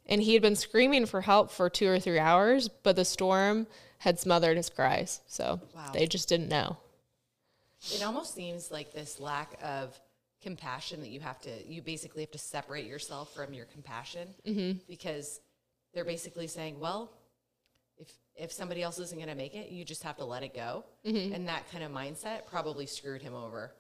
And 0.06 0.22
he 0.22 0.34
had 0.34 0.42
been 0.42 0.56
screaming 0.56 1.06
for 1.06 1.22
help 1.22 1.52
for 1.52 1.70
two 1.70 1.88
or 1.88 2.00
three 2.00 2.20
hours, 2.20 2.68
but 2.68 2.96
the 2.96 3.06
storm 3.06 3.68
had 4.02 4.20
smothered 4.20 4.58
his 4.58 4.70
cries. 4.70 5.22
So 5.28 5.60
Wow. 5.76 5.92
they 5.94 6.08
just 6.08 6.28
didn't 6.28 6.50
know. 6.50 6.78
It 7.94 8.04
almost 8.04 8.34
seems 8.34 8.72
like 8.72 8.92
this 8.94 9.20
lack 9.20 9.60
of 9.64 10.00
compassion 10.42 11.02
that 11.02 11.10
you 11.10 11.20
have 11.20 11.40
to, 11.42 11.50
you 11.68 11.82
basically 11.84 12.24
have 12.24 12.32
to 12.32 12.40
separate 12.40 12.88
yourself 12.88 13.34
from 13.36 13.54
your 13.54 13.66
compassion 13.66 14.28
Mm-hmm. 14.46 14.80
because 14.88 15.40
they're 15.94 16.06
basically 16.06 16.48
saying, 16.48 16.80
well, 16.80 17.12
if 17.98 18.12
if 18.36 18.52
somebody 18.52 18.82
else 18.82 18.98
isn't 18.98 19.18
going 19.20 19.30
to 19.30 19.36
make 19.36 19.54
it, 19.56 19.70
you 19.70 19.84
just 19.86 20.02
have 20.04 20.18
to 20.18 20.26
let 20.26 20.42
it 20.42 20.56
go. 20.56 20.84
Mm-hmm. 21.06 21.34
And 21.36 21.48
that 21.48 21.70
kind 21.72 21.84
of 21.84 21.92
mindset 21.92 22.48
probably 22.48 22.86
screwed 22.88 23.22
him 23.22 23.36
over. 23.36 23.72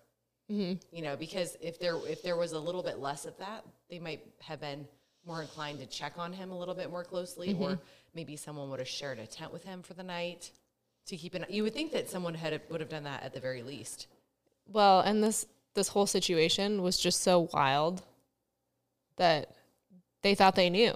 You 0.49 0.77
know, 1.01 1.15
because 1.15 1.55
if 1.61 1.79
there 1.79 1.95
if 2.05 2.21
there 2.23 2.35
was 2.35 2.51
a 2.51 2.59
little 2.59 2.83
bit 2.83 2.99
less 2.99 3.25
of 3.25 3.35
that, 3.37 3.63
they 3.89 3.99
might 3.99 4.21
have 4.41 4.59
been 4.59 4.85
more 5.25 5.41
inclined 5.41 5.79
to 5.79 5.85
check 5.85 6.13
on 6.17 6.33
him 6.33 6.51
a 6.51 6.57
little 6.57 6.73
bit 6.73 6.89
more 6.89 7.03
closely, 7.03 7.55
or 7.59 7.79
maybe 8.15 8.35
someone 8.35 8.69
would 8.69 8.79
have 8.79 8.87
shared 8.87 9.19
a 9.19 9.27
tent 9.27 9.53
with 9.53 9.63
him 9.63 9.81
for 9.81 9.93
the 9.93 10.03
night 10.03 10.51
to 11.07 11.17
keep 11.17 11.35
an. 11.35 11.45
You 11.49 11.63
would 11.63 11.73
think 11.73 11.91
that 11.91 12.09
someone 12.09 12.33
had 12.33 12.59
would 12.69 12.79
have 12.81 12.89
done 12.89 13.03
that 13.03 13.23
at 13.23 13.33
the 13.33 13.39
very 13.39 13.63
least. 13.63 14.07
Well, 14.67 15.01
and 15.01 15.23
this 15.23 15.45
this 15.73 15.87
whole 15.89 16.07
situation 16.07 16.81
was 16.81 16.97
just 16.97 17.21
so 17.21 17.49
wild 17.53 18.01
that 19.17 19.51
they 20.21 20.35
thought 20.35 20.55
they 20.55 20.69
knew. 20.69 20.93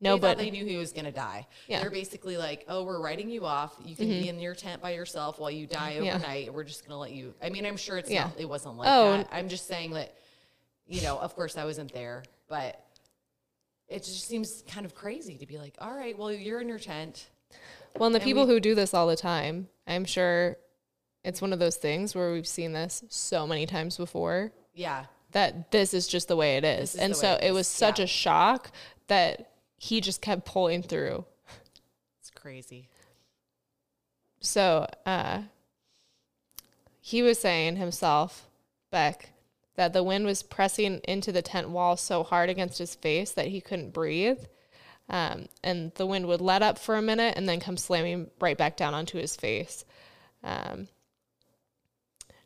No, 0.00 0.14
they 0.14 0.20
but 0.20 0.38
they 0.38 0.50
knew 0.50 0.64
he 0.64 0.76
was 0.76 0.92
going 0.92 1.06
to 1.06 1.10
die. 1.10 1.46
Yeah. 1.66 1.76
Mm-hmm. 1.76 1.82
They're 1.82 1.90
basically 1.90 2.36
like, 2.36 2.64
"Oh, 2.68 2.84
we're 2.84 3.00
writing 3.00 3.28
you 3.30 3.44
off. 3.44 3.74
You 3.84 3.96
can 3.96 4.06
be 4.08 4.28
in 4.28 4.38
your 4.38 4.54
tent 4.54 4.80
by 4.80 4.92
yourself 4.94 5.38
while 5.40 5.50
you 5.50 5.66
die 5.66 5.98
Yeah. 6.00 6.14
overnight. 6.14 6.54
We're 6.54 6.64
just 6.64 6.82
going 6.82 6.92
to 6.92 6.98
let 6.98 7.10
you." 7.10 7.34
I 7.42 7.50
mean, 7.50 7.66
I'm 7.66 7.76
sure 7.76 7.98
it's 7.98 8.10
Yeah. 8.10 8.24
not. 8.24 8.38
It 8.38 8.48
wasn't 8.48 8.76
like 8.76 8.88
Oh, 8.90 9.16
that. 9.18 9.28
I'm 9.32 9.48
just 9.48 9.66
saying 9.66 9.90
that, 9.92 10.14
you 10.86 11.02
know, 11.02 11.18
of 11.18 11.34
course 11.34 11.56
I 11.56 11.64
wasn't 11.64 11.92
there, 11.92 12.22
but 12.48 12.80
it 13.88 14.04
just 14.04 14.26
seems 14.28 14.62
kind 14.68 14.84
of 14.86 14.94
crazy 14.94 15.36
to 15.38 15.46
be 15.46 15.58
like, 15.58 15.74
"All 15.80 15.94
right, 15.94 16.16
well, 16.18 16.32
you're 16.32 16.60
in 16.60 16.68
your 16.68 16.78
tent." 16.78 17.28
well, 17.96 18.06
and 18.06 18.14
the 18.14 18.18
and 18.20 18.24
people 18.24 18.46
we- 18.46 18.54
who 18.54 18.60
do 18.60 18.74
this 18.74 18.92
all 18.94 19.06
the 19.06 19.16
time, 19.16 19.68
I'm 19.86 20.04
sure 20.04 20.56
it's 21.24 21.40
one 21.40 21.52
of 21.52 21.58
those 21.58 21.76
things 21.76 22.14
where 22.14 22.32
we've 22.32 22.46
seen 22.46 22.72
this 22.72 23.02
so 23.08 23.46
many 23.46 23.66
times 23.66 23.96
before 23.96 24.52
Yeah, 24.74 25.06
that 25.32 25.70
this 25.72 25.92
is 25.94 26.06
just 26.06 26.28
the 26.28 26.36
way 26.36 26.56
it 26.56 26.64
is. 26.64 26.94
Is 26.94 27.00
and 27.00 27.16
so 27.16 27.34
it 27.34 27.44
it 27.48 27.52
was 27.52 27.66
such 27.66 27.98
yeah. 27.98 28.04
a 28.04 28.08
shock 28.08 28.70
that 29.08 29.52
he 29.78 30.00
just 30.00 30.20
kept 30.20 30.44
pulling 30.44 30.82
through. 30.82 31.24
it's 32.20 32.30
crazy. 32.30 32.88
So, 34.40 34.86
uh, 35.04 35.42
he 37.00 37.22
was 37.22 37.38
saying 37.40 37.76
himself, 37.76 38.46
Beck, 38.90 39.30
that 39.78 39.92
the 39.92 40.02
wind 40.02 40.26
was 40.26 40.42
pressing 40.42 41.00
into 41.04 41.30
the 41.30 41.40
tent 41.40 41.70
wall 41.70 41.96
so 41.96 42.24
hard 42.24 42.50
against 42.50 42.78
his 42.78 42.96
face 42.96 43.30
that 43.30 43.46
he 43.46 43.60
couldn't 43.60 43.92
breathe. 43.94 44.40
Um, 45.08 45.46
and 45.62 45.92
the 45.94 46.04
wind 46.04 46.26
would 46.26 46.40
let 46.40 46.62
up 46.62 46.80
for 46.80 46.96
a 46.96 47.00
minute 47.00 47.34
and 47.36 47.48
then 47.48 47.60
come 47.60 47.76
slamming 47.76 48.28
right 48.40 48.58
back 48.58 48.76
down 48.76 48.92
onto 48.92 49.18
his 49.18 49.36
face. 49.36 49.84
Um, 50.42 50.88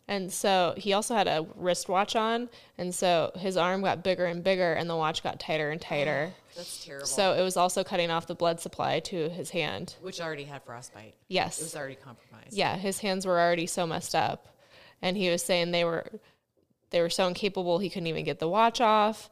and 0.06 0.30
so 0.30 0.74
he 0.76 0.92
also 0.92 1.14
had 1.14 1.26
a 1.26 1.46
wristwatch 1.56 2.16
on, 2.16 2.50
and 2.76 2.94
so 2.94 3.32
his 3.34 3.56
arm 3.56 3.80
got 3.80 4.04
bigger 4.04 4.26
and 4.26 4.44
bigger, 4.44 4.74
and 4.74 4.90
the 4.90 4.96
watch 4.96 5.22
got 5.22 5.40
tighter 5.40 5.70
and 5.70 5.80
tighter. 5.80 6.34
That's 6.54 6.84
terrible. 6.84 7.06
So 7.06 7.32
it 7.32 7.42
was 7.42 7.56
also 7.56 7.82
cutting 7.82 8.10
off 8.10 8.26
the 8.26 8.34
blood 8.34 8.60
supply 8.60 9.00
to 9.00 9.30
his 9.30 9.48
hand. 9.48 9.94
Which 10.02 10.20
already 10.20 10.44
had 10.44 10.62
frostbite. 10.64 11.14
Yes. 11.28 11.60
It 11.60 11.64
was 11.64 11.76
already 11.76 11.94
compromised. 11.94 12.52
yeah, 12.52 12.76
his 12.76 12.98
hands 12.98 13.24
were 13.24 13.40
already 13.40 13.66
so 13.66 13.86
messed 13.86 14.14
up, 14.14 14.54
and 15.00 15.16
he 15.16 15.30
was 15.30 15.42
saying 15.42 15.70
they 15.70 15.84
were 15.84 16.04
they 16.92 17.00
were 17.00 17.10
so 17.10 17.26
incapable 17.26 17.78
he 17.78 17.90
couldn't 17.90 18.06
even 18.06 18.24
get 18.24 18.38
the 18.38 18.48
watch 18.48 18.80
off, 18.80 19.30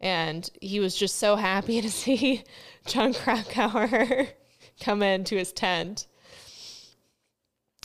and 0.00 0.50
he 0.60 0.80
was 0.80 0.96
just 0.96 1.16
so 1.18 1.36
happy 1.36 1.80
to 1.82 1.90
see 1.90 2.42
Jon 2.86 3.14
Krakauer 3.14 4.28
come 4.80 5.02
into 5.02 5.36
his 5.36 5.52
tent. 5.52 6.06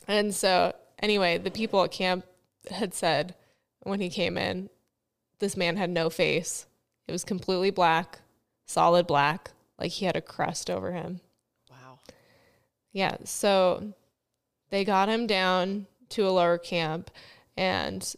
And 0.08 0.34
so, 0.34 0.74
anyway, 1.00 1.38
the 1.38 1.52
people 1.52 1.84
at 1.84 1.92
camp 1.92 2.26
had 2.70 2.94
said 2.94 3.36
when 3.82 4.00
he 4.00 4.10
came 4.10 4.38
in, 4.38 4.70
this 5.40 5.58
man 5.58 5.78
had 5.78 5.90
no 5.90 6.10
face. 6.10 6.66
It 7.08 7.12
was 7.12 7.24
completely 7.24 7.70
black, 7.70 8.20
solid 8.66 9.06
black, 9.06 9.52
like 9.78 9.92
he 9.92 10.06
had 10.06 10.16
a 10.16 10.22
crust 10.22 10.70
over 10.70 10.92
him. 10.92 11.22
Wow. 11.70 12.00
Yeah, 12.94 13.18
so 13.26 13.94
they 14.70 14.86
got 14.86 15.10
him 15.10 15.28
down 15.28 15.88
to 16.10 16.28
a 16.28 16.32
lower 16.32 16.58
camp 16.58 17.12
and 17.58 18.16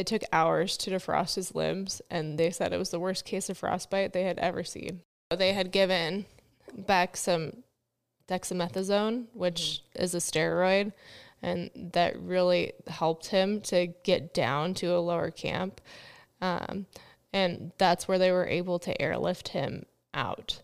it 0.00 0.06
took 0.06 0.22
hours 0.32 0.78
to 0.78 0.90
defrost 0.90 1.34
his 1.34 1.54
limbs 1.54 2.00
and 2.10 2.38
they 2.38 2.50
said 2.50 2.72
it 2.72 2.78
was 2.78 2.90
the 2.90 2.98
worst 2.98 3.26
case 3.26 3.50
of 3.50 3.58
frostbite 3.58 4.14
they 4.14 4.24
had 4.24 4.38
ever 4.38 4.64
seen. 4.64 5.02
They 5.30 5.52
had 5.52 5.70
given 5.70 6.24
Beck 6.74 7.18
some 7.18 7.64
dexamethasone, 8.26 9.26
which 9.34 9.82
is 9.94 10.14
a 10.14 10.18
steroid, 10.18 10.94
and 11.42 11.70
that 11.92 12.18
really 12.18 12.72
helped 12.86 13.26
him 13.26 13.60
to 13.62 13.88
get 14.04 14.32
down 14.32 14.72
to 14.74 14.86
a 14.86 15.00
lower 15.00 15.30
camp. 15.30 15.82
Um, 16.40 16.86
and 17.30 17.72
that's 17.76 18.08
where 18.08 18.18
they 18.18 18.32
were 18.32 18.46
able 18.46 18.78
to 18.78 19.02
airlift 19.02 19.48
him 19.48 19.84
out. 20.14 20.62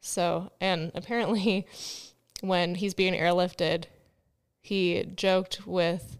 So, 0.00 0.52
and 0.60 0.92
apparently, 0.94 1.66
when 2.40 2.76
he's 2.76 2.94
being 2.94 3.14
airlifted, 3.14 3.86
he 4.60 5.04
joked 5.16 5.66
with 5.66 6.18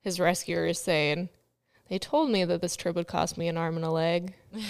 his 0.00 0.18
rescuers, 0.18 0.80
saying, 0.80 1.28
They 1.90 1.98
told 1.98 2.30
me 2.30 2.44
that 2.44 2.62
this 2.62 2.76
trip 2.76 2.94
would 2.94 3.08
cost 3.08 3.36
me 3.36 3.48
an 3.48 3.56
arm 3.56 3.74
and 3.74 3.84
a 3.84 3.90
leg. 3.90 4.32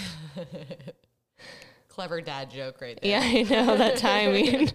Clever 1.87 2.19
dad 2.19 2.49
joke 2.49 2.81
right 2.81 2.99
there. 2.99 3.11
Yeah, 3.11 3.21
I 3.21 3.43
know 3.43 3.77
that 3.77 3.97
timing. 3.97 4.71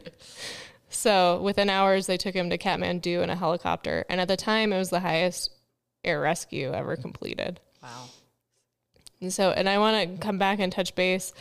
so, 0.88 1.40
within 1.42 1.68
hours, 1.68 2.06
they 2.06 2.16
took 2.16 2.36
him 2.36 2.48
to 2.50 2.56
Kathmandu 2.56 3.20
in 3.20 3.30
a 3.30 3.34
helicopter. 3.34 4.04
And 4.08 4.20
at 4.20 4.28
the 4.28 4.36
time, 4.36 4.72
it 4.72 4.78
was 4.78 4.90
the 4.90 5.00
highest 5.00 5.50
air 6.04 6.20
rescue 6.20 6.72
ever 6.72 6.94
completed. 6.94 7.58
Wow. 7.82 8.04
And 9.20 9.32
so, 9.32 9.50
and 9.50 9.68
I 9.68 9.78
want 9.78 10.12
to 10.12 10.18
come 10.24 10.38
back 10.38 10.60
and 10.60 10.70
touch 10.70 10.94
base 10.94 11.32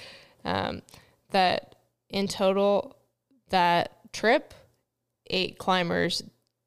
um, 0.44 0.82
that 1.30 1.76
in 2.10 2.28
total, 2.28 2.98
that 3.50 4.12
trip, 4.12 4.56
eight 5.28 5.60
climbers 5.60 6.24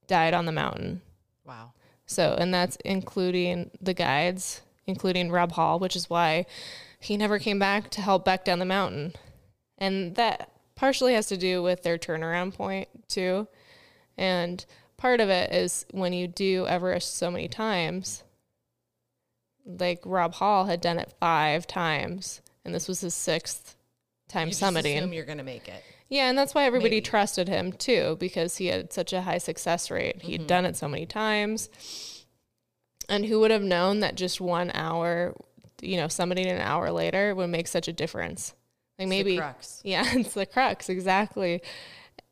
died 0.07 0.33
on 0.33 0.47
the 0.47 0.53
mountain. 0.53 1.01
Wow. 1.45 1.73
So, 2.09 2.35
and 2.39 2.53
that's 2.53 2.77
including 2.85 3.71
the 3.81 3.95
guides, 3.95 4.63
including 4.87 5.31
Rob 5.31 5.53
Hall, 5.53 5.79
which 5.79 5.95
is 5.95 6.09
why 6.11 6.47
he 6.99 7.17
never 7.17 7.39
came 7.39 7.59
back 7.59 7.91
to 7.91 8.01
help 8.01 8.25
Beck 8.25 8.45
down 8.45 8.59
the 8.59 8.65
mountain. 8.65 9.13
And 9.77 10.17
that 10.17 10.51
partially 10.75 11.13
has 11.13 11.27
to 11.27 11.37
do 11.37 11.63
with 11.63 11.83
their 11.83 11.99
turnaround 11.99 12.55
point, 12.55 12.89
too. 13.09 13.47
And 14.17 14.65
part 14.97 15.21
of 15.21 15.29
it 15.29 15.53
is 15.53 15.85
when 15.93 16.13
you 16.13 16.27
do 16.27 16.67
Everest 16.67 17.17
so 17.17 17.31
many 17.31 17.47
times, 17.47 18.25
like 19.67 20.01
Rob 20.05 20.33
Hall 20.35 20.65
had 20.65 20.81
done 20.81 20.99
it 20.99 21.15
five 21.21 21.67
times, 21.67 22.41
and 22.65 22.75
this 22.75 22.89
was 22.89 23.03
his 23.03 23.15
sixth 23.15 23.77
time 24.29 24.49
You 24.49 24.55
summiting. 24.55 24.97
assume 24.97 25.13
you're 25.13 25.25
gonna 25.27 25.45
make 25.45 25.69
it. 25.69 25.85
Yeah, 26.09 26.29
and 26.29 26.39
that's 26.39 26.55
why 26.55 26.65
everybody 26.65 26.97
Maybe. 26.97 27.03
trusted 27.03 27.49
him 27.49 27.73
too, 27.73 28.17
because 28.19 28.57
he 28.57 28.67
had 28.67 28.93
such 28.93 29.13
a 29.13 29.23
high 29.23 29.39
success 29.39 29.91
rate. 29.91 30.23
He'd 30.23 30.41
mm-hmm. 30.41 30.47
done 30.47 30.65
it 30.65 30.77
so 30.77 30.89
many 30.89 31.07
times. 31.07 31.69
And 33.09 33.25
who 33.25 33.41
would 33.41 33.51
have 33.51 33.63
known 33.63 34.01
that 34.01 34.15
just 34.15 34.41
one 34.41 34.71
hour, 34.75 35.35
you 35.83 35.97
know, 35.97 36.09
somebody 36.09 36.43
an 36.49 36.61
hour 36.61 36.91
later 36.91 37.35
would 37.35 37.49
make 37.49 37.69
such 37.69 37.89
a 37.89 37.93
difference? 37.93 38.55
Like 38.99 39.07
It's 39.07 39.11
the 39.11 39.17
maybe, 39.17 39.37
crux. 39.37 39.81
yeah, 39.85 40.05
it's 40.15 40.35
the 40.35 40.47
crux, 40.47 40.89
exactly. 40.89 41.63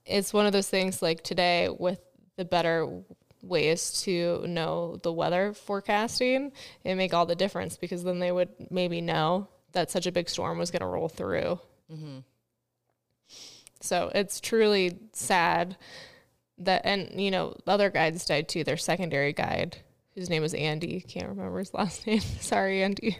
It's 0.05 0.33
one 0.33 0.47
of 0.47 0.53
those 0.53 0.69
things 0.69 1.03
like 1.03 1.23
today 1.23 1.69
with 1.69 2.01
the 2.37 2.45
better 2.45 3.03
ways 3.43 4.03
to 4.03 4.45
know 4.47 4.99
the 5.03 5.13
weather 5.13 5.53
forecasting, 5.53 6.53
it 6.85 6.95
make 6.95 7.15
all 7.15 7.27
the 7.27 7.35
difference 7.35 7.77
because 7.77 8.05
then 8.05 8.19
they 8.19 8.33
would 8.33 8.49
maybe 8.71 9.01
know 9.01 9.49
that 9.73 9.91
such 9.91 10.07
a 10.07 10.13
big 10.13 10.29
storm 10.29 10.59
was 10.59 10.71
going 10.71 10.81
to 10.81 10.87
roll 10.87 11.09
through. 11.09 11.59
Mm-hmm. 11.93 12.19
So 13.81 14.11
it's 14.15 14.41
truly 14.41 14.99
sad 15.13 15.77
that, 16.59 16.83
and 16.85 17.21
you 17.21 17.31
know, 17.31 17.55
other 17.67 17.91
guides 17.91 18.25
died 18.25 18.49
too. 18.49 18.65
Their 18.65 18.77
secondary 18.77 19.33
guide, 19.33 19.79
whose 20.15 20.31
name 20.31 20.43
was 20.43 20.55
Andy, 20.55 21.01
can't 21.01 21.29
remember 21.29 21.59
his 21.59 21.75
last 21.75 22.07
name. 22.07 22.21
Sorry, 22.21 22.83
Andy. 22.83 23.19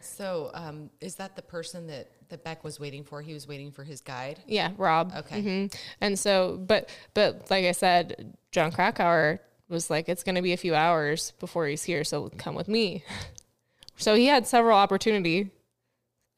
So, 0.00 0.50
um, 0.54 0.90
is 1.00 1.16
that 1.16 1.36
the 1.36 1.42
person 1.42 1.86
that 1.88 2.08
that 2.28 2.44
Beck 2.44 2.64
was 2.64 2.78
waiting 2.78 3.04
for? 3.04 3.22
He 3.22 3.34
was 3.34 3.48
waiting 3.48 3.70
for 3.70 3.82
his 3.84 4.00
guide. 4.00 4.38
Yeah, 4.46 4.72
Rob. 4.76 5.12
Okay. 5.16 5.42
hmm 5.42 5.66
And 6.00 6.18
so, 6.18 6.58
but 6.66 6.90
but 7.14 7.50
like 7.50 7.64
I 7.64 7.72
said, 7.72 8.36
Jon 8.52 8.72
Krakauer 8.72 9.40
was 9.68 9.90
like, 9.90 10.08
it's 10.08 10.22
going 10.22 10.36
to 10.36 10.42
be 10.42 10.52
a 10.52 10.56
few 10.56 10.74
hours 10.74 11.32
before 11.40 11.66
he's 11.66 11.82
here, 11.82 12.04
so 12.04 12.30
come 12.36 12.54
with 12.54 12.68
me. 12.68 13.04
so 13.96 14.14
he 14.14 14.26
had 14.26 14.46
several 14.46 14.78
opportunity. 14.78 15.50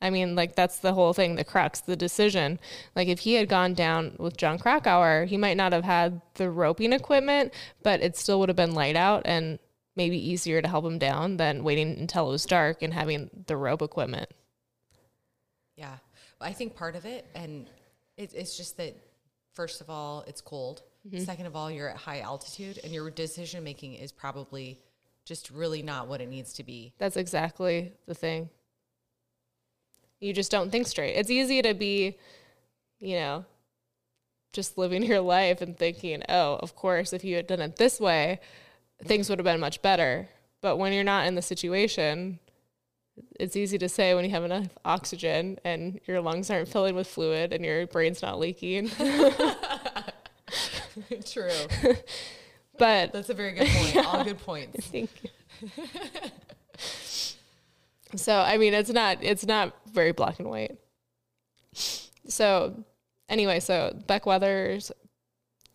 I 0.00 0.10
mean, 0.10 0.36
like 0.36 0.54
that's 0.54 0.78
the 0.78 0.92
whole 0.92 1.12
thing, 1.12 1.34
the 1.34 1.44
crux, 1.44 1.80
the 1.80 1.96
decision. 1.96 2.60
Like 2.94 3.08
if 3.08 3.20
he 3.20 3.34
had 3.34 3.48
gone 3.48 3.74
down 3.74 4.14
with 4.18 4.36
Jon 4.36 4.58
Krakauer, 4.58 5.24
he 5.24 5.36
might 5.36 5.56
not 5.56 5.72
have 5.72 5.84
had 5.84 6.20
the 6.34 6.50
roping 6.50 6.92
equipment, 6.92 7.52
but 7.82 8.00
it 8.00 8.16
still 8.16 8.38
would 8.40 8.48
have 8.48 8.56
been 8.56 8.74
light 8.74 8.96
out 8.96 9.22
and 9.24 9.58
maybe 9.96 10.16
easier 10.16 10.62
to 10.62 10.68
help 10.68 10.84
him 10.84 10.98
down 10.98 11.36
than 11.36 11.64
waiting 11.64 11.98
until 11.98 12.28
it 12.28 12.30
was 12.30 12.46
dark 12.46 12.82
and 12.82 12.94
having 12.94 13.28
the 13.46 13.56
rope 13.56 13.82
equipment. 13.82 14.30
Yeah, 15.76 15.96
I 16.40 16.52
think 16.52 16.76
part 16.76 16.94
of 16.94 17.04
it, 17.04 17.26
and 17.34 17.68
it, 18.16 18.32
it's 18.34 18.56
just 18.56 18.76
that 18.76 18.96
first 19.54 19.80
of 19.80 19.90
all, 19.90 20.24
it's 20.28 20.40
cold. 20.40 20.82
Mm-hmm. 21.06 21.24
Second 21.24 21.46
of 21.46 21.56
all, 21.56 21.70
you're 21.70 21.88
at 21.88 21.96
high 21.96 22.20
altitude, 22.20 22.78
and 22.84 22.92
your 22.92 23.10
decision 23.10 23.64
making 23.64 23.94
is 23.94 24.12
probably 24.12 24.78
just 25.24 25.50
really 25.50 25.82
not 25.82 26.06
what 26.06 26.20
it 26.20 26.28
needs 26.28 26.52
to 26.54 26.62
be. 26.62 26.94
That's 26.98 27.16
exactly 27.16 27.92
the 28.06 28.14
thing. 28.14 28.48
You 30.20 30.32
just 30.32 30.50
don't 30.50 30.70
think 30.70 30.86
straight. 30.86 31.14
It's 31.14 31.30
easy 31.30 31.62
to 31.62 31.74
be, 31.74 32.18
you 32.98 33.16
know, 33.16 33.44
just 34.52 34.78
living 34.78 35.02
your 35.02 35.20
life 35.20 35.60
and 35.60 35.76
thinking, 35.76 36.22
oh, 36.28 36.58
of 36.60 36.74
course, 36.74 37.12
if 37.12 37.22
you 37.24 37.36
had 37.36 37.46
done 37.46 37.60
it 37.60 37.76
this 37.76 38.00
way, 38.00 38.40
things 39.04 39.28
would 39.28 39.38
have 39.38 39.44
been 39.44 39.60
much 39.60 39.80
better. 39.82 40.28
But 40.60 40.76
when 40.78 40.92
you're 40.92 41.04
not 41.04 41.26
in 41.26 41.36
the 41.36 41.42
situation, 41.42 42.40
it's 43.38 43.56
easy 43.56 43.78
to 43.78 43.88
say 43.88 44.14
when 44.14 44.24
you 44.24 44.30
have 44.30 44.44
enough 44.44 44.68
oxygen 44.84 45.58
and 45.64 46.00
your 46.06 46.20
lungs 46.20 46.50
aren't 46.50 46.68
filling 46.68 46.94
with 46.94 47.06
fluid 47.06 47.52
and 47.52 47.64
your 47.64 47.86
brain's 47.86 48.22
not 48.22 48.38
leaking. 48.38 48.88
True. 51.26 51.50
but 52.78 53.12
That's 53.12 53.30
a 53.30 53.34
very 53.34 53.52
good 53.52 53.68
point. 53.68 54.06
All 54.06 54.24
good 54.24 54.38
points. 54.38 54.86
Thank 54.90 55.10
you. 55.22 55.30
So 58.16 58.38
I 58.38 58.56
mean, 58.56 58.74
it's 58.74 58.90
not 58.90 59.18
it's 59.22 59.46
not 59.46 59.74
very 59.92 60.12
black 60.12 60.38
and 60.38 60.48
white. 60.48 60.78
So 62.26 62.84
anyway, 63.28 63.60
so 63.60 63.96
Beck 64.06 64.26
Weathers 64.26 64.92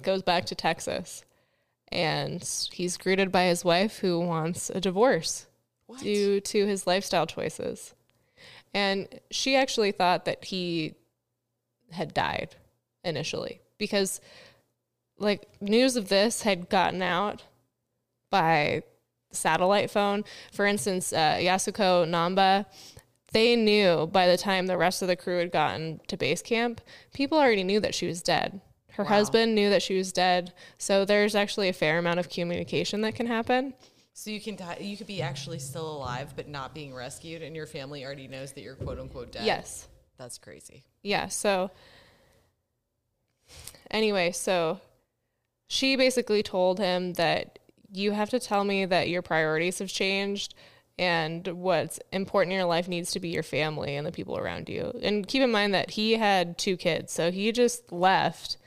goes 0.02 0.22
back 0.22 0.46
to 0.46 0.56
Texas, 0.56 1.24
and 1.92 2.44
he's 2.72 2.98
greeted 2.98 3.32
by 3.32 3.46
his 3.46 3.64
wife 3.64 4.00
who 4.00 4.20
wants 4.20 4.70
a 4.70 4.82
divorce 4.82 5.48
What? 5.88 6.02
due 6.02 6.40
to 6.40 6.66
his 6.66 6.86
lifestyle 6.88 7.26
choices, 7.26 7.94
and 8.74 9.08
she 9.32 9.56
actually 9.56 9.92
thought 9.92 10.26
that 10.26 10.46
he 10.46 10.96
had 11.92 12.14
died 12.14 12.56
initially 13.04 13.62
because 13.78 14.22
like 15.20 15.48
news 15.62 15.96
of 15.96 16.10
this 16.10 16.42
had 16.42 16.70
gotten 16.70 17.02
out 17.02 17.44
by 18.30 18.84
satellite 19.34 19.90
phone. 19.92 20.24
For 20.52 20.66
instance, 20.66 21.12
uh, 21.14 21.38
Yasuko 21.40 22.06
Namba, 22.08 22.66
they 23.32 23.56
knew 23.56 24.08
by 24.08 24.28
the 24.28 24.38
time 24.38 24.68
the 24.68 24.78
rest 24.78 25.02
of 25.02 25.08
the 25.08 25.16
crew 25.16 25.40
had 25.40 25.52
gotten 25.52 26.00
to 26.08 26.18
base 26.18 26.42
camp, 26.42 26.82
people 27.14 27.38
already 27.38 27.64
knew 27.64 27.80
that 27.80 27.96
she 27.96 28.08
was 28.08 28.22
dead. 28.22 28.62
Her 28.92 29.04
Wow. 29.04 29.10
husband 29.10 29.56
knew 29.56 29.70
that 29.72 29.82
she 29.82 29.98
was 29.98 30.12
dead. 30.12 30.54
So 30.78 31.04
there's 31.04 31.34
actually 31.34 31.68
a 31.68 31.74
fair 31.74 31.98
amount 31.98 32.20
of 32.20 32.30
communication 32.30 33.02
that 33.02 33.16
can 33.16 33.26
happen. 33.26 33.74
So 34.14 34.30
you 34.30 34.40
can 34.40 34.56
die, 34.56 34.78
you 34.80 34.96
could 34.96 35.08
be 35.08 35.24
actually 35.24 35.58
still 35.58 35.92
alive, 35.98 36.34
but 36.36 36.48
not 36.48 36.76
being 36.76 36.94
rescued, 36.94 37.42
and 37.42 37.56
your 37.56 37.66
family 37.66 38.06
already 38.06 38.28
knows 38.28 38.52
that 38.52 38.62
you're 38.62 38.76
quote 38.76 39.00
unquote 39.00 39.32
dead. 39.32 39.46
Yes. 39.46 39.88
that's 40.20 40.38
crazy. 40.38 40.84
Yeah. 41.02 41.28
So, 41.30 41.72
anyway, 43.90 44.32
so 44.32 44.80
she 45.68 45.96
basically 45.96 46.44
told 46.44 46.78
him 46.80 47.14
that 47.14 47.58
you 47.94 48.12
have 48.12 48.30
to 48.32 48.40
tell 48.40 48.64
me 48.64 48.86
that 48.86 49.10
your 49.10 49.22
priorities 49.22 49.80
have 49.80 49.90
changed 49.90 50.54
and 50.98 51.48
what's 51.48 52.00
important 52.12 52.54
in 52.54 52.58
your 52.58 52.68
life 52.68 52.88
needs 52.88 53.12
to 53.12 53.20
be 53.20 53.30
your 53.30 53.44
family 53.44 53.96
and 53.96 54.06
the 54.06 54.12
people 54.12 54.38
around 54.38 54.70
you. 54.70 54.92
And 55.02 55.28
keep 55.28 55.42
in 55.42 55.52
mind 55.52 55.74
that 55.74 55.92
he 55.92 56.14
had 56.14 56.58
two 56.58 56.78
kids. 56.78 57.12
So 57.12 57.32
he 57.32 57.52
just 57.52 57.92
left 57.92 58.58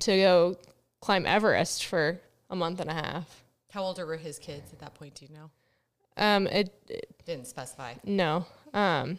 to 0.00 0.16
go 0.16 0.56
climb 1.00 1.26
Everest 1.26 1.84
for 1.84 2.20
a 2.50 2.56
month 2.56 2.80
and 2.80 2.90
a 2.90 2.94
half. 2.94 3.42
How 3.72 3.82
old 3.82 3.98
were 3.98 4.16
his 4.16 4.38
kids 4.38 4.72
at 4.72 4.78
that 4.80 4.94
point? 4.94 5.14
Do 5.16 5.26
you 5.26 5.34
know? 5.34 5.50
Um, 6.16 6.46
it, 6.46 6.72
Didn't 7.26 7.46
specify. 7.46 7.94
No. 8.04 8.46
Um, 8.72 9.18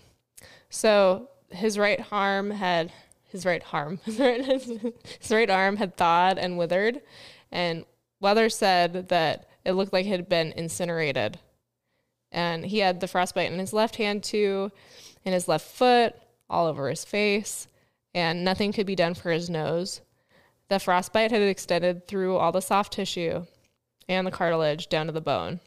so 0.70 1.30
his 1.50 1.78
right 1.78 2.04
arm 2.12 2.52
had 2.52 2.92
his 3.24 3.46
right 3.46 3.64
arm, 3.74 3.98
his 4.06 5.32
right 5.32 5.50
arm 5.50 5.78
had 5.78 5.96
thawed 5.96 6.38
and 6.38 6.58
withered, 6.58 7.02
and 7.52 7.86
Weather 8.20 8.50
said 8.50 9.10
that 9.10 9.48
it 9.66 9.74
looked 9.74 9.94
like 9.94 10.06
it 10.06 10.10
had 10.10 10.30
been 10.30 10.52
incinerated. 10.54 11.40
And 12.32 12.66
he 12.66 12.80
had 12.80 13.00
the 13.00 13.08
frostbite 13.08 13.52
in 13.52 13.60
his 13.60 13.74
left 13.74 13.96
hand 13.96 14.24
too, 14.24 14.72
in 15.24 15.34
his 15.34 15.48
left 15.48 15.68
foot, 15.68 16.16
all 16.50 16.68
over 16.68 16.90
his 16.90 17.06
face, 17.06 17.68
and 18.14 18.44
nothing 18.44 18.72
could 18.72 18.86
be 18.86 18.96
done 18.96 19.14
for 19.14 19.32
his 19.32 19.50
nose. 19.50 20.02
The 20.68 20.80
frostbite 20.80 21.32
had 21.32 21.42
extended 21.42 22.08
through 22.08 22.38
all 22.38 22.52
the 22.52 22.62
soft 22.62 22.94
tissue 22.94 23.46
and 24.08 24.26
the 24.26 24.32
cartilage 24.32 24.90
down 24.90 25.08
to 25.08 25.12
the 25.12 25.22
bone. 25.22 25.60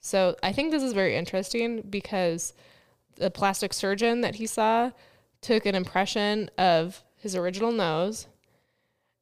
So 0.00 0.36
I 0.42 0.52
think 0.52 0.70
this 0.70 0.82
is 0.82 0.92
very 0.92 1.16
interesting 1.16 1.82
because 1.88 2.52
the 3.16 3.30
plastic 3.30 3.72
surgeon 3.72 4.22
that 4.22 4.36
he 4.36 4.46
saw 4.46 4.90
took 5.40 5.66
an 5.66 5.74
impression 5.74 6.50
of 6.56 7.02
his 7.16 7.36
original 7.36 7.72
nose. 7.72 8.26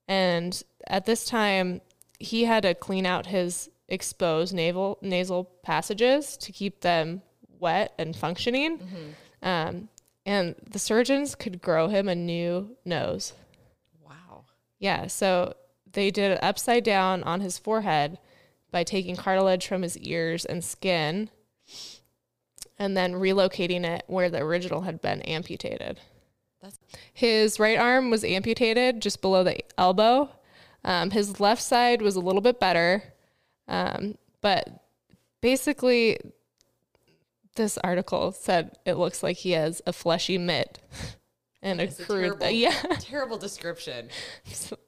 And 0.06 0.60
at 0.86 1.04
this 1.04 1.24
time, 1.24 1.80
he 2.18 2.44
had 2.44 2.62
to 2.64 2.74
clean 2.74 3.06
out 3.06 3.26
his 3.26 3.70
exposed 3.88 4.54
naval 4.54 4.98
nasal 5.00 5.44
passages 5.62 6.36
to 6.36 6.52
keep 6.52 6.80
them 6.80 7.22
wet 7.58 7.94
and 7.98 8.14
functioning. 8.14 8.80
Um, 9.42 9.88
and 10.26 10.54
the 10.70 10.78
surgeons 10.78 11.34
could 11.34 11.62
grow 11.62 11.88
him 11.88 12.08
a 12.08 12.14
new 12.14 12.76
nose. 12.84 13.32
Wow. 14.04 14.44
Yeah, 14.78 15.06
so 15.06 15.54
they 15.90 16.10
did 16.10 16.32
it 16.32 16.42
upside 16.42 16.84
down 16.84 17.22
on 17.22 17.40
his 17.40 17.58
forehead 17.58 18.18
by 18.70 18.84
taking 18.84 19.16
cartilage 19.16 19.66
from 19.66 19.82
his 19.82 19.96
ears 19.98 20.44
and 20.44 20.62
skin 20.62 21.30
and 22.78 22.96
then 22.96 23.14
relocating 23.14 23.84
it 23.84 24.04
where 24.06 24.28
the 24.28 24.38
original 24.38 24.82
had 24.82 25.00
been 25.00 25.22
amputated. 25.22 26.00
That's 26.62 26.78
His 27.12 27.58
right 27.58 27.78
arm 27.78 28.10
was 28.10 28.24
amputated 28.24 29.00
just 29.00 29.20
below 29.20 29.44
the 29.44 29.60
elbow. 29.78 30.30
Um, 30.89 31.11
his 31.11 31.39
left 31.39 31.61
side 31.61 32.01
was 32.01 32.16
a 32.16 32.20
little 32.20 32.41
bit 32.41 32.59
better. 32.59 33.03
Um, 33.68 34.16
but 34.41 34.86
basically, 35.43 36.18
this 37.57 37.76
article 37.84 38.32
said 38.32 38.78
it 38.86 38.95
looks 38.95 39.22
like 39.22 39.36
he 39.36 39.51
has 39.51 39.82
a 39.86 39.93
fleshy 39.93 40.39
mitt 40.39 40.78
and 41.62 41.82
a 41.82 41.89
crude. 41.89 42.41
terrible, 42.41 42.49
yeah. 42.49 42.70
terrible 43.01 43.36
description. 43.36 44.09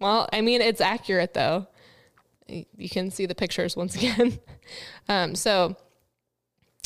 Well, 0.00 0.26
I 0.32 0.40
mean, 0.40 0.62
it's 0.62 0.80
accurate 0.80 1.34
though. 1.34 1.66
You 2.48 2.88
can 2.88 3.10
see 3.10 3.26
the 3.26 3.34
pictures 3.34 3.76
once 3.76 3.94
again. 3.94 4.40
Um, 5.08 5.34
so 5.34 5.74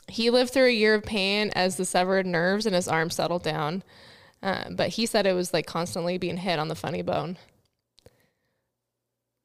he 0.09 0.31
lived 0.31 0.51
through 0.51 0.69
a 0.69 0.71
year 0.71 0.95
of 0.95 1.03
pain 1.03 1.51
as 1.55 1.77
the 1.77 1.85
severed 1.85 2.25
nerves 2.25 2.65
in 2.65 2.73
his 2.73 2.89
arm 2.89 3.11
settled 3.11 3.43
down. 3.43 3.83
Uh, 4.43 4.71
but 4.71 4.89
he 4.91 5.05
said 5.05 5.27
it 5.27 5.35
was 5.35 5.53
like 5.53 5.67
constantly 5.67 6.17
being 6.17 6.39
hit 6.39 6.59
on 6.59 6.69
the 6.69 6.75
funny 6.75 7.03
bone. 7.03 7.37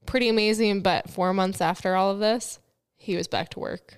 Pretty 0.10 0.30
amazing, 0.30 0.82
but 0.82 1.10
four 1.10 1.34
months 1.34 1.62
after 1.62 1.95
all 1.95 2.12
of 2.12 2.20
this, 2.20 2.60
he 2.97 3.16
was 3.16 3.28
back 3.28 3.49
to 3.49 3.60
work. 3.60 3.95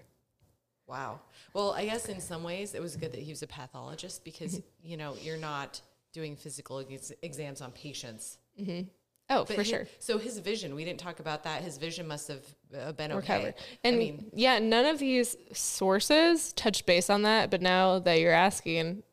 Wow. 0.88 1.22
Well, 1.54 1.72
I 1.72 1.86
guess 1.86 2.08
in 2.10 2.20
some 2.20 2.44
ways 2.44 2.74
it 2.76 2.82
was 2.82 2.96
good 2.98 3.12
that 3.14 3.22
he 3.22 3.32
was 3.32 3.44
a 3.44 3.48
pathologist 3.48 4.24
because 4.26 4.56
Mm-hmm. 4.56 4.88
you 4.90 4.98
know 4.98 5.16
you're 5.22 5.38
not 5.38 5.80
doing 6.14 6.36
physical 6.36 6.80
ex- 6.80 7.14
exams 7.22 7.62
on 7.62 7.72
patients. 7.72 8.38
Oh, 8.60 9.46
But 9.46 9.48
for 9.48 9.54
hi- 9.56 9.64
sure. 9.64 9.88
So 10.00 10.18
his 10.18 10.38
vision, 10.40 10.76
we 10.76 10.84
didn't 10.84 11.00
talk 11.00 11.22
about 11.22 11.44
that. 11.46 11.62
His 11.64 11.78
vision 11.78 12.06
must 12.08 12.28
have 12.28 12.44
uh, 12.78 12.92
been 12.92 13.14
okay. 13.14 13.36
recovered. 13.36 13.54
And 13.86 13.96
I 13.96 14.00
mean, 14.00 14.26
yeah, 14.34 14.60
none 14.60 14.86
of 14.86 15.00
these 15.00 15.38
sources 15.54 16.52
touched 16.54 16.86
base 16.86 17.10
on 17.10 17.22
that. 17.22 17.50
But 17.50 17.62
now 17.62 18.00
that 18.00 18.20
you're 18.20 18.34
asking, 18.34 19.04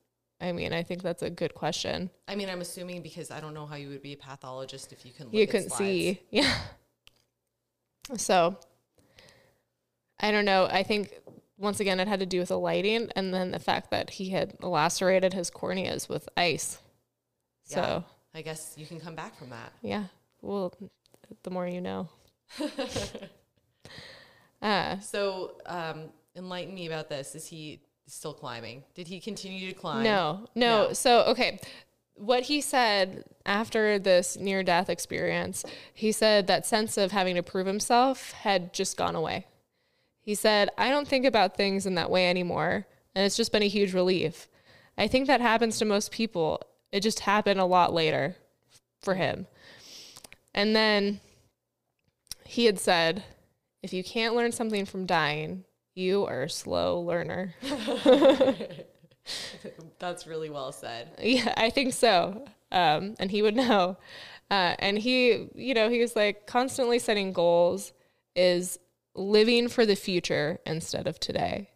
I 0.41 0.51
mean, 0.51 0.73
I 0.73 0.83
think 0.83 1.03
that's 1.03 1.23
a 1.23 1.31
good 1.31 1.55
question. 1.55 2.11
I 2.27 2.35
mean, 2.35 2.49
I'm 2.51 2.61
assuming 2.61 3.03
because 3.03 3.31
I 3.31 3.39
don't 3.41 3.55
know 3.55 3.67
how 3.67 3.77
you 3.77 3.89
would 3.91 4.03
be 4.03 4.13
a 4.15 4.17
pathologist 4.17 4.93
if 4.93 5.07
you 5.07 5.13
couldn't. 5.13 5.33
you 5.33 5.45
at 5.45 5.51
couldn't 5.51 5.71
see. 5.71 6.21
Yeah. 6.33 6.53
So 8.17 8.57
I 10.21 10.31
don't 10.31 10.45
know. 10.45 10.67
I 10.71 10.83
think 10.83 11.13
once 11.59 11.81
again 11.81 12.01
it 12.01 12.09
had 12.09 12.21
to 12.21 12.27
do 12.27 12.39
with 12.41 12.49
the 12.49 12.59
lighting 12.59 13.11
and 13.17 13.35
then 13.35 13.51
the 13.51 13.59
fact 13.59 13.91
that 13.91 14.11
he 14.11 14.31
had 14.31 14.55
lacerated 14.63 15.35
his 15.35 15.51
corneas 15.51 16.09
with 16.09 16.29
ice. 16.37 16.79
So 17.65 18.05
I 18.35 18.43
guess 18.43 18.75
you 18.77 18.87
can 18.87 19.01
come 19.01 19.15
back 19.15 19.37
from 19.39 19.51
that. 19.51 19.73
yeah, 19.83 20.05
well, 20.41 20.73
the 21.43 21.51
more 21.51 21.67
you 21.67 21.81
know. 21.81 22.09
uh, 24.63 24.99
So, 25.01 25.53
um, 25.67 26.11
enlighten 26.37 26.75
me 26.75 26.87
about 26.87 27.09
this. 27.09 27.35
Is 27.35 27.47
he 27.47 27.81
still 28.07 28.33
climbing? 28.33 28.85
Did 28.95 29.09
he 29.09 29.21
continue 29.21 29.69
to 29.69 29.75
climb? 29.75 30.05
No, 30.05 30.47
no, 30.55 30.89
No. 30.89 30.93
So, 30.93 31.25
okay. 31.27 31.61
What 32.19 32.45
he 32.45 32.61
said 32.61 33.25
after 33.47 33.99
this 33.99 34.37
near 34.37 34.63
death 34.63 34.91
experience, 34.91 35.65
he 35.95 36.13
said 36.13 36.47
that 36.47 36.67
sense 36.67 36.97
of 36.99 37.13
having 37.13 37.37
to 37.37 37.43
prove 37.43 37.67
himself 37.67 38.33
had 38.33 38.73
just 38.73 38.97
gone 38.97 39.15
away. 39.15 39.47
He 40.21 40.35
said, 40.35 40.69
I 40.77 40.91
don't 40.91 41.09
think 41.09 41.25
about 41.25 41.57
things 41.57 41.87
in 41.87 41.95
that 41.95 42.11
way 42.11 42.29
anymore. 42.29 42.87
And 43.15 43.25
it's 43.25 43.37
just 43.37 43.53
been 43.53 43.63
a 43.63 43.69
huge 43.69 43.95
relief. 43.95 44.49
I 44.99 45.09
think 45.09 45.27
that 45.27 45.41
happens 45.41 45.79
to 45.79 45.85
most 45.85 46.11
people. 46.11 46.61
It 46.93 47.01
just 47.01 47.21
happened 47.21 47.61
a 47.61 47.65
lot 47.65 47.95
later 47.95 48.37
for 49.01 49.15
him. 49.15 49.47
And 50.55 50.75
then 50.75 51.21
he 52.45 52.65
had 52.65 52.79
said, 52.79 53.25
if 53.83 53.93
you 53.93 54.03
can't 54.03 54.35
learn 54.35 54.53
something 54.53 54.85
from 54.85 55.07
dying, 55.07 55.65
you 55.95 56.27
are 56.27 56.43
a 56.43 56.51
slow 56.51 57.01
learner. 57.01 57.55
That's 59.99 60.27
really 60.27 60.51
well 60.51 60.73
said. 60.73 61.09
Yeah, 61.23 61.53
I 61.57 61.71
think 61.71 61.93
so. 61.95 62.45
Um, 62.73 63.15
and 63.19 63.31
he 63.31 63.43
would 63.43 63.57
know. 63.57 63.97
Uh, 64.51 64.75
and 64.79 64.99
he, 64.99 65.49
you 65.55 65.75
know, 65.75 65.89
he 65.91 66.01
was 66.01 66.17
like 66.17 66.47
constantly 66.47 66.99
setting 66.99 67.33
goals 67.33 67.93
is 68.35 68.79
living 69.15 69.69
for 69.69 69.85
the 69.85 69.97
future 69.97 70.59
instead 70.65 71.07
of 71.07 71.19
today. 71.21 71.71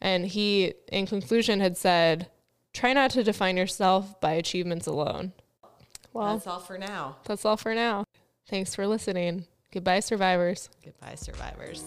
And 0.00 0.26
he, 0.26 0.74
in 0.92 1.06
conclusion, 1.06 1.60
had 1.60 1.76
said, 1.76 2.28
try 2.72 2.92
not 2.92 3.10
to 3.12 3.24
define 3.24 3.56
yourself 3.56 4.20
by 4.20 4.32
achievements 4.32 4.86
alone. 4.86 5.32
Well, 6.12 6.34
That's 6.34 6.46
all 6.46 6.58
for 6.60 6.78
now. 6.78 7.16
that's 7.24 7.44
all 7.44 7.56
for 7.56 7.74
now. 7.74 8.04
Thanks 8.48 8.74
for 8.74 8.86
listening. 8.86 9.46
Goodbye, 9.72 10.00
survivors. 10.00 10.68
Goodbye, 10.84 11.14
survivors. 11.14 11.84